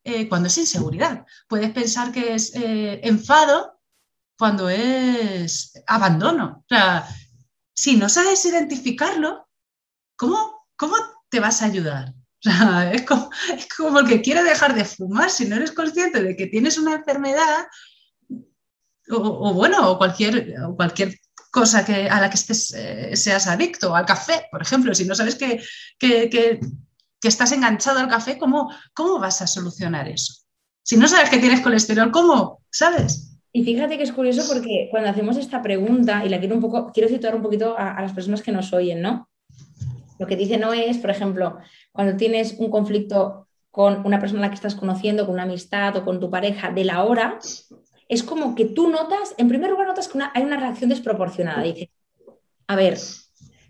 eh, 0.08 0.30
cuando 0.30 0.48
es 0.48 0.58
inseguridad. 0.58 1.26
Puedes 1.50 1.70
pensar 1.72 2.14
que 2.14 2.34
es 2.34 2.56
eh, 2.56 3.02
enfado 3.04 3.82
cuando 4.38 4.70
es 4.70 5.74
abandono. 5.86 6.64
O 6.64 6.66
sea, 6.70 7.06
si 7.76 7.98
no 7.98 8.08
sabes 8.08 8.46
identificarlo, 8.46 9.50
¿cómo, 10.16 10.66
cómo 10.78 10.96
te 11.30 11.42
vas 11.42 11.62
a 11.62 11.66
ayudar? 11.66 12.14
es, 12.94 13.06
como, 13.06 14.00
el 14.00 14.08
que 14.08 14.22
quiere 14.22 14.44
dejar 14.44 14.76
de 14.76 14.86
fumar. 14.86 15.30
Si 15.30 15.46
no 15.46 15.58
eres 15.58 15.74
consciente 15.74 16.24
de 16.24 16.38
que 16.38 16.48
tienes 16.48 16.78
una 16.78 16.96
enfermedad, 16.96 17.68
o, 19.10 19.54
bueno, 19.54 19.92
o 19.92 19.98
cualquier, 19.98 20.56
cualquier 20.78 21.20
cosa 21.52 21.84
que, 21.84 22.10
a 22.10 22.22
la 22.22 22.30
que 22.30 22.38
estés, 22.38 22.74
eh, 22.74 23.14
seas 23.18 23.48
adicto, 23.48 23.94
al 23.94 24.06
café, 24.06 24.48
por 24.52 24.62
ejemplo, 24.62 24.96
si 24.96 25.04
no 25.04 25.16
sabes 25.16 25.36
que, 25.36 25.62
que, 26.00 26.62
estás 27.24 27.52
enganchado 27.52 28.00
al 28.00 28.10
café, 28.10 28.38
¿cómo, 28.38 28.72
¿cómo 28.94 29.20
vas 29.20 29.42
a 29.42 29.48
solucionar 29.48 30.08
eso? 30.08 30.34
Si 30.84 30.98
no 30.98 31.08
sabes 31.08 31.30
que 31.30 31.40
tienes 31.40 31.62
colesterol, 31.62 32.12
¿cómo? 32.12 32.62
¿Sabes? 32.70 33.40
Y 33.52 33.64
fíjate 33.64 33.98
que 33.98 34.04
es 34.04 34.12
curioso 34.12 34.44
porque 34.48 34.88
cuando 34.92 35.10
hacemos 35.10 35.36
esta 35.36 35.62
pregunta, 35.62 36.24
y 36.24 36.30
la 36.30 36.40
quiero 36.40 36.56
un 36.56 36.62
poco, 36.62 36.92
quiero 36.94 37.10
situar 37.10 37.36
un 37.36 37.42
poquito 37.42 37.76
a, 37.78 38.00
las 38.02 38.14
personas 38.14 38.42
que 38.42 38.52
nos 38.52 38.72
oyen, 38.72 39.02
¿no? 39.02 39.28
Lo 40.20 40.28
que 40.28 40.36
dice 40.36 40.58
no 40.58 40.74
es, 40.74 40.98
por 40.98 41.10
ejemplo, 41.10 41.58
cuando 41.92 42.18
tienes 42.18 42.56
un 42.60 42.70
conflicto 42.70 43.48
con 43.72 44.06
una 44.06 44.20
persona 44.20 44.50
que 44.50 44.56
estás 44.56 44.76
conociendo, 44.76 45.26
con 45.26 45.34
una 45.34 45.44
amistad 45.44 45.96
o 45.96 46.06
con 46.06 46.20
tu 46.20 46.30
pareja 46.30 46.72
de 46.72 46.84
la 46.86 47.04
hora, 47.04 47.40
es 48.08 48.24
como 48.24 48.56
que 48.56 48.66
tú 48.66 48.90
notas, 48.90 49.34
en 49.38 49.48
primer 49.48 49.72
lugar 49.72 49.88
notas 49.88 50.08
que 50.08 50.20
hay 50.34 50.44
una 50.44 50.58
reacción 50.58 50.90
desproporcionada. 50.90 51.64
Dices, 51.64 51.90
a 52.68 52.76
ver, 52.76 52.98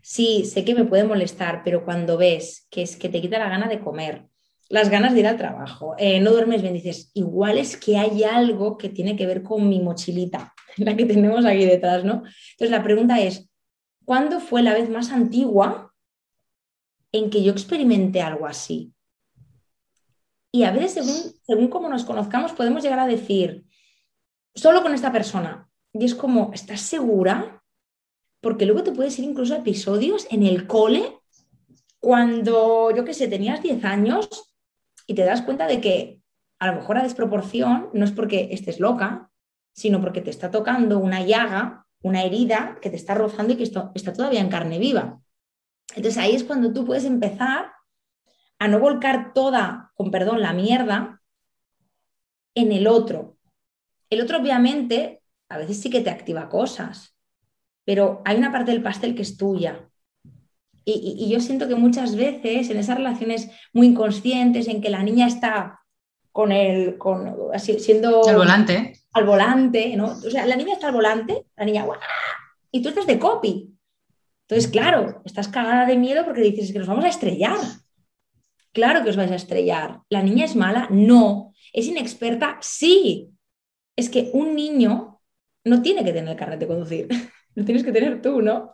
sí, 0.08 0.45
sé 0.45 0.64
que 0.64 0.74
me 0.74 0.86
puede 0.86 1.03
molestar, 1.03 1.64
pero 1.66 1.84
cuando 1.84 2.16
ves 2.16 2.66
que 2.72 2.82
es 2.82 2.95
que 2.95 3.10
te 3.10 3.20
quita 3.20 3.39
la 3.39 3.49
gana 3.49 3.68
de 3.68 3.82
comer, 3.82 4.26
las 4.70 4.89
ganas 4.89 5.14
de 5.14 5.20
ir 5.20 5.28
al 5.28 5.36
trabajo, 5.36 5.95
eh, 5.97 6.22
no 6.22 6.32
duermes 6.32 6.62
bien, 6.62 6.74
dices, 6.74 7.12
igual 7.14 7.58
es 7.58 7.76
que 7.76 7.97
hay 7.97 8.24
algo 8.24 8.78
que 8.78 8.88
tiene 8.88 9.18
que 9.18 9.26
ver 9.26 9.43
con 9.43 9.68
mi 9.68 9.82
mochilita, 9.82 10.53
la 10.78 10.95
que 10.95 11.05
tenemos 11.05 11.45
aquí 11.45 11.66
detrás, 11.66 12.05
¿no? 12.05 12.24
Entonces 12.51 12.72
la 12.72 12.84
pregunta 12.84 13.20
es, 13.20 13.49
¿cuándo 14.05 14.39
fue 14.39 14.64
la 14.64 14.74
vez 14.74 14.89
más 14.89 15.12
antigua 15.12 15.93
en 17.12 17.30
que 17.30 17.43
yo 17.43 17.51
experimenté 17.51 18.22
algo 18.22 18.47
así? 18.47 18.93
Y 20.53 20.64
a 20.64 20.72
veces, 20.72 20.93
según, 20.93 21.68
según 21.70 21.91
nos 21.91 22.05
conozcamos, 22.05 22.53
podemos 22.53 22.82
llegar 22.82 22.99
a 22.99 23.08
decir, 23.08 23.66
solo 24.55 24.82
con 24.82 24.93
esta 24.93 25.12
persona. 25.12 25.70
Y 25.91 26.05
es 26.05 26.16
como, 26.16 26.51
¿estás 26.53 26.80
segura? 26.80 27.57
Porque 28.42 28.66
luego 28.66 28.84
te 28.84 28.92
puedes 28.92 29.18
ir 29.20 29.26
incluso 29.26 29.54
a 29.54 29.58
episodios 29.58 30.28
en 30.30 30.44
el 30.44 30.68
cole 30.68 31.20
cuando, 32.00 32.92
yo 32.96 33.04
qué 33.04 33.14
sé, 33.14 33.28
tenías 33.28 33.62
10 33.62 33.84
años 33.84 34.54
y 35.08 35.16
te 35.16 35.24
das 35.24 35.42
cuenta 35.42 35.68
de 35.68 35.82
que 35.82 36.22
a 36.60 36.68
lo 36.68 36.76
mejor 36.80 36.98
la 36.98 37.04
desproporción 37.04 37.90
no 37.94 38.06
es 38.06 38.12
porque 38.12 38.50
estés 38.52 38.80
loca, 38.80 39.32
sino 39.74 40.02
porque 40.02 40.22
te 40.22 40.30
está 40.30 40.52
tocando 40.52 41.00
una 41.00 41.22
llaga, 41.22 41.86
una 42.02 42.24
herida 42.24 42.78
que 42.82 42.90
te 42.90 42.96
está 42.96 43.16
rozando 43.16 43.54
y 43.54 43.58
que 43.58 43.64
está 43.64 44.14
todavía 44.14 44.42
en 44.42 44.50
carne 44.50 44.80
viva. 44.80 45.20
Entonces 45.96 46.18
ahí 46.18 46.36
es 46.36 46.44
cuando 46.44 46.74
tú 46.74 46.86
puedes 46.86 47.06
empezar 47.06 47.72
a 48.60 48.68
no 48.68 48.80
volcar 48.80 49.34
toda, 49.34 49.92
con 49.96 50.12
perdón, 50.12 50.42
la 50.42 50.54
mierda 50.54 51.22
en 52.56 52.72
el 52.72 52.88
otro, 52.88 53.38
el 54.10 54.22
otro, 54.22 54.40
obviamente, 54.40 55.22
a 55.50 55.58
veces 55.58 55.82
sí 55.82 55.90
que 55.90 56.02
te 56.02 56.10
activa 56.10 56.50
cosas, 56.50 57.16
pero 57.88 58.22
hay 58.26 58.36
una 58.36 58.52
parte 58.52 58.72
del 58.72 58.84
pastel 58.84 59.16
que 59.16 59.22
es 59.22 59.38
tuya. 59.38 59.90
Y, 60.84 61.30
yo 61.30 61.40
siento 61.40 61.70
que 61.70 61.76
muchas 61.76 62.18
veces 62.18 62.70
en 62.70 62.78
esas 62.78 62.98
relaciones 62.98 63.50
muy 63.72 63.88
inconscientes, 63.88 64.68
en 64.68 64.82
que 64.82 64.90
la 64.90 65.04
niña 65.04 65.26
está 65.26 65.80
con 66.34 66.52
el, 66.52 66.98
con, 66.98 67.34
así, 67.54 67.80
siendo... 67.80 68.28
Al 68.28 68.36
volante. 68.36 68.94
Al 69.14 69.26
volante, 69.26 69.96
¿no? 69.96 70.08
O 70.08 70.30
sea, 70.30 70.46
la 70.46 70.58
niña 70.58 70.74
está 70.74 70.88
al 70.88 70.96
volante, 70.96 71.46
la 71.56 71.64
niña, 71.64 71.86
y 72.72 72.82
tú 72.82 72.90
estás 72.90 73.08
de 73.08 73.20
copy. 73.20 73.74
Entonces, 74.42 74.70
claro, 74.70 75.22
estás 75.24 75.48
cagada 75.48 75.86
de 75.86 75.96
miedo 75.96 76.26
porque 76.26 76.42
dices 76.42 76.74
que 76.74 76.80
nos 76.80 76.90
vamos 76.90 77.06
a 77.06 77.10
estrellar. 77.10 77.58
Claro 78.74 79.02
que 79.02 79.12
os 79.12 79.16
vais 79.16 79.32
a 79.32 79.36
estrellar. 79.36 80.02
¿La 80.10 80.22
niña 80.22 80.44
es 80.44 80.58
mala? 80.58 80.90
No. 80.92 81.54
¿Es 81.72 81.88
inexperta? 81.88 82.58
Sí 82.60 83.32
es 83.96 84.10
que 84.10 84.30
un 84.34 84.56
niño 84.56 85.22
no 85.64 85.82
tiene 85.82 86.04
que 86.04 86.14
tener 86.14 86.36
carnet 86.36 86.60
de 86.60 86.68
conducir, 86.68 87.08
lo 87.58 87.66
tienes 87.66 87.84
que 87.84 87.91
tener 87.91 88.22
tú, 88.22 88.39
¿no? 88.39 88.72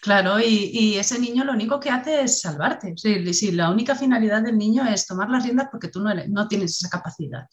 Claro, 0.00 0.40
y, 0.40 0.96
ese 0.96 1.18
niño 1.18 1.44
lo 1.44 1.52
único 1.52 1.78
que 1.78 1.90
hace 1.90 2.22
es 2.22 2.40
salvarte. 2.40 2.94
Sí, 2.96 3.52
la 3.52 3.70
única 3.70 3.94
finalidad 3.94 4.40
del 4.40 4.56
niño 4.56 4.86
es 4.86 5.06
tomar 5.06 5.28
las 5.28 5.44
riendas 5.44 5.68
porque 5.70 5.88
tú 5.88 6.00
no, 6.00 6.48
tienes 6.48 6.78
esa 6.78 6.88
capacidad. 6.88 7.46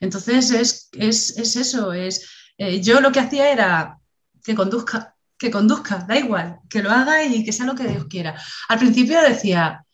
Entonces 0.00 0.50
es, 0.50 1.36
eso, 1.56 1.92
es 1.92 2.28
eh, 2.58 2.82
yo 2.82 3.00
lo 3.00 3.12
que 3.12 3.20
hacía 3.20 3.52
era 3.52 3.96
que 4.42 4.56
conduzca, 4.56 5.14
que 5.38 5.52
conduzca, 5.52 6.04
da 6.08 6.18
igual, 6.18 6.58
que 6.68 6.82
lo 6.82 6.90
haga 6.90 7.22
y 7.22 7.44
que 7.44 7.52
sea 7.52 7.64
lo 7.64 7.76
que 7.76 7.86
Dios 7.86 8.06
quiera. 8.06 8.34
Al 8.68 8.80
principio 8.80 9.22
decía, 9.22 9.86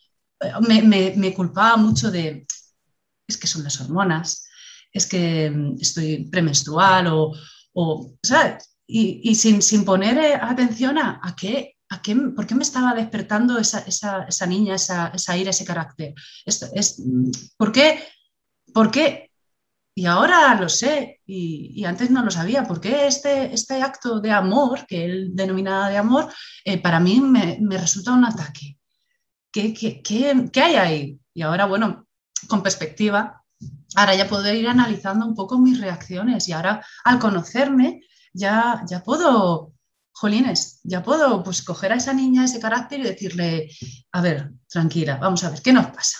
me, 0.61 0.81
me 1.15 1.33
culpaba 1.35 1.77
mucho 1.77 2.09
de, 2.09 2.47
es 3.27 3.37
que 3.37 3.45
son 3.45 3.63
las 3.63 3.79
hormonas, 3.79 4.47
es 4.91 5.05
que 5.05 5.51
mm, 5.51 5.75
estoy 5.79 6.27
premenstrual 6.31 7.05
o, 7.05 7.33
o 7.73 8.15
¿sabes? 8.23 8.70
Y, 8.87 9.35
sin, 9.35 9.85
poner 9.85 10.17
eh, 10.17 10.35
atención 10.35 10.97
a, 10.97 11.35
qué, 11.39 11.77
a 11.89 12.01
qué, 12.01 12.13
por 12.13 12.45
qué 12.45 12.55
me 12.55 12.63
estaba 12.63 12.93
despertando 12.93 13.57
esa, 13.57 14.45
niña, 14.47 14.75
esa, 14.75 15.07
esa, 15.15 15.37
ira, 15.37 15.51
ese 15.51 15.63
carácter. 15.63 16.13
es, 16.45 16.99
mm, 16.99 17.31
¿por, 17.57 17.71
qué, 17.71 18.03
¿Por 18.73 18.91
qué? 18.91 19.31
Y 19.93 20.05
ahora 20.05 20.55
lo 20.55 20.69
sé, 20.69 21.19
y, 21.25 21.83
antes 21.83 22.09
no 22.11 22.23
lo 22.23 22.31
sabía, 22.31 22.63
¿por 22.63 22.79
qué 22.79 23.07
este, 23.07 23.53
este 23.53 23.81
acto 23.81 24.21
de 24.21 24.31
amor, 24.31 24.85
que 24.87 25.03
él 25.03 25.31
denominaba 25.33 25.89
de 25.89 25.97
amor, 25.97 26.31
eh, 26.63 26.77
para 26.77 26.99
mí 26.99 27.19
me, 27.19 27.57
resulta 27.77 28.13
un 28.13 28.25
ataque? 28.25 28.77
¿Qué, 29.51 29.73
qué, 29.73 30.01
qué 30.01 30.61
hay 30.61 30.75
ahí? 30.75 31.19
Y 31.33 31.41
ahora, 31.41 31.65
bueno, 31.65 32.07
con 32.47 32.63
perspectiva, 32.63 33.43
ahora 33.95 34.15
ya 34.15 34.29
puedo 34.29 34.51
ir 34.53 34.67
analizando 34.67 35.25
un 35.25 35.35
poco 35.35 35.59
mis 35.59 35.79
reacciones 35.79 36.47
y 36.47 36.53
ahora 36.53 36.85
al 37.03 37.19
conocerme 37.19 38.01
ya, 38.33 38.83
ya 38.87 39.03
puedo, 39.03 39.73
jolines, 40.11 40.79
ya 40.83 41.03
puedo 41.03 41.43
pues 41.43 41.61
coger 41.63 41.93
a 41.93 41.95
esa 41.95 42.13
niña 42.13 42.45
ese 42.45 42.59
carácter 42.59 42.99
y 42.99 43.03
decirle, 43.03 43.69
a 44.11 44.21
ver, 44.21 44.51
tranquila, 44.69 45.17
vamos 45.17 45.43
a 45.43 45.49
ver, 45.49 45.61
¿qué 45.61 45.73
nos 45.73 45.87
pasa? 45.87 46.17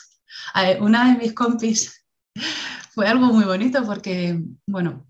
Una 0.80 1.12
de 1.12 1.18
mis 1.18 1.34
compis 1.34 2.06
fue 2.94 3.08
algo 3.08 3.28
muy 3.28 3.46
bonito 3.46 3.84
porque, 3.86 4.40
bueno, 4.68 5.08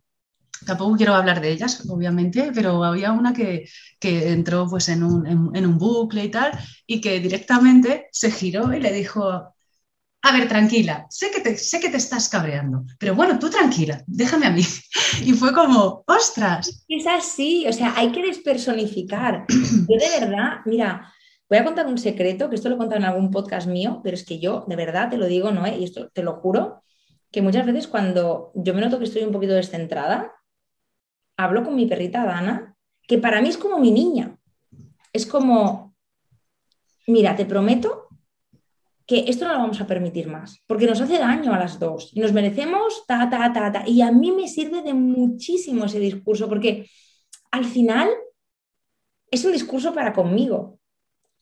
tampoco 0.66 0.95
quiero 0.95 1.16
hablar 1.16 1.41
de 1.41 1.52
ellas, 1.52 1.86
obviamente, 1.89 2.52
pero 2.54 2.84
había 2.84 3.12
una 3.12 3.34
que, 3.34 3.68
entró 3.99 4.68
pues 4.68 4.89
en 4.89 5.04
un, 5.04 5.28
en 5.28 5.66
un, 5.66 5.78
bucle 5.78 6.26
y 6.26 6.30
tal, 6.32 6.52
y 6.86 7.02
que 7.02 7.20
directamente 7.20 8.08
se 8.12 8.32
giró 8.32 8.74
y 8.74 8.80
le 8.80 8.91
dijo, 8.91 9.51
a 10.24 10.32
ver, 10.34 10.47
tranquila, 10.47 11.07
sé 11.09 11.32
que, 11.32 11.41
te, 11.41 11.57
sé 11.57 11.80
que 11.80 11.89
te 11.89 11.97
estás 11.97 12.30
cabreando, 12.30 12.86
pero 12.99 13.15
bueno, 13.15 13.39
tú 13.39 13.49
tranquila, 13.49 14.03
déjame 14.05 14.47
a 14.47 14.51
mí. 14.51 14.63
Y 15.26 15.34
fue 15.34 15.53
como, 15.53 16.03
ostras. 16.07 16.86
Es 16.88 17.05
así, 17.05 17.67
o 17.67 17.74
sea, 17.74 17.93
hay 17.97 18.11
que 18.11 18.26
despersonificar. 18.26 19.45
Yo 19.49 19.97
de 19.97 20.19
verdad, 20.19 20.59
mira, 20.65 21.11
voy 21.49 21.57
a 21.57 21.65
contar 21.65 21.88
un 21.88 21.97
secreto, 21.97 22.49
que 22.49 22.55
esto 22.55 22.69
lo 22.69 22.76
he 22.76 22.78
contado 22.78 23.01
en 23.01 23.05
algún 23.05 23.30
podcast 23.30 23.67
mío, 23.67 23.99
pero 24.03 24.15
es 24.15 24.24
que 24.24 24.39
yo 24.39 24.63
de 24.67 24.78
verdad 24.78 25.09
te 25.09 25.17
lo 25.17 25.26
digo, 25.26 25.51
¿no? 25.51 25.67
Y 25.67 25.84
esto 25.84 26.09
te 26.13 26.24
lo 26.24 26.36
juro, 26.36 26.82
que 27.32 27.41
muchas 27.41 27.65
veces 27.65 27.88
cuando 27.88 28.51
yo 28.55 28.74
me 28.74 28.82
noto 28.82 28.99
que 28.99 29.05
estoy 29.05 29.24
un 29.24 29.34
poquito 29.34 29.53
descentrada, 29.53 30.34
hablo 31.36 31.63
con 31.63 31.76
mi 31.76 31.88
perrita 31.88 32.26
Dana, 32.26 32.78
que 33.07 33.17
para 33.17 33.41
mí 33.41 33.49
es 33.49 33.57
como 33.57 33.80
mi 33.80 33.91
niña. 33.91 34.38
Es 35.11 35.26
como, 35.26 35.95
mira, 37.07 37.36
te 37.36 37.45
prometo 37.45 38.07
que 39.12 39.26
esto 39.28 39.43
no 39.43 39.51
lo 39.51 39.59
vamos 39.59 39.82
a 39.82 39.88
permitir 39.88 40.30
más, 40.30 40.64
porque 40.66 40.88
nos 40.88 41.01
hace 41.01 41.18
daño 41.18 41.53
a 41.53 41.59
las 41.59 41.78
dos 41.78 42.12
y 42.14 42.22
nos 42.22 42.32
merecemos 42.32 43.05
ta, 43.05 43.30
ta, 43.30 43.51
ta, 43.51 43.70
ta. 43.70 43.84
Y 43.86 44.01
a 44.01 44.09
mí 44.09 44.32
me 44.32 44.47
sirve 44.47 44.82
de 44.82 44.93
muchísimo 44.93 45.84
ese 45.84 45.99
discurso, 45.99 46.47
porque 46.47 46.89
al 47.51 47.66
final 47.66 48.07
es 49.30 49.43
un 49.43 49.51
discurso 49.51 49.93
para 49.93 50.14
conmigo, 50.14 50.80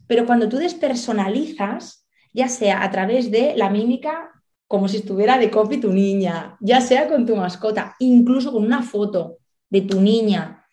pero 0.07 0.25
cuando 0.25 0.49
tú 0.49 0.57
despersonalizas, 0.57 2.07
ya 2.33 2.49
sea 2.49 2.83
a 2.83 2.89
través 2.89 3.29
de 3.29 3.53
la 3.55 3.69
mímica, 3.69 4.31
como 4.65 4.87
si 4.87 4.97
estuviera 4.97 5.37
de 5.37 5.51
copy 5.51 5.77
tu 5.77 5.93
niña, 5.93 6.57
ya 6.61 6.81
sea 6.81 7.07
con 7.07 7.27
tu 7.27 7.35
mascota, 7.35 7.95
incluso 7.99 8.51
con 8.51 8.65
una 8.65 8.81
foto 8.81 9.37
de 9.69 9.81
tu 9.81 10.01
niña, 10.01 10.65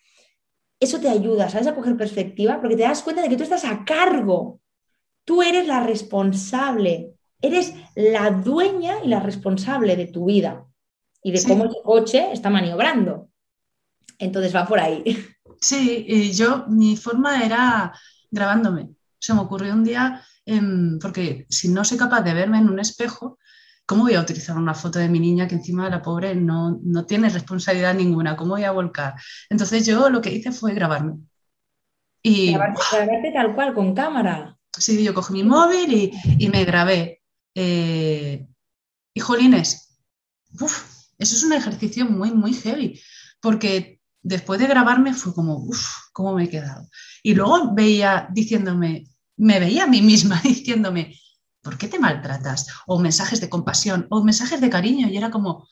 eso 0.79 0.99
te 0.99 1.09
ayuda, 1.09 1.47
¿sabes? 1.47 1.67
A 1.67 1.75
coger 1.75 1.95
perspectiva, 1.95 2.59
porque 2.59 2.75
te 2.75 2.81
das 2.81 3.03
cuenta 3.03 3.21
de 3.21 3.29
que 3.29 3.37
tú 3.37 3.43
estás 3.43 3.65
a 3.65 3.85
cargo 3.85 4.61
Tú 5.27 5.43
eres 5.43 5.67
la 5.67 5.83
responsable, 5.83 7.11
eres 7.41 7.73
la 7.95 8.31
dueña 8.31 9.03
y 9.03 9.09
la 9.09 9.19
responsable 9.19 9.97
de 9.97 10.07
tu 10.07 10.27
vida 10.27 10.65
y 11.21 11.33
de 11.33 11.43
cómo 11.43 11.67
tu 11.67 11.81
coche 11.83 12.31
está 12.31 12.49
maniobrando. 12.49 13.27
Entonces 14.17 14.55
va 14.55 14.65
por 14.65 14.79
ahí. 14.79 15.03
Sí, 15.59 16.05
y 16.07 16.31
yo, 16.31 16.65
mi 16.69 16.95
forma 16.95 17.43
era 17.43 17.91
grabándome. 18.31 18.91
Se 19.19 19.33
me 19.33 19.41
ocurrió 19.41 19.73
un 19.73 19.83
día, 19.83 20.23
porque 21.01 21.45
si 21.49 21.67
no 21.67 21.83
soy 21.83 21.97
capaz 21.97 22.21
de 22.21 22.33
verme 22.33 22.59
en 22.59 22.69
un 22.69 22.79
espejo, 22.79 23.37
¿cómo 23.85 24.03
voy 24.03 24.13
a 24.13 24.21
utilizar 24.21 24.55
una 24.55 24.75
foto 24.75 24.97
de 24.97 25.09
mi 25.09 25.19
niña 25.19 25.45
que 25.45 25.55
encima 25.55 25.83
de 25.85 25.91
la 25.91 26.01
pobre 26.01 26.35
no, 26.35 26.79
no 26.81 27.05
tiene 27.05 27.27
responsabilidad 27.27 27.95
ninguna? 27.95 28.37
¿Cómo 28.37 28.51
voy 28.51 28.63
a 28.63 28.71
volcar? 28.71 29.15
Entonces 29.49 29.85
yo 29.85 30.09
lo 30.09 30.21
que 30.21 30.31
hice 30.31 30.53
fue 30.53 30.73
grabarme. 30.73 31.15
Y, 32.21 32.53
grabarte, 32.53 33.31
tal 33.33 33.53
cual, 33.55 33.73
con 33.73 33.93
cámara. 33.93 34.56
Sí, 34.79 35.03
yo 35.03 35.13
cogí 35.13 35.33
mi 35.33 35.43
móvil 35.43 36.11
y, 36.39 36.49
me 36.49 36.65
grabé. 36.65 37.21
Eh, 37.55 38.47
y 39.13 39.19
jolines, 39.19 39.87
eso 40.53 41.35
es 41.35 41.43
un 41.43 41.53
ejercicio 41.53 42.05
muy, 42.05 42.31
muy 42.31 42.53
heavy, 42.53 42.99
porque 43.41 43.99
después 44.21 44.59
de 44.59 44.67
grabarme 44.67 45.13
fue 45.13 45.33
como, 45.33 45.57
uff, 45.57 45.87
¿cómo 46.13 46.33
me 46.33 46.45
he 46.45 46.49
quedado? 46.49 46.87
Y 47.23 47.33
luego 47.33 47.73
veía 47.73 48.27
diciéndome, 48.31 49.07
me 49.37 49.59
veía 49.59 49.85
a 49.85 49.87
mí 49.87 50.01
misma 50.01 50.39
diciéndome, 50.43 51.19
¿por 51.61 51.77
qué 51.77 51.87
te 51.87 51.99
maltratas? 51.99 52.67
O 52.85 52.99
mensajes 52.99 53.41
de 53.41 53.49
compasión, 53.49 54.07
o 54.09 54.23
mensajes 54.23 54.61
de 54.61 54.69
cariño, 54.69 55.07
y 55.07 55.17
era 55.17 55.31
como, 55.31 55.51
o 55.51 55.67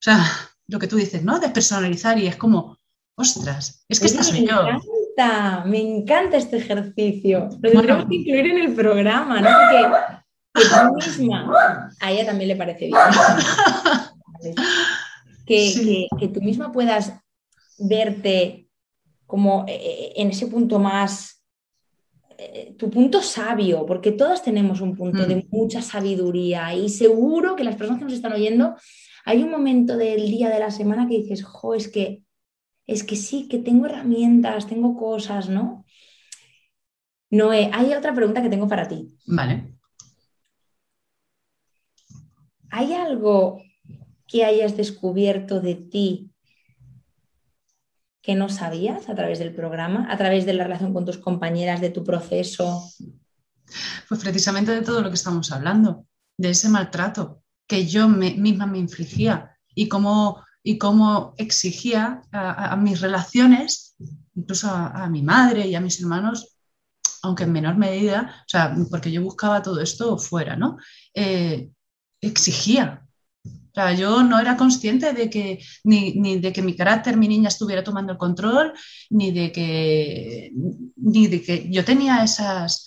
sea, 0.00 0.24
lo 0.66 0.78
que 0.78 0.88
tú 0.88 0.96
dices, 0.96 1.22
¿no? 1.22 1.38
Despersonalizar 1.38 2.18
y 2.18 2.26
es 2.26 2.36
como, 2.36 2.78
ostras, 3.14 3.84
es 3.88 4.00
que 4.00 4.06
estás 4.06 4.28
soy 4.28 4.46
yo. 4.46 4.62
Me 5.16 5.24
encanta, 5.24 5.64
me 5.66 5.80
encanta 5.80 6.36
este 6.36 6.58
ejercicio. 6.58 7.48
Lo 7.60 7.70
tendremos 7.70 8.06
que 8.06 8.14
incluir 8.16 8.46
en 8.46 8.58
el 8.58 8.74
programa, 8.74 9.40
¿no? 9.40 9.48
Porque 10.52 10.68
tú 10.68 11.22
misma, 11.22 11.90
a 12.00 12.12
ella 12.12 12.26
también 12.26 12.48
le 12.48 12.56
parece 12.56 12.86
bien. 12.86 12.98
que, 15.46 16.08
que 16.18 16.28
tú 16.28 16.40
misma 16.40 16.72
puedas 16.72 17.12
verte 17.78 18.68
como 19.26 19.64
eh, 19.66 19.74
eh, 19.74 20.12
en 20.16 20.28
ese 20.28 20.46
punto 20.46 20.78
más 20.78 21.42
eh, 22.36 22.74
tu 22.78 22.90
punto 22.90 23.22
sabio, 23.22 23.86
porque 23.86 24.12
todos 24.12 24.42
tenemos 24.42 24.80
un 24.80 24.96
punto 24.96 25.26
de 25.26 25.36
mm. 25.36 25.44
mucha 25.50 25.80
sabiduría 25.80 26.74
y 26.74 26.88
seguro 26.88 27.56
que 27.56 27.64
las 27.64 27.76
personas 27.76 27.98
que 27.98 28.04
nos 28.04 28.14
están 28.14 28.32
oyendo, 28.32 28.74
hay 29.24 29.42
un 29.42 29.50
momento 29.50 29.96
del 29.96 30.28
día 30.28 30.50
de 30.50 30.58
la 30.58 30.70
semana 30.70 31.06
que 31.08 31.18
dices, 31.18 31.44
jo, 31.44 31.74
es 31.74 31.88
que, 31.88 32.22
es 32.86 33.04
que 33.04 33.16
sí, 33.16 33.48
que 33.48 33.58
tengo 33.58 33.86
herramientas, 33.86 34.66
tengo 34.66 34.96
cosas, 34.96 35.48
¿no? 35.48 35.84
Noé, 37.30 37.70
hay 37.72 37.92
otra 37.94 38.14
pregunta 38.14 38.42
que 38.42 38.50
tengo 38.50 38.68
para 38.68 38.88
ti. 38.88 39.16
Vale. 39.26 39.74
¿Hay 42.70 42.92
algo 42.94 43.62
que 44.26 44.44
hayas 44.44 44.76
descubierto 44.76 45.60
de 45.60 45.74
ti 45.74 46.30
que 48.22 48.34
no 48.34 48.48
sabías 48.48 49.08
a 49.08 49.14
través 49.14 49.38
del 49.38 49.54
programa, 49.54 50.10
a 50.10 50.16
través 50.16 50.46
de 50.46 50.54
la 50.54 50.64
relación 50.64 50.94
con 50.94 51.04
tus 51.04 51.18
compañeras, 51.18 51.80
de 51.80 51.90
tu 51.90 52.04
proceso? 52.04 52.82
Pues 54.08 54.20
precisamente 54.20 54.72
de 54.72 54.82
todo 54.82 55.02
lo 55.02 55.08
que 55.08 55.16
estamos 55.16 55.50
hablando, 55.52 56.06
de 56.38 56.50
ese 56.50 56.68
maltrato 56.68 57.42
que 57.66 57.86
yo 57.86 58.08
misma 58.08 58.66
me 58.66 58.78
infligía 58.78 59.56
y 59.74 59.88
cómo, 59.88 60.44
y 60.62 60.78
cómo 60.78 61.34
exigía 61.38 62.22
a, 62.32 62.76
mis 62.76 63.00
relaciones, 63.00 63.96
incluso 64.34 64.70
a, 64.70 65.08
mi 65.08 65.22
madre 65.22 65.66
y 65.66 65.74
a 65.74 65.80
mis 65.80 66.00
hermanos, 66.00 66.56
aunque 67.22 67.44
en 67.44 67.52
menor 67.52 67.76
medida, 67.76 68.44
o 68.46 68.48
sea, 68.48 68.74
porque 68.90 69.10
yo 69.10 69.22
buscaba 69.22 69.62
todo 69.62 69.80
esto 69.80 70.18
fuera, 70.18 70.56
¿no? 70.56 70.76
Eh, 71.14 71.70
exigía 72.20 73.02
o 73.72 73.74
sea, 73.74 73.94
yo 73.94 74.22
no 74.22 74.38
era 74.38 74.58
consciente 74.58 75.14
de 75.14 75.30
que 75.30 75.58
ni, 75.84 76.38
de 76.38 76.52
que 76.52 76.60
mi 76.60 76.76
carácter, 76.76 77.16
mi 77.16 77.26
niña 77.26 77.48
estuviera 77.48 77.82
tomando 77.82 78.12
el 78.12 78.18
control, 78.18 78.74
ni 79.08 79.32
de 79.32 79.50
que, 79.50 80.52
ni 80.96 81.26
de 81.26 81.42
que 81.42 81.70
yo 81.70 81.82
tenía 81.82 82.22
esas, 82.22 82.86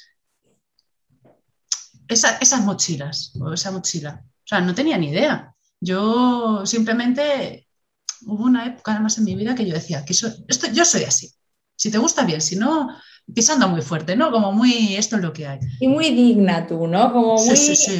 esas 2.07 2.63
mochilas 2.63 3.33
o 3.39 3.51
esa 3.53 3.71
mochila. 3.71 4.23
O 4.23 4.47
sea, 4.47 4.61
no 4.61 4.75
tenía 4.75 4.95
ni 4.99 5.09
idea. 5.09 5.55
Yo 5.81 6.63
simplemente 6.67 7.64
hubo 8.21 8.43
una 8.43 8.65
época 8.65 8.93
además 8.93 9.17
en 9.17 9.25
mi 9.25 9.35
vida 9.35 9.55
que 9.55 9.65
yo 9.65 9.73
decía 9.73 10.05
que 10.05 10.13
esto, 10.13 10.31
yo 10.73 10.85
soy 10.85 11.03
así. 11.03 11.31
Si 11.75 11.91
te 11.91 11.97
gusta 11.97 12.23
bien, 12.23 12.41
si 12.41 12.55
no, 12.55 12.89
pisando 13.33 13.67
muy 13.67 13.81
fuerte, 13.81 14.15
¿no? 14.15 14.31
Como 14.31 14.51
muy, 14.51 14.95
esto 14.95 15.17
es 15.17 15.21
lo 15.21 15.33
que 15.33 15.47
hay. 15.47 15.59
Y 15.79 15.87
muy 15.87 16.11
digna 16.11 16.67
tú, 16.67 16.87
¿no? 16.87 17.11
Como 17.11 17.35
muy, 17.35 17.49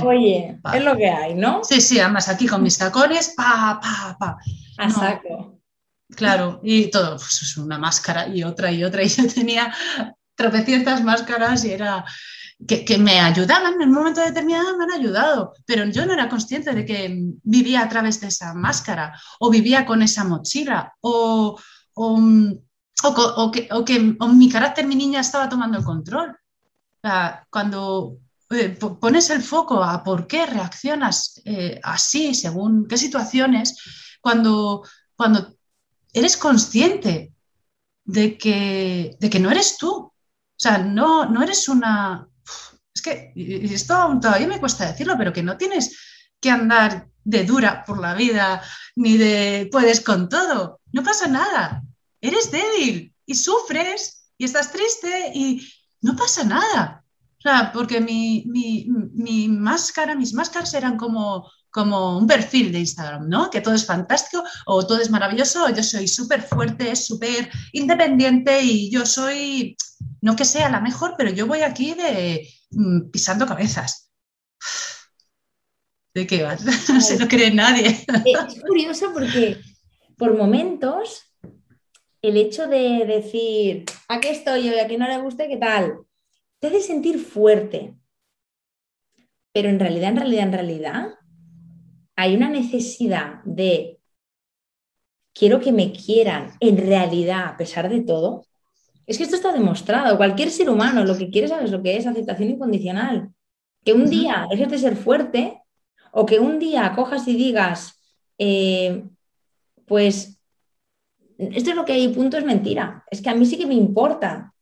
oye, 0.05 0.59
es 0.73 0.83
lo 0.83 0.95
que 0.95 1.09
hay, 1.09 1.35
¿no? 1.35 1.63
Sí, 1.63 1.81
sí, 1.81 1.99
además 1.99 2.29
aquí 2.29 2.47
con 2.47 2.63
mis 2.63 2.77
tacones, 2.77 3.33
pa, 3.35 3.79
pa, 3.81 4.17
pa. 4.17 4.37
A 4.77 4.89
saco. 4.89 5.59
Claro, 6.15 6.59
y 6.63 6.89
todo, 6.91 7.17
pues 7.17 7.41
es 7.41 7.57
una 7.57 7.77
máscara 7.77 8.27
y 8.27 8.43
otra 8.43 8.71
y 8.71 8.83
otra, 8.83 9.03
y 9.03 9.09
yo 9.09 9.27
tenía 9.27 9.73
tropecientas 10.35 11.03
máscaras 11.03 11.65
y 11.65 11.71
era... 11.71 12.05
Que, 12.67 12.85
que, 12.85 12.97
me 12.97 13.19
ayudaban 13.19 13.81
en 13.81 13.89
un 13.89 13.95
momento 13.95 14.21
determinado, 14.21 14.77
me 14.77 14.85
han 14.85 14.93
ayudado, 14.93 15.53
pero 15.65 15.83
yo 15.85 16.05
no 16.05 16.13
era 16.13 16.29
consciente 16.29 16.73
de 16.73 16.85
que 16.85 17.21
vivía 17.43 17.81
a 17.81 17.89
través 17.89 18.21
de 18.21 18.27
esa 18.27 18.53
máscara 18.53 19.19
o 19.39 19.49
vivía 19.49 19.85
con 19.85 20.01
esa 20.01 20.23
mochila 20.23 20.93
o, 21.01 21.59
o 21.93 22.19
o, 23.03 23.51
que, 23.85 24.17
mi 24.33 24.49
carácter, 24.49 24.85
mi 24.87 24.95
niña 24.95 25.21
estaba 25.21 25.49
tomando 25.49 25.77
el 25.77 25.83
control. 25.83 26.35
cuando 27.49 28.17
eh, 28.49 28.69
pones 28.69 29.29
el 29.29 29.41
foco 29.41 29.83
a 29.83 30.03
por 30.03 30.27
qué 30.27 30.45
reaccionas 30.45 31.41
eh, 31.45 31.79
así, 31.83 32.33
según 32.33 32.87
qué 32.87 32.97
situaciones, 32.97 33.77
cuando, 34.21 34.83
cuando 35.15 35.55
eres 36.13 36.37
consciente 36.37 37.33
de 38.05 38.37
que, 38.37 39.17
de 39.19 39.29
que 39.29 39.39
no 39.39 39.51
eres 39.51 39.77
tú. 39.77 39.91
O 39.91 40.13
sea, 40.57 40.77
no, 40.77 41.25
no 41.25 41.43
eres 41.43 41.67
una... 41.67 42.27
Que 43.05 43.31
esto 43.35 44.19
todavía 44.21 44.47
me 44.47 44.59
cuesta 44.59 44.87
decirlo, 44.87 45.15
pero 45.17 45.31
que 45.31 45.43
no 45.43 45.57
tienes 45.57 45.97
que 46.41 46.49
andar 46.49 47.07
de 47.23 47.43
dura 47.43 47.83
por 47.85 47.99
la 47.99 48.13
vida, 48.13 48.61
ni 48.95 49.17
de 49.17 49.69
puedes 49.71 50.01
con 50.01 50.27
todo. 50.27 50.81
No 50.91 51.03
pasa 51.03 51.27
nada 51.27 51.83
eres 52.27 52.51
débil 52.51 53.13
y 53.25 53.35
sufres 53.35 54.29
y 54.37 54.45
estás 54.45 54.71
triste 54.71 55.31
y 55.33 55.67
no 56.01 56.15
pasa 56.15 56.43
nada. 56.43 57.03
O 57.37 57.41
sea, 57.41 57.71
porque 57.71 58.01
mi, 58.01 59.47
máscara, 59.49 60.15
mis 60.15 60.33
máscaras 60.33 60.73
eran 60.73 60.97
como, 60.97 61.49
como 61.69 62.17
un 62.17 62.25
perfil 62.25 62.71
de 62.71 62.79
Instagram, 62.79 63.29
¿no? 63.29 63.49
Que 63.49 63.61
todo 63.61 63.75
es 63.75 63.85
fantástico 63.85 64.43
o 64.65 64.85
todo 64.85 64.99
es 64.99 65.11
maravilloso, 65.11 65.69
yo 65.69 65.83
soy 65.83 66.07
súper 66.07 66.41
fuerte, 66.41 66.95
súper 66.95 67.49
independiente 67.73 68.61
y 68.61 68.89
yo 68.89 69.05
soy, 69.05 69.77
no 70.21 70.35
que 70.35 70.45
sea 70.45 70.69
la 70.69 70.79
mejor, 70.79 71.13
pero 71.17 71.29
yo 71.29 71.45
voy 71.45 71.61
aquí 71.61 71.93
de 71.93 72.49
pisando 73.11 73.45
cabezas. 73.45 74.11
¿De 76.13 76.25
qué 76.25 76.43
vas? 76.43 76.63
No 76.89 77.01
se 77.01 77.19
lo 77.19 77.27
cree 77.27 77.53
nadie. 77.53 78.05
Es 78.25 78.61
curioso 78.61 79.11
porque 79.13 79.57
por 80.17 80.37
momentos 80.37 81.23
el 82.21 82.37
hecho 82.37 82.67
de 82.67 83.05
decir, 83.05 83.85
aquí 84.07 84.29
estoy 84.29 84.63
yo 84.63 84.73
y 84.73 84.79
aquí 84.79 84.97
no 84.97 85.07
le 85.07 85.21
guste, 85.21 85.47
¿qué 85.47 85.57
tal? 85.57 85.99
Te 86.59 86.67
hace 86.67 86.81
sentir 86.81 87.19
fuerte. 87.19 87.95
Pero 89.53 89.69
en 89.69 89.79
realidad, 89.79 90.09
en 90.09 90.17
realidad, 90.17 90.43
en 90.43 90.53
realidad, 90.53 91.07
hay 92.15 92.35
una 92.35 92.49
necesidad 92.49 93.43
de, 93.43 93.99
quiero 95.33 95.59
que 95.59 95.71
me 95.71 95.91
quieran, 95.91 96.53
en 96.59 96.77
realidad, 96.77 97.45
a 97.45 97.57
pesar 97.57 97.89
de 97.89 98.01
todo. 98.01 98.45
Es 99.07 99.17
que 99.17 99.23
esto 99.23 99.35
está 99.35 99.51
demostrado. 99.51 100.17
Cualquier 100.17 100.49
ser 100.49 100.69
humano 100.69 101.03
lo 101.03 101.17
que 101.17 101.29
quiere 101.29 101.47
saber 101.47 101.65
es 101.65 101.71
lo 101.71 101.81
que 101.83 101.97
es 101.97 102.07
aceptación 102.07 102.49
incondicional. 102.49 103.29
Que 103.83 103.93
un 103.93 104.09
día 104.09 104.47
dejes 104.49 104.69
de 104.69 104.77
ser 104.79 104.95
fuerte 104.95 105.61
o 106.11 106.25
que 106.25 106.39
un 106.39 106.59
día 106.59 106.93
cojas 106.95 107.27
y 107.27 107.35
digas, 107.35 108.01
eh, 108.37 109.03
pues 109.85 110.39
esto 111.37 111.69
es 111.69 111.75
lo 111.75 111.85
que 111.85 111.93
hay 111.93 112.07
punto 112.09 112.37
es 112.37 112.45
mentira. 112.45 113.03
Es 113.11 113.21
que 113.21 113.29
a 113.29 113.35
mí 113.35 113.45
sí 113.45 113.57
que 113.57 113.65
me 113.65 113.75
importa 113.75 114.53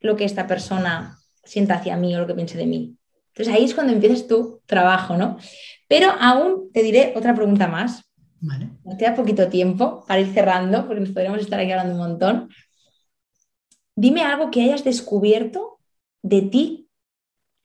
lo 0.00 0.16
que 0.16 0.24
esta 0.24 0.46
persona 0.46 1.18
sienta 1.44 1.74
hacia 1.74 1.96
mí 1.96 2.14
o 2.14 2.20
lo 2.20 2.26
que 2.26 2.34
piense 2.34 2.58
de 2.58 2.66
mí. 2.66 2.96
Entonces 3.28 3.54
ahí 3.54 3.64
es 3.64 3.74
cuando 3.74 3.92
empiezas 3.92 4.26
tu 4.26 4.60
trabajo, 4.66 5.16
¿no? 5.16 5.38
Pero 5.88 6.10
aún 6.18 6.70
te 6.72 6.82
diré 6.82 7.12
otra 7.16 7.34
pregunta 7.34 7.66
más. 7.66 8.02
Vale. 8.40 8.70
Nos 8.84 8.96
queda 8.96 9.14
poquito 9.14 9.48
tiempo 9.48 10.04
para 10.06 10.20
ir 10.20 10.32
cerrando, 10.32 10.86
porque 10.86 11.00
nos 11.00 11.10
podríamos 11.10 11.40
estar 11.40 11.60
aquí 11.60 11.70
hablando 11.70 11.94
un 11.94 12.00
montón. 12.00 12.48
Dime 13.94 14.22
algo 14.22 14.50
que 14.50 14.62
hayas 14.62 14.84
descubierto 14.84 15.78
de 16.22 16.42
ti 16.42 16.88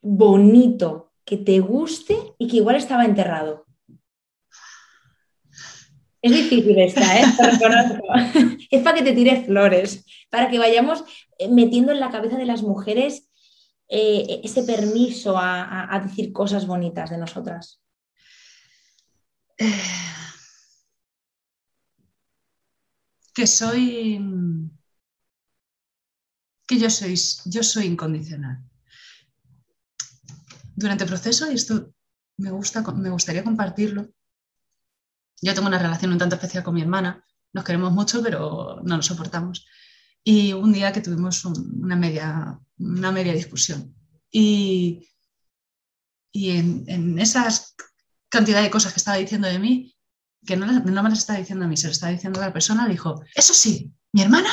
bonito, 0.02 1.12
que 1.26 1.38
te 1.38 1.60
guste 1.60 2.18
y 2.38 2.48
que 2.48 2.58
igual 2.58 2.76
estaba 2.76 3.06
enterrado. 3.06 3.66
Es 6.22 6.32
difícil 6.32 6.78
esta, 6.80 7.20
¿eh? 7.20 7.24
es 8.72 8.84
para 8.84 8.98
que 8.98 9.04
te 9.04 9.14
tires 9.14 9.46
flores, 9.46 10.06
para 10.30 10.50
que 10.50 10.60
vayamos 10.60 11.04
eh, 11.38 11.48
metiendo 11.50 11.92
en 11.92 12.00
la 12.00 12.10
cabeza 12.10 12.38
de 12.38 12.46
las 12.46 12.64
mujeres 12.64 13.30
eh, 13.88 14.42
ese 14.44 14.64
permiso 14.64 15.38
a, 15.38 16.02
decir 16.04 16.34
cosas 16.34 16.66
bonitas 16.68 17.10
de 17.10 17.18
nosotras. 17.18 17.82
Que 23.34 23.48
soy. 23.48 24.20
Que 26.68 26.78
yo 26.78 26.90
soy, 26.90 27.16
yo 27.46 27.64
soy 27.64 27.86
incondicional. 27.86 28.64
Durante 30.76 31.06
el 31.06 31.10
proceso, 31.10 31.52
y 31.52 31.56
esto 31.56 31.94
me, 32.38 32.52
gusta, 32.52 32.82
me 32.94 33.10
gustaría 33.10 33.44
compartirlo. 33.44 34.10
Yo 35.42 35.54
tengo 35.54 35.68
una 35.68 35.80
relación 35.80 36.12
un 36.12 36.18
tanto 36.18 36.36
especial 36.36 36.64
con 36.64 36.76
mi 36.76 36.82
hermana, 36.82 37.24
nos 37.54 37.64
queremos 37.64 37.92
mucho, 37.92 38.22
pero 38.22 38.82
no 38.84 38.98
nos 38.98 39.06
soportamos. 39.06 39.66
Y 40.24 40.54
un 40.54 40.74
día 40.74 40.92
que 40.92 41.02
tuvimos 41.02 41.46
una, 41.46 41.96
media, 41.96 42.60
una 42.78 43.12
media 43.12 43.34
discusión. 43.34 43.96
Y, 44.30 45.10
y 46.32 46.52
en, 46.52 46.84
en 46.88 47.18
esas 47.18 47.76
cantidad 48.30 48.62
de 48.62 48.70
cosas 48.70 48.94
que 48.94 49.00
estaba 49.00 49.18
diciendo 49.18 49.48
de 49.48 49.60
mí, 49.60 49.96
que 50.46 50.58
no, 50.58 50.66
no, 50.66 51.04
me 51.04 51.10
las 51.10 51.20
estaba 51.20 51.40
diciendo 51.40 51.66
a 51.66 51.68
mí, 51.68 51.78
se 51.78 51.88
lo 51.88 51.92
estaba 51.92 52.12
diciendo 52.12 52.42
a 52.42 52.48
la 52.48 52.54
persona, 52.54 52.88
dijo, 52.88 53.24
eso 53.34 53.54
sí, 53.54 53.92
mi 54.12 54.22
hermana 54.22 54.50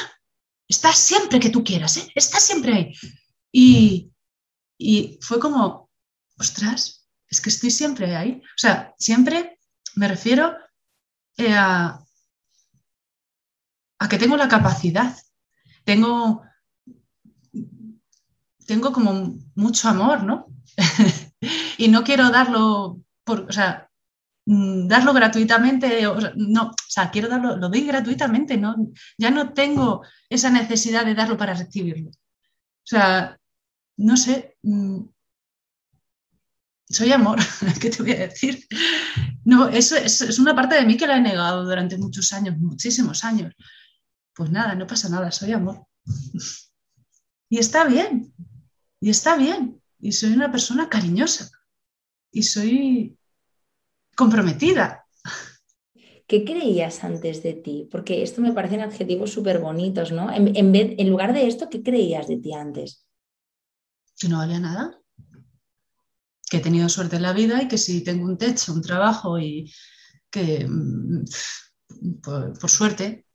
está 0.69 0.93
siempre 0.93 1.41
que 1.41 1.51
tú 1.51 1.63
quieras, 1.63 1.97
¿eh? 1.97 2.11
está 2.15 2.39
siempre 2.41 2.75
ahí. 2.75 2.93
Y, 3.53 4.11
y 4.79 5.19
fue 5.21 5.39
como, 5.39 5.91
ostras, 6.39 7.09
es 7.29 7.41
que 7.41 7.51
estoy 7.51 7.71
siempre 7.71 8.15
ahí. 8.17 8.41
O 8.43 8.59
sea, 8.59 8.95
siempre 8.99 9.59
me 9.95 10.09
refiero 10.09 10.55
eh, 11.37 11.55
a, 11.55 11.99
a 13.99 14.09
que 14.09 14.19
tengo 14.19 14.37
la 14.37 14.49
capacidad, 14.49 15.17
tengo, 15.85 16.43
tengo 18.67 18.93
como 18.93 19.39
mucho 19.55 19.89
amor, 19.89 20.25
¿no? 20.25 20.47
y 21.79 21.89
no 21.89 22.05
quiero 22.05 22.31
darlo 22.31 23.05
o 23.27 23.53
sea, 23.53 23.91
darlo 24.47 25.13
gratuitamente, 25.15 26.03
no, 26.37 26.69
o 26.69 26.75
sea, 26.89 27.11
quiero 27.11 27.29
darlo, 27.29 27.57
lo 27.57 27.69
doy 27.69 27.87
gratuitamente, 27.87 28.57
¿no? 28.57 28.77
ya 29.17 29.31
no 29.31 29.53
tengo 29.55 30.05
esa 30.29 30.51
necesidad 30.51 31.07
de 31.07 31.15
darlo 31.15 31.37
para 31.37 31.55
recibirlo. 31.55 32.11
O 32.11 32.87
sea, 32.87 33.39
no 33.97 34.17
sé, 34.17 34.57
mm, 34.63 35.01
soy 36.89 37.13
amor, 37.13 37.39
¿qué 37.81 37.91
te 37.91 38.03
voy 38.03 38.13
a 38.13 38.29
decir? 38.29 38.67
No, 39.45 39.69
eso 39.69 39.97
es, 39.97 40.21
es, 40.21 40.39
una 40.39 40.55
parte 40.55 40.75
de 40.75 40.85
mí 40.85 40.97
que 40.97 41.07
la 41.07 41.17
he 41.17 41.21
negado 41.21 41.65
durante 41.65 41.97
muchos 41.97 42.33
años, 42.33 42.59
muchísimos 42.59 43.25
años. 43.25 43.55
Pues 44.35 44.51
nada, 44.51 44.75
no 44.75 44.87
pasa 44.87 45.09
nada, 45.09 45.31
soy 45.31 45.53
amor. 45.53 45.87
Y 47.51 47.59
está 47.59 47.85
bien, 47.85 48.35
y 48.99 49.11
está 49.11 49.37
bien, 49.37 49.81
y 50.01 50.11
soy 50.11 50.33
una 50.33 50.51
persona 50.51 50.89
cariñosa 50.89 51.51
y 52.33 52.43
soy 52.43 53.17
comprometida. 54.15 55.05
¿Qué 56.27 56.45
creías 56.45 57.05
antes 57.05 57.43
de 57.43 57.53
ti? 57.53 57.89
Porque 57.91 58.23
esto 58.23 58.41
me 58.41 58.53
parecen 58.53 58.81
adjetivos 58.81 59.33
súper 59.33 59.59
bonitos, 59.59 60.11
¿no? 60.11 60.33
En, 60.33 60.73
vez, 60.73 60.95
en 60.97 61.11
lugar 61.11 61.35
de 61.35 61.47
esto, 61.47 61.69
¿qué 61.69 61.83
creías 61.83 62.27
de 62.29 62.39
ti 62.39 62.55
antes? 62.55 63.07
Que 64.19 64.29
no 64.29 64.39
valía 64.39 64.59
nada. 64.59 64.99
Que 66.49 66.59
he 66.59 66.61
tenido 66.61 66.89
suerte 66.89 67.17
en 67.17 67.23
la 67.23 67.35
vida 67.35 67.63
y 67.63 67.69
que 67.69 67.77
si 67.77 68.03
tengo 68.03 68.25
un 68.25 68.39
techo, 68.39 68.73
un 68.73 68.81
trabajo 68.81 69.39
y 69.39 69.71
que, 70.31 70.67
mm, 70.67 71.25
por, 72.23 72.59
por 72.59 72.71
suerte, 72.71 73.27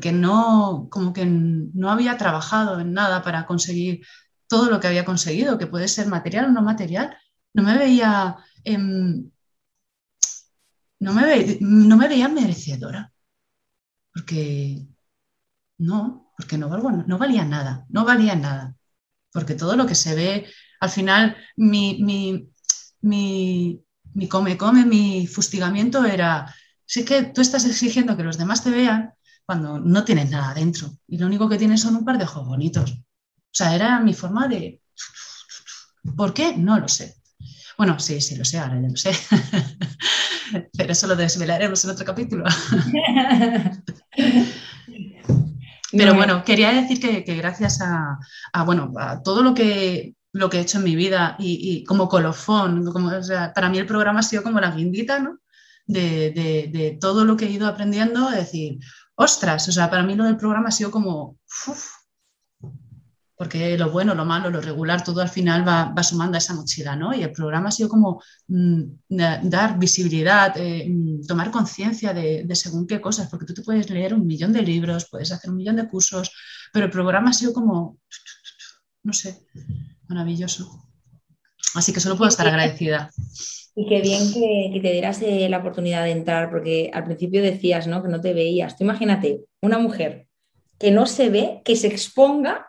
que 0.00 0.12
no, 0.12 0.88
como 0.90 1.12
que 1.12 1.26
no 1.26 1.90
había 1.90 2.16
trabajado 2.16 2.80
en 2.80 2.92
nada 2.92 3.22
para 3.22 3.46
conseguir 3.46 4.06
todo 4.48 4.70
lo 4.70 4.80
que 4.80 4.86
había 4.86 5.04
conseguido, 5.04 5.58
que 5.58 5.66
puede 5.66 5.88
ser 5.88 6.06
material 6.06 6.46
o 6.46 6.52
no 6.52 6.62
material, 6.62 7.16
no 7.52 7.62
me 7.62 7.76
veía, 7.76 8.36
no, 11.00 11.12
me 11.96 12.08
veía 12.08 12.28
merecedora, 12.28 13.12
porque 14.12 14.86
no, 15.78 16.32
porque 16.36 16.58
no, 16.58 16.68
no 17.06 17.18
valía 17.18 17.44
nada, 17.44 17.86
no 17.90 18.04
valía 18.04 18.36
nada, 18.36 18.76
porque 19.32 19.54
todo 19.54 19.76
lo 19.76 19.86
que 19.86 19.94
se 19.94 20.14
ve, 20.14 20.46
al 20.80 20.90
final 20.90 21.36
mi, 21.56 22.02
mi, 22.02 22.50
mi, 23.02 23.82
mi 24.14 24.28
come, 24.28 24.56
come, 24.58 24.84
mi 24.86 25.26
fustigamiento 25.26 26.04
era, 26.04 26.54
sí 26.86 27.04
que 27.04 27.24
tú 27.24 27.40
estás 27.42 27.66
exigiendo 27.66 28.16
que 28.16 28.24
los 28.24 28.38
demás 28.38 28.64
te 28.64 28.70
vean 28.70 29.14
cuando 29.46 29.78
no 29.80 30.04
tienes 30.04 30.30
nada 30.30 30.54
dentro 30.54 30.92
y 31.08 31.18
lo 31.18 31.26
único 31.26 31.48
que 31.48 31.58
tienes 31.58 31.82
son 31.82 31.96
un 31.96 32.04
par 32.04 32.18
de 32.18 32.24
ojos 32.24 32.46
bonitos. 32.46 32.92
O 32.92 33.58
sea, 33.58 33.74
era 33.74 34.00
mi 34.00 34.14
forma 34.14 34.48
de... 34.48 34.82
¿Por 36.16 36.32
qué? 36.34 36.56
No 36.56 36.78
lo 36.78 36.88
sé. 36.88 37.16
Bueno, 37.78 37.98
sí, 38.00 38.20
sí, 38.20 38.36
lo 38.36 38.44
sé, 38.44 38.58
ahora 38.58 38.80
ya 38.80 38.88
lo 38.88 38.96
sé. 38.96 39.12
Pero 40.76 40.92
eso 40.92 41.06
lo 41.06 41.16
desvelaremos 41.16 41.84
en 41.84 41.90
otro 41.90 42.04
capítulo. 42.04 42.44
Pero 45.92 46.14
bueno, 46.14 46.44
quería 46.44 46.72
decir 46.72 47.00
que, 47.00 47.34
gracias 47.36 47.80
a, 47.80 48.18
bueno, 48.64 48.92
a 48.98 49.22
todo 49.22 49.42
lo 49.42 49.54
que, 49.54 50.14
lo 50.32 50.50
que 50.50 50.58
he 50.58 50.62
hecho 50.62 50.78
en 50.78 50.84
mi 50.84 50.96
vida 50.96 51.36
y, 51.38 51.84
como 51.84 52.08
colofón, 52.08 52.84
como, 52.92 53.10
para 53.54 53.68
mí 53.68 53.78
el 53.78 53.86
programa 53.86 54.20
ha 54.20 54.22
sido 54.22 54.42
como 54.42 54.60
la 54.60 54.72
guindita, 54.72 55.18
¿no? 55.20 55.38
De, 55.86 56.32
de, 56.72 56.98
todo 57.00 57.24
lo 57.24 57.36
que 57.36 57.46
he 57.46 57.50
ido 57.50 57.68
aprendiendo, 57.68 58.28
decir, 58.30 58.78
ostras, 59.14 59.68
o 59.68 59.72
sea, 59.72 59.88
para 59.88 60.02
mí 60.02 60.16
lo 60.16 60.24
del 60.24 60.36
programa 60.36 60.68
ha 60.68 60.72
sido 60.72 60.90
como, 60.90 61.38
porque 63.36 63.76
lo 63.76 63.90
bueno, 63.90 64.14
lo 64.14 64.24
malo, 64.24 64.50
lo 64.50 64.62
regular, 64.62 65.04
todo 65.04 65.20
al 65.20 65.28
final 65.28 65.66
va, 65.66 66.02
sumando 66.02 66.36
a 66.36 66.38
esa 66.38 66.54
mochila, 66.54 66.96
¿no? 66.96 67.14
Y 67.14 67.22
el 67.22 67.32
programa 67.32 67.68
ha 67.68 67.72
sido 67.72 67.88
como 67.88 68.22
mm, 68.48 68.82
dar 69.08 69.78
visibilidad, 69.78 70.56
eh, 70.56 70.86
mm, 70.88 71.26
tomar 71.26 71.50
conciencia 71.50 72.14
de, 72.14 72.46
según 72.54 72.86
qué 72.86 72.98
cosas, 72.98 73.28
porque 73.28 73.44
tú 73.44 73.52
te 73.52 73.62
puedes 73.62 73.90
leer 73.90 74.14
un 74.14 74.26
millón 74.26 74.52
de 74.54 74.62
libros, 74.62 75.08
puedes 75.10 75.30
hacer 75.32 75.50
un 75.50 75.58
millón 75.58 75.76
de 75.76 75.86
cursos, 75.86 76.32
pero 76.72 76.86
el 76.86 76.90
programa 76.90 77.30
ha 77.30 77.34
sido 77.34 77.52
como, 77.52 77.98
no 79.02 79.12
sé, 79.12 79.46
maravilloso. 80.08 80.88
Así 81.74 81.92
que 81.92 82.00
solo 82.00 82.16
puedo 82.16 82.30
estar 82.30 82.48
agradecida. 82.48 83.10
Y 83.74 83.86
qué 83.86 84.00
bien 84.00 84.32
que, 84.32 84.80
te 84.80 84.92
dieras 84.92 85.20
eh, 85.20 85.46
la 85.50 85.58
oportunidad 85.58 86.04
de 86.04 86.12
entrar, 86.12 86.48
porque 86.50 86.90
al 86.94 87.04
principio 87.04 87.42
decías, 87.42 87.86
¿no? 87.86 88.02
Que 88.02 88.08
no 88.08 88.22
te 88.22 88.32
veías. 88.32 88.78
Tú 88.78 88.84
imagínate, 88.84 89.40
una 89.60 89.78
mujer 89.78 90.26
que 90.78 90.90
no 90.90 91.04
se 91.04 91.28
ve, 91.28 91.60
que 91.64 91.76
se 91.76 91.88
exponga 91.88 92.66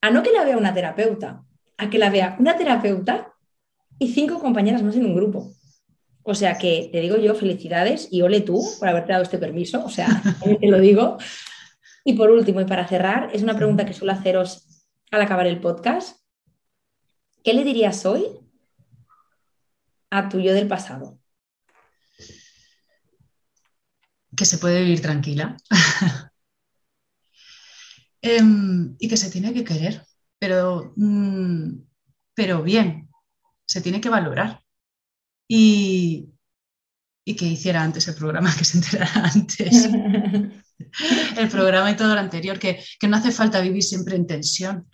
a 0.00 0.10
no 0.10 0.22
que 0.22 0.32
la 0.32 0.44
vea 0.44 0.56
una 0.56 0.74
terapeuta, 0.74 1.44
a 1.76 1.90
que 1.90 1.98
la 1.98 2.10
vea 2.10 2.36
una 2.38 2.56
terapeuta 2.56 3.32
y 3.98 4.12
cinco 4.12 4.38
compañeras 4.38 4.82
más 4.82 4.96
en 4.96 5.06
un 5.06 5.14
grupo. 5.14 5.52
O 6.22 6.34
sea 6.34 6.58
que 6.58 6.90
te 6.92 7.00
digo 7.00 7.16
yo, 7.16 7.34
felicidades 7.34 8.08
y 8.10 8.22
ole 8.22 8.42
tú 8.42 8.62
por 8.78 8.88
haberte 8.88 9.12
dado 9.12 9.24
este 9.24 9.38
permiso, 9.38 9.84
o 9.84 9.88
sea, 9.88 10.08
te 10.60 10.66
lo 10.66 10.78
digo. 10.78 11.18
Y 12.04 12.14
por 12.14 12.30
último, 12.30 12.60
y 12.60 12.64
para 12.64 12.86
cerrar, 12.86 13.30
es 13.32 13.42
una 13.42 13.56
pregunta 13.56 13.84
que 13.84 13.94
suelo 13.94 14.12
haceros 14.12 14.84
al 15.10 15.22
acabar 15.22 15.46
el 15.46 15.60
podcast. 15.60 16.18
¿Qué 17.42 17.54
le 17.54 17.64
dirías 17.64 18.04
hoy 18.04 18.26
a 20.10 20.28
tu 20.28 20.40
yo 20.40 20.52
del 20.52 20.68
pasado? 20.68 21.18
Que 24.36 24.44
se 24.44 24.58
puede 24.58 24.82
vivir 24.82 25.00
tranquila. 25.00 25.56
Em, 28.22 28.96
y 28.98 29.08
que 29.08 29.16
se 29.16 29.30
tiene 29.30 29.52
que 29.52 29.64
querer, 29.64 30.04
pero, 30.38 30.92
mm, 30.96 31.72
pero 32.34 32.62
bien, 32.62 33.08
se 33.66 33.80
tiene 33.80 34.00
que 34.00 34.08
valorar. 34.08 34.62
Y, 35.48 36.30
y 37.24 37.36
que 37.36 37.46
hiciera 37.46 37.82
antes 37.82 38.08
el 38.08 38.14
programa, 38.14 38.54
que 38.58 38.64
se 38.64 38.78
enterara 38.78 39.30
antes. 39.32 39.84
el 41.36 41.48
programa 41.48 41.90
y 41.90 41.96
todo 41.96 42.14
lo 42.14 42.20
anterior, 42.20 42.58
que, 42.58 42.82
que 42.98 43.08
no 43.08 43.16
hace 43.16 43.30
falta 43.30 43.60
vivir 43.60 43.82
siempre 43.82 44.16
en 44.16 44.26
tensión, 44.26 44.88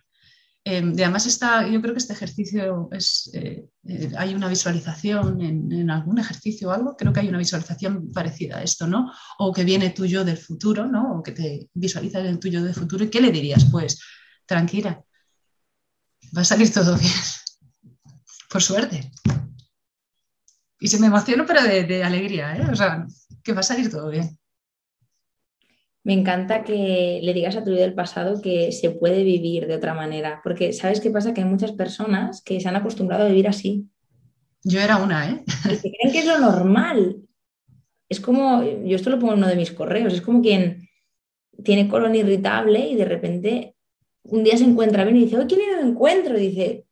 Em, 0.66 0.92
además, 0.94 1.26
está, 1.26 1.68
yo 1.68 1.82
creo 1.82 1.92
que 1.92 1.98
este 1.98 2.14
ejercicio 2.14 2.88
es, 2.90 3.30
eh, 3.34 3.66
eh, 3.86 4.12
hay 4.16 4.34
una 4.34 4.48
visualización 4.48 5.42
en, 5.42 5.90
algún 5.90 6.18
ejercicio 6.18 6.70
o 6.70 6.72
algo, 6.72 6.96
creo 6.96 7.12
que 7.12 7.20
hay 7.20 7.28
una 7.28 7.36
visualización 7.38 8.10
parecida 8.12 8.56
a 8.58 8.62
esto, 8.62 8.86
¿no? 8.86 9.12
O 9.38 9.52
que 9.52 9.62
viene 9.64 9.90
tuyo 9.90 10.24
del 10.24 10.38
futuro, 10.38 10.86
¿no? 10.86 11.18
O 11.18 11.22
que 11.22 11.32
te 11.32 11.68
visualiza 11.74 12.20
el 12.20 12.38
tuyo 12.38 12.62
del 12.62 12.74
futuro. 12.74 13.04
¿Y 13.04 13.10
qué 13.10 13.20
le 13.20 13.30
dirías? 13.30 13.66
Pues, 13.70 14.00
tranquila, 14.46 15.04
va 16.36 16.40
a 16.40 16.44
salir 16.44 16.72
todo 16.72 16.96
bien, 16.96 17.12
por 18.50 18.62
suerte. 18.62 19.10
Y 20.80 20.88
se 20.88 20.98
me 20.98 21.08
emociono, 21.08 21.44
pero 21.46 21.62
de, 21.62 21.84
de 21.84 22.04
alegría, 22.04 22.56
¿eh? 22.56 22.66
O 22.72 22.76
sea, 22.76 23.06
que 23.42 23.52
va 23.52 23.60
a 23.60 23.62
salir 23.62 23.90
todo 23.90 24.08
bien. 24.08 24.38
Me 26.04 26.12
encanta 26.12 26.64
que 26.64 27.20
le 27.22 27.32
digas 27.32 27.56
a 27.56 27.64
tu 27.64 27.70
vida 27.70 27.80
del 27.80 27.94
pasado 27.94 28.42
que 28.42 28.72
se 28.72 28.90
puede 28.90 29.24
vivir 29.24 29.66
de 29.66 29.74
otra 29.74 29.94
manera, 29.94 30.40
porque 30.44 30.74
¿sabes 30.74 31.00
qué 31.00 31.10
pasa? 31.10 31.32
Que 31.32 31.40
hay 31.40 31.48
muchas 31.48 31.72
personas 31.72 32.42
que 32.42 32.60
se 32.60 32.68
han 32.68 32.76
acostumbrado 32.76 33.24
a 33.24 33.28
vivir 33.28 33.48
así. 33.48 33.86
Yo 34.62 34.80
era 34.80 34.98
una, 34.98 35.30
¿eh? 35.30 35.44
Y 35.82 35.96
creen 35.96 36.12
que 36.12 36.18
es 36.18 36.26
lo 36.26 36.38
normal. 36.38 37.16
Es 38.08 38.20
como, 38.20 38.62
yo 38.62 38.96
esto 38.96 39.08
lo 39.08 39.18
pongo 39.18 39.32
en 39.32 39.38
uno 39.38 39.48
de 39.48 39.56
mis 39.56 39.72
correos, 39.72 40.12
es 40.12 40.20
como 40.20 40.42
quien 40.42 40.88
tiene 41.62 41.88
colon 41.88 42.14
irritable 42.14 42.80
y 42.86 42.96
de 42.96 43.04
repente 43.06 43.74
un 44.24 44.44
día 44.44 44.56
se 44.58 44.64
encuentra 44.64 45.04
bien 45.04 45.16
y 45.16 45.24
dice, 45.24 45.38
hoy 45.38 45.46
qué 45.46 45.56
bien 45.56 45.76
me 45.76 45.88
encuentro, 45.88 46.36
y 46.38 46.48
dice 46.48 46.86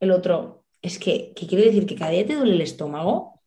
el 0.00 0.10
otro, 0.10 0.64
es 0.80 0.98
que, 0.98 1.32
¿qué 1.34 1.46
quiere 1.46 1.64
decir? 1.64 1.86
¿Que 1.86 1.96
cada 1.96 2.12
día 2.12 2.26
te 2.26 2.34
duele 2.34 2.54
el 2.54 2.60
estómago? 2.60 3.40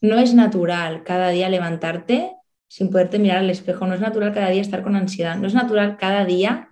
No 0.00 0.18
es 0.18 0.32
natural 0.32 1.02
cada 1.04 1.30
día 1.30 1.48
levantarte 1.48 2.32
sin 2.70 2.88
poderte 2.88 3.18
mirar 3.18 3.38
al 3.38 3.50
espejo. 3.50 3.84
No 3.84 3.94
es 3.94 4.00
natural 4.00 4.32
cada 4.32 4.48
día 4.48 4.62
estar 4.62 4.84
con 4.84 4.94
ansiedad. 4.94 5.36
No 5.36 5.48
es 5.48 5.54
natural 5.54 5.96
cada 5.96 6.24
día 6.24 6.68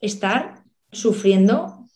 estar 0.00 0.64
sufriendo 0.90 1.86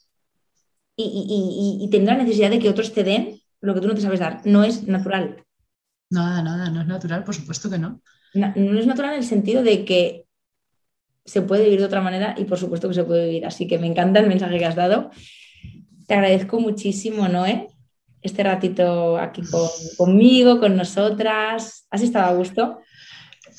y, 0.96 1.88
tener 1.90 2.06
la 2.06 2.22
necesidad 2.22 2.50
de 2.50 2.60
que 2.60 2.68
otros 2.68 2.92
te 2.92 3.02
den 3.02 3.40
lo 3.60 3.74
que 3.74 3.80
tú 3.80 3.88
no 3.88 3.96
te 3.96 4.00
sabes 4.00 4.20
dar. 4.20 4.42
No 4.44 4.62
es 4.62 4.86
natural. 4.86 5.44
Nada, 6.08 6.40
nada, 6.40 6.70
no 6.70 6.82
es 6.82 6.86
natural, 6.86 7.24
por 7.24 7.34
supuesto 7.34 7.68
que 7.68 7.78
no. 7.78 8.00
No, 8.32 8.52
no 8.54 8.78
es 8.78 8.86
natural 8.86 9.14
en 9.14 9.18
el 9.18 9.24
sentido 9.26 9.64
de 9.64 9.84
que 9.84 10.26
se 11.24 11.42
puede 11.42 11.64
vivir 11.64 11.80
de 11.80 11.86
otra 11.86 12.00
manera 12.00 12.36
y 12.38 12.44
por 12.44 12.58
supuesto 12.58 12.86
que 12.86 12.94
se 12.94 13.02
puede 13.02 13.26
vivir. 13.26 13.44
Así 13.44 13.66
que 13.66 13.80
me 13.80 13.88
encanta 13.88 14.20
el 14.20 14.28
mensaje 14.28 14.56
que 14.56 14.66
has 14.66 14.76
dado. 14.76 15.10
Te 16.06 16.14
agradezco 16.14 16.60
muchísimo, 16.60 17.26
Noé, 17.26 17.66
este 18.20 18.44
ratito 18.44 19.18
aquí 19.18 19.42
conmigo, 19.96 20.60
con 20.60 20.76
nosotras. 20.76 21.88
¿Has 21.90 22.02
estado 22.02 22.26
a 22.26 22.36
gusto? 22.36 22.78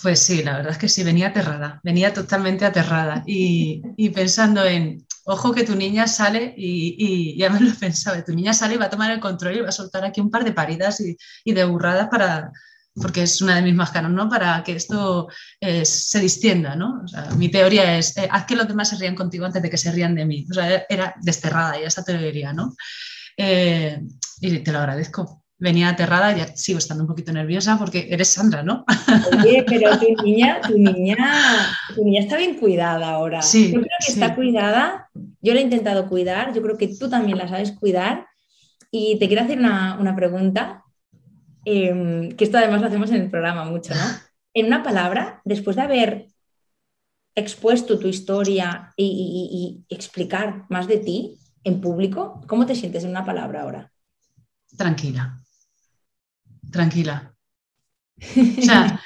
Pues 0.03 0.19
sí, 0.19 0.43
la 0.43 0.57
verdad 0.57 0.73
es 0.73 0.77
que 0.77 0.89
sí, 0.89 1.01
venía 1.01 1.29
aterrada, 1.29 1.79
venía 1.81 2.13
totalmente 2.13 2.65
aterrada 2.65 3.23
y, 3.25 4.09
pensando 4.09 4.65
en, 4.65 5.07
ojo 5.23 5.53
que 5.53 5.63
tu 5.63 5.75
niña 5.75 6.07
sale 6.07 6.53
y, 6.57 7.37
ya 7.37 7.49
me 7.49 7.61
lo 7.61 7.69
he 7.69 7.73
pensado, 7.73 8.21
tu 8.21 8.33
niña 8.33 8.53
sale 8.53 8.75
y 8.75 8.77
va 8.77 8.87
a 8.87 8.89
tomar 8.89 9.11
el 9.11 9.21
control 9.21 9.55
y 9.55 9.61
va 9.61 9.69
a 9.69 9.71
soltar 9.71 10.03
aquí 10.03 10.19
un 10.19 10.29
par 10.29 10.43
de 10.43 10.51
paridas 10.51 10.99
y, 10.99 11.53
de 11.53 11.63
burradas 11.63 12.09
para, 12.09 12.51
porque 12.95 13.23
es 13.23 13.41
una 13.41 13.55
de 13.55 13.61
mis 13.61 13.75
máscaras, 13.75 14.11
¿no? 14.11 14.27
Para 14.29 14.61
que 14.61 14.73
esto 14.73 15.29
eh, 15.61 15.85
se 15.85 16.19
distienda, 16.19 16.75
¿no? 16.75 17.05
mi 17.37 17.47
teoría 17.49 17.97
es, 17.97 18.17
eh, 18.17 18.27
haz 18.29 18.45
que 18.45 18.57
los 18.57 18.67
demás 18.67 18.89
se 18.89 18.97
rían 18.97 19.15
contigo 19.15 19.45
antes 19.45 19.61
de 19.61 19.69
que 19.69 19.77
se 19.77 19.91
rían 19.93 20.15
de 20.15 20.25
mí. 20.25 20.45
O 20.51 20.53
sea, 20.53 20.85
era 20.89 21.15
desterrada 21.21 21.79
ya 21.79 21.87
esa 21.87 22.03
teoría, 22.03 22.51
¿no? 22.51 22.75
Eh, 23.37 24.01
y 24.41 24.59
te 24.59 24.71
lo 24.73 24.79
agradezco. 24.79 25.42
Venía 25.63 25.89
aterrada, 25.89 26.35
ya 26.35 26.55
sigo 26.55 26.77
estando 26.77 27.03
un 27.03 27.07
poquito 27.07 27.31
nerviosa 27.31 27.77
porque 27.77 28.07
eres 28.09 28.27
Sandra, 28.27 28.63
¿no? 28.63 28.83
Oye, 29.39 29.63
pero 29.65 29.97
tu 29.97 30.05
niña, 30.23 30.59
tu 30.61 30.77
niña, 30.77 31.17
tu 31.95 32.03
niña 32.03 32.21
está 32.21 32.37
bien 32.37 32.55
cuidada 32.55 33.11
ahora. 33.11 33.41
Sí, 33.41 33.71
yo 33.71 33.79
creo 33.79 33.97
que 34.05 34.11
está 34.11 34.35
cuidada. 34.35 35.09
Yo 35.41 35.53
la 35.53 35.59
he 35.59 35.63
intentado 35.63 36.09
cuidar. 36.09 36.53
Yo 36.53 36.61
creo 36.61 36.77
que 36.77 36.89
tú 36.89 37.09
también 37.09 37.37
la 37.37 37.47
sabes 37.47 37.71
cuidar. 37.71 38.27
Y 38.91 39.17
te 39.19 39.27
quiero 39.27 39.43
hacer 39.43 39.57
una, 39.57 39.97
una 39.99 40.15
pregunta 40.15 40.83
Em, 41.65 42.35
que 42.35 42.43
esto 42.43 42.57
además 42.57 42.81
lo 42.81 42.87
hacemos 42.87 43.09
en 43.11 43.21
el 43.21 43.29
programa 43.29 43.65
mucho, 43.65 43.93
¿no? 43.93 44.01
En 44.55 44.67
una 44.67 44.83
palabra, 44.83 45.41
después 45.45 45.75
de 45.75 45.81
haber 45.81 46.27
expuesto 47.33 47.97
tu 47.97 48.07
historia 48.07 48.93
y, 48.95 49.83
explicar 49.89 50.67
más 50.69 50.87
de 50.87 50.97
ti 50.97 51.39
en 51.63 51.81
público, 51.81 52.39
¿cómo 52.45 52.67
te 52.67 52.75
sientes 52.75 53.03
en 53.03 53.09
una 53.09 53.25
palabra 53.25 53.63
ahora? 53.63 53.91
Tranquila. 54.77 55.42
Tranquila. 56.71 57.33
O 58.59 58.61
sea, 58.61 59.01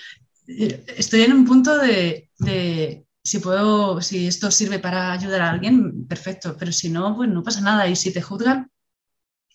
estoy 0.48 1.22
en 1.22 1.34
un 1.34 1.46
punto 1.46 1.78
de, 1.78 2.30
de, 2.40 3.06
si 3.24 3.40
puedo, 3.40 4.02
si 4.02 4.28
esto 4.28 4.50
sirve 4.52 4.80
para 4.80 5.12
ayudar 5.12 5.42
a 5.42 5.52
alguien, 5.52 6.08
perfecto, 6.08 6.56
pero 6.58 6.72
si 6.72 6.90
no, 6.90 7.16
pues 7.16 7.30
no 7.30 7.44
pasa 7.44 7.62
nada. 7.62 7.88
Y 7.88 7.96
si 7.96 8.14
te 8.14 8.22
juzgan, 8.22 8.72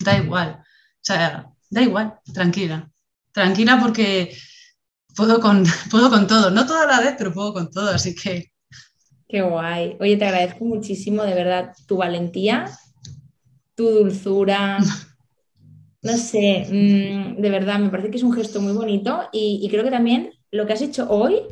da 0.01 0.19
igual. 0.19 0.59
O 0.61 1.05
sea, 1.05 1.51
da 1.71 1.83
igual, 1.83 2.19
tranquila 2.35 2.93
tranquila 3.33 3.79
porque 3.81 4.37
puedo 5.17 5.41
con, 5.41 5.65
puedo 5.91 6.11
con 6.11 6.27
todo, 6.27 6.51
no 6.51 6.67
toda 6.67 6.87
la 6.87 7.01
vez, 7.01 7.15
pero 7.19 7.33
puedo 7.33 7.53
con 7.53 7.71
todo, 7.71 7.91
así 7.91 8.15
que... 8.15 8.53
Qué 9.29 9.41
guay. 9.41 9.97
Oye, 9.99 10.19
te 10.19 10.27
agradezco 10.27 10.65
muchísimo, 10.67 11.23
de 11.23 11.35
verdad, 11.35 11.73
tu 11.87 11.97
valentía, 11.97 12.71
tu 13.75 13.89
dulzura. 13.89 14.79
No 16.03 16.17
sé, 16.17 16.67
mm, 16.69 17.41
de 17.41 17.51
verdad, 17.51 17.79
me 17.79 17.89
parece 17.89 18.11
que 18.11 18.17
es 18.17 18.25
un 18.25 18.33
gesto 18.33 18.61
muy 18.61 18.73
bonito 18.73 19.21
y, 19.33 19.67
creo 19.71 19.85
que 19.85 19.91
también 19.91 20.31
lo 20.51 20.67
que 20.67 20.73
has 20.73 20.83
hecho 20.83 21.09
hoy, 21.09 21.43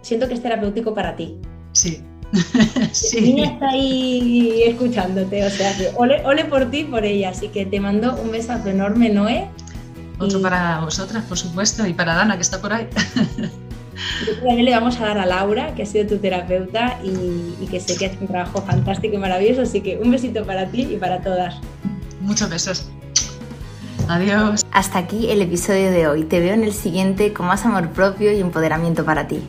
siento 0.00 0.28
que 0.28 0.34
es 0.34 0.42
terapéutico 0.42 0.94
para 0.94 1.16
ti. 1.16 1.38
Sí. 1.72 2.00
sí. 2.92 3.20
niña 3.20 3.52
está 3.52 3.70
ahí 3.70 4.62
escuchándote, 4.64 5.44
o 5.44 5.50
sea, 5.50 5.74
ole, 5.96 6.24
ole 6.24 6.44
por 6.44 6.70
ti 6.70 6.80
y 6.80 6.84
por 6.84 7.04
ella. 7.04 7.30
Así 7.30 7.48
que 7.48 7.66
te 7.66 7.80
mando 7.80 8.14
un 8.22 8.30
besazo 8.30 8.68
enorme, 8.68 9.08
Noé. 9.08 9.48
Otro 10.20 10.40
para 10.40 10.80
vosotras, 10.80 11.24
por 11.24 11.38
supuesto, 11.38 11.84
y 11.86 11.94
para 11.94 12.14
Dana, 12.14 12.36
que 12.36 12.42
está 12.42 12.60
por 12.60 12.72
ahí. 12.72 12.86
también 14.44 14.64
le 14.66 14.70
vamos 14.70 15.00
a 15.00 15.06
dar 15.06 15.18
a 15.18 15.26
Laura, 15.26 15.74
que 15.74 15.82
ha 15.82 15.86
sido 15.86 16.06
tu 16.06 16.18
terapeuta 16.18 17.00
y, 17.02 17.66
que 17.66 17.80
sé 17.80 17.96
que 17.96 18.06
hace 18.06 18.18
un 18.20 18.28
trabajo 18.28 18.62
fantástico 18.62 19.16
y 19.16 19.18
maravilloso. 19.18 19.62
Así 19.62 19.80
que 19.80 19.96
un 19.96 20.12
besito 20.12 20.44
para 20.44 20.66
ti 20.66 20.82
y 20.92 20.96
para 20.96 21.20
todas. 21.22 21.56
Muchos 22.20 22.48
besos. 22.50 22.90
Adiós. 24.08 24.64
Hasta 24.72 24.98
aquí 24.98 25.30
el 25.30 25.42
episodio 25.42 25.90
de 25.90 26.08
hoy. 26.08 26.24
Te 26.24 26.40
veo 26.40 26.54
en 26.54 26.64
el 26.64 26.72
siguiente 26.72 27.32
con 27.32 27.46
más 27.46 27.64
amor 27.66 27.90
propio 27.90 28.32
y 28.32 28.40
empoderamiento 28.40 29.04
para 29.04 29.28
ti. 29.28 29.46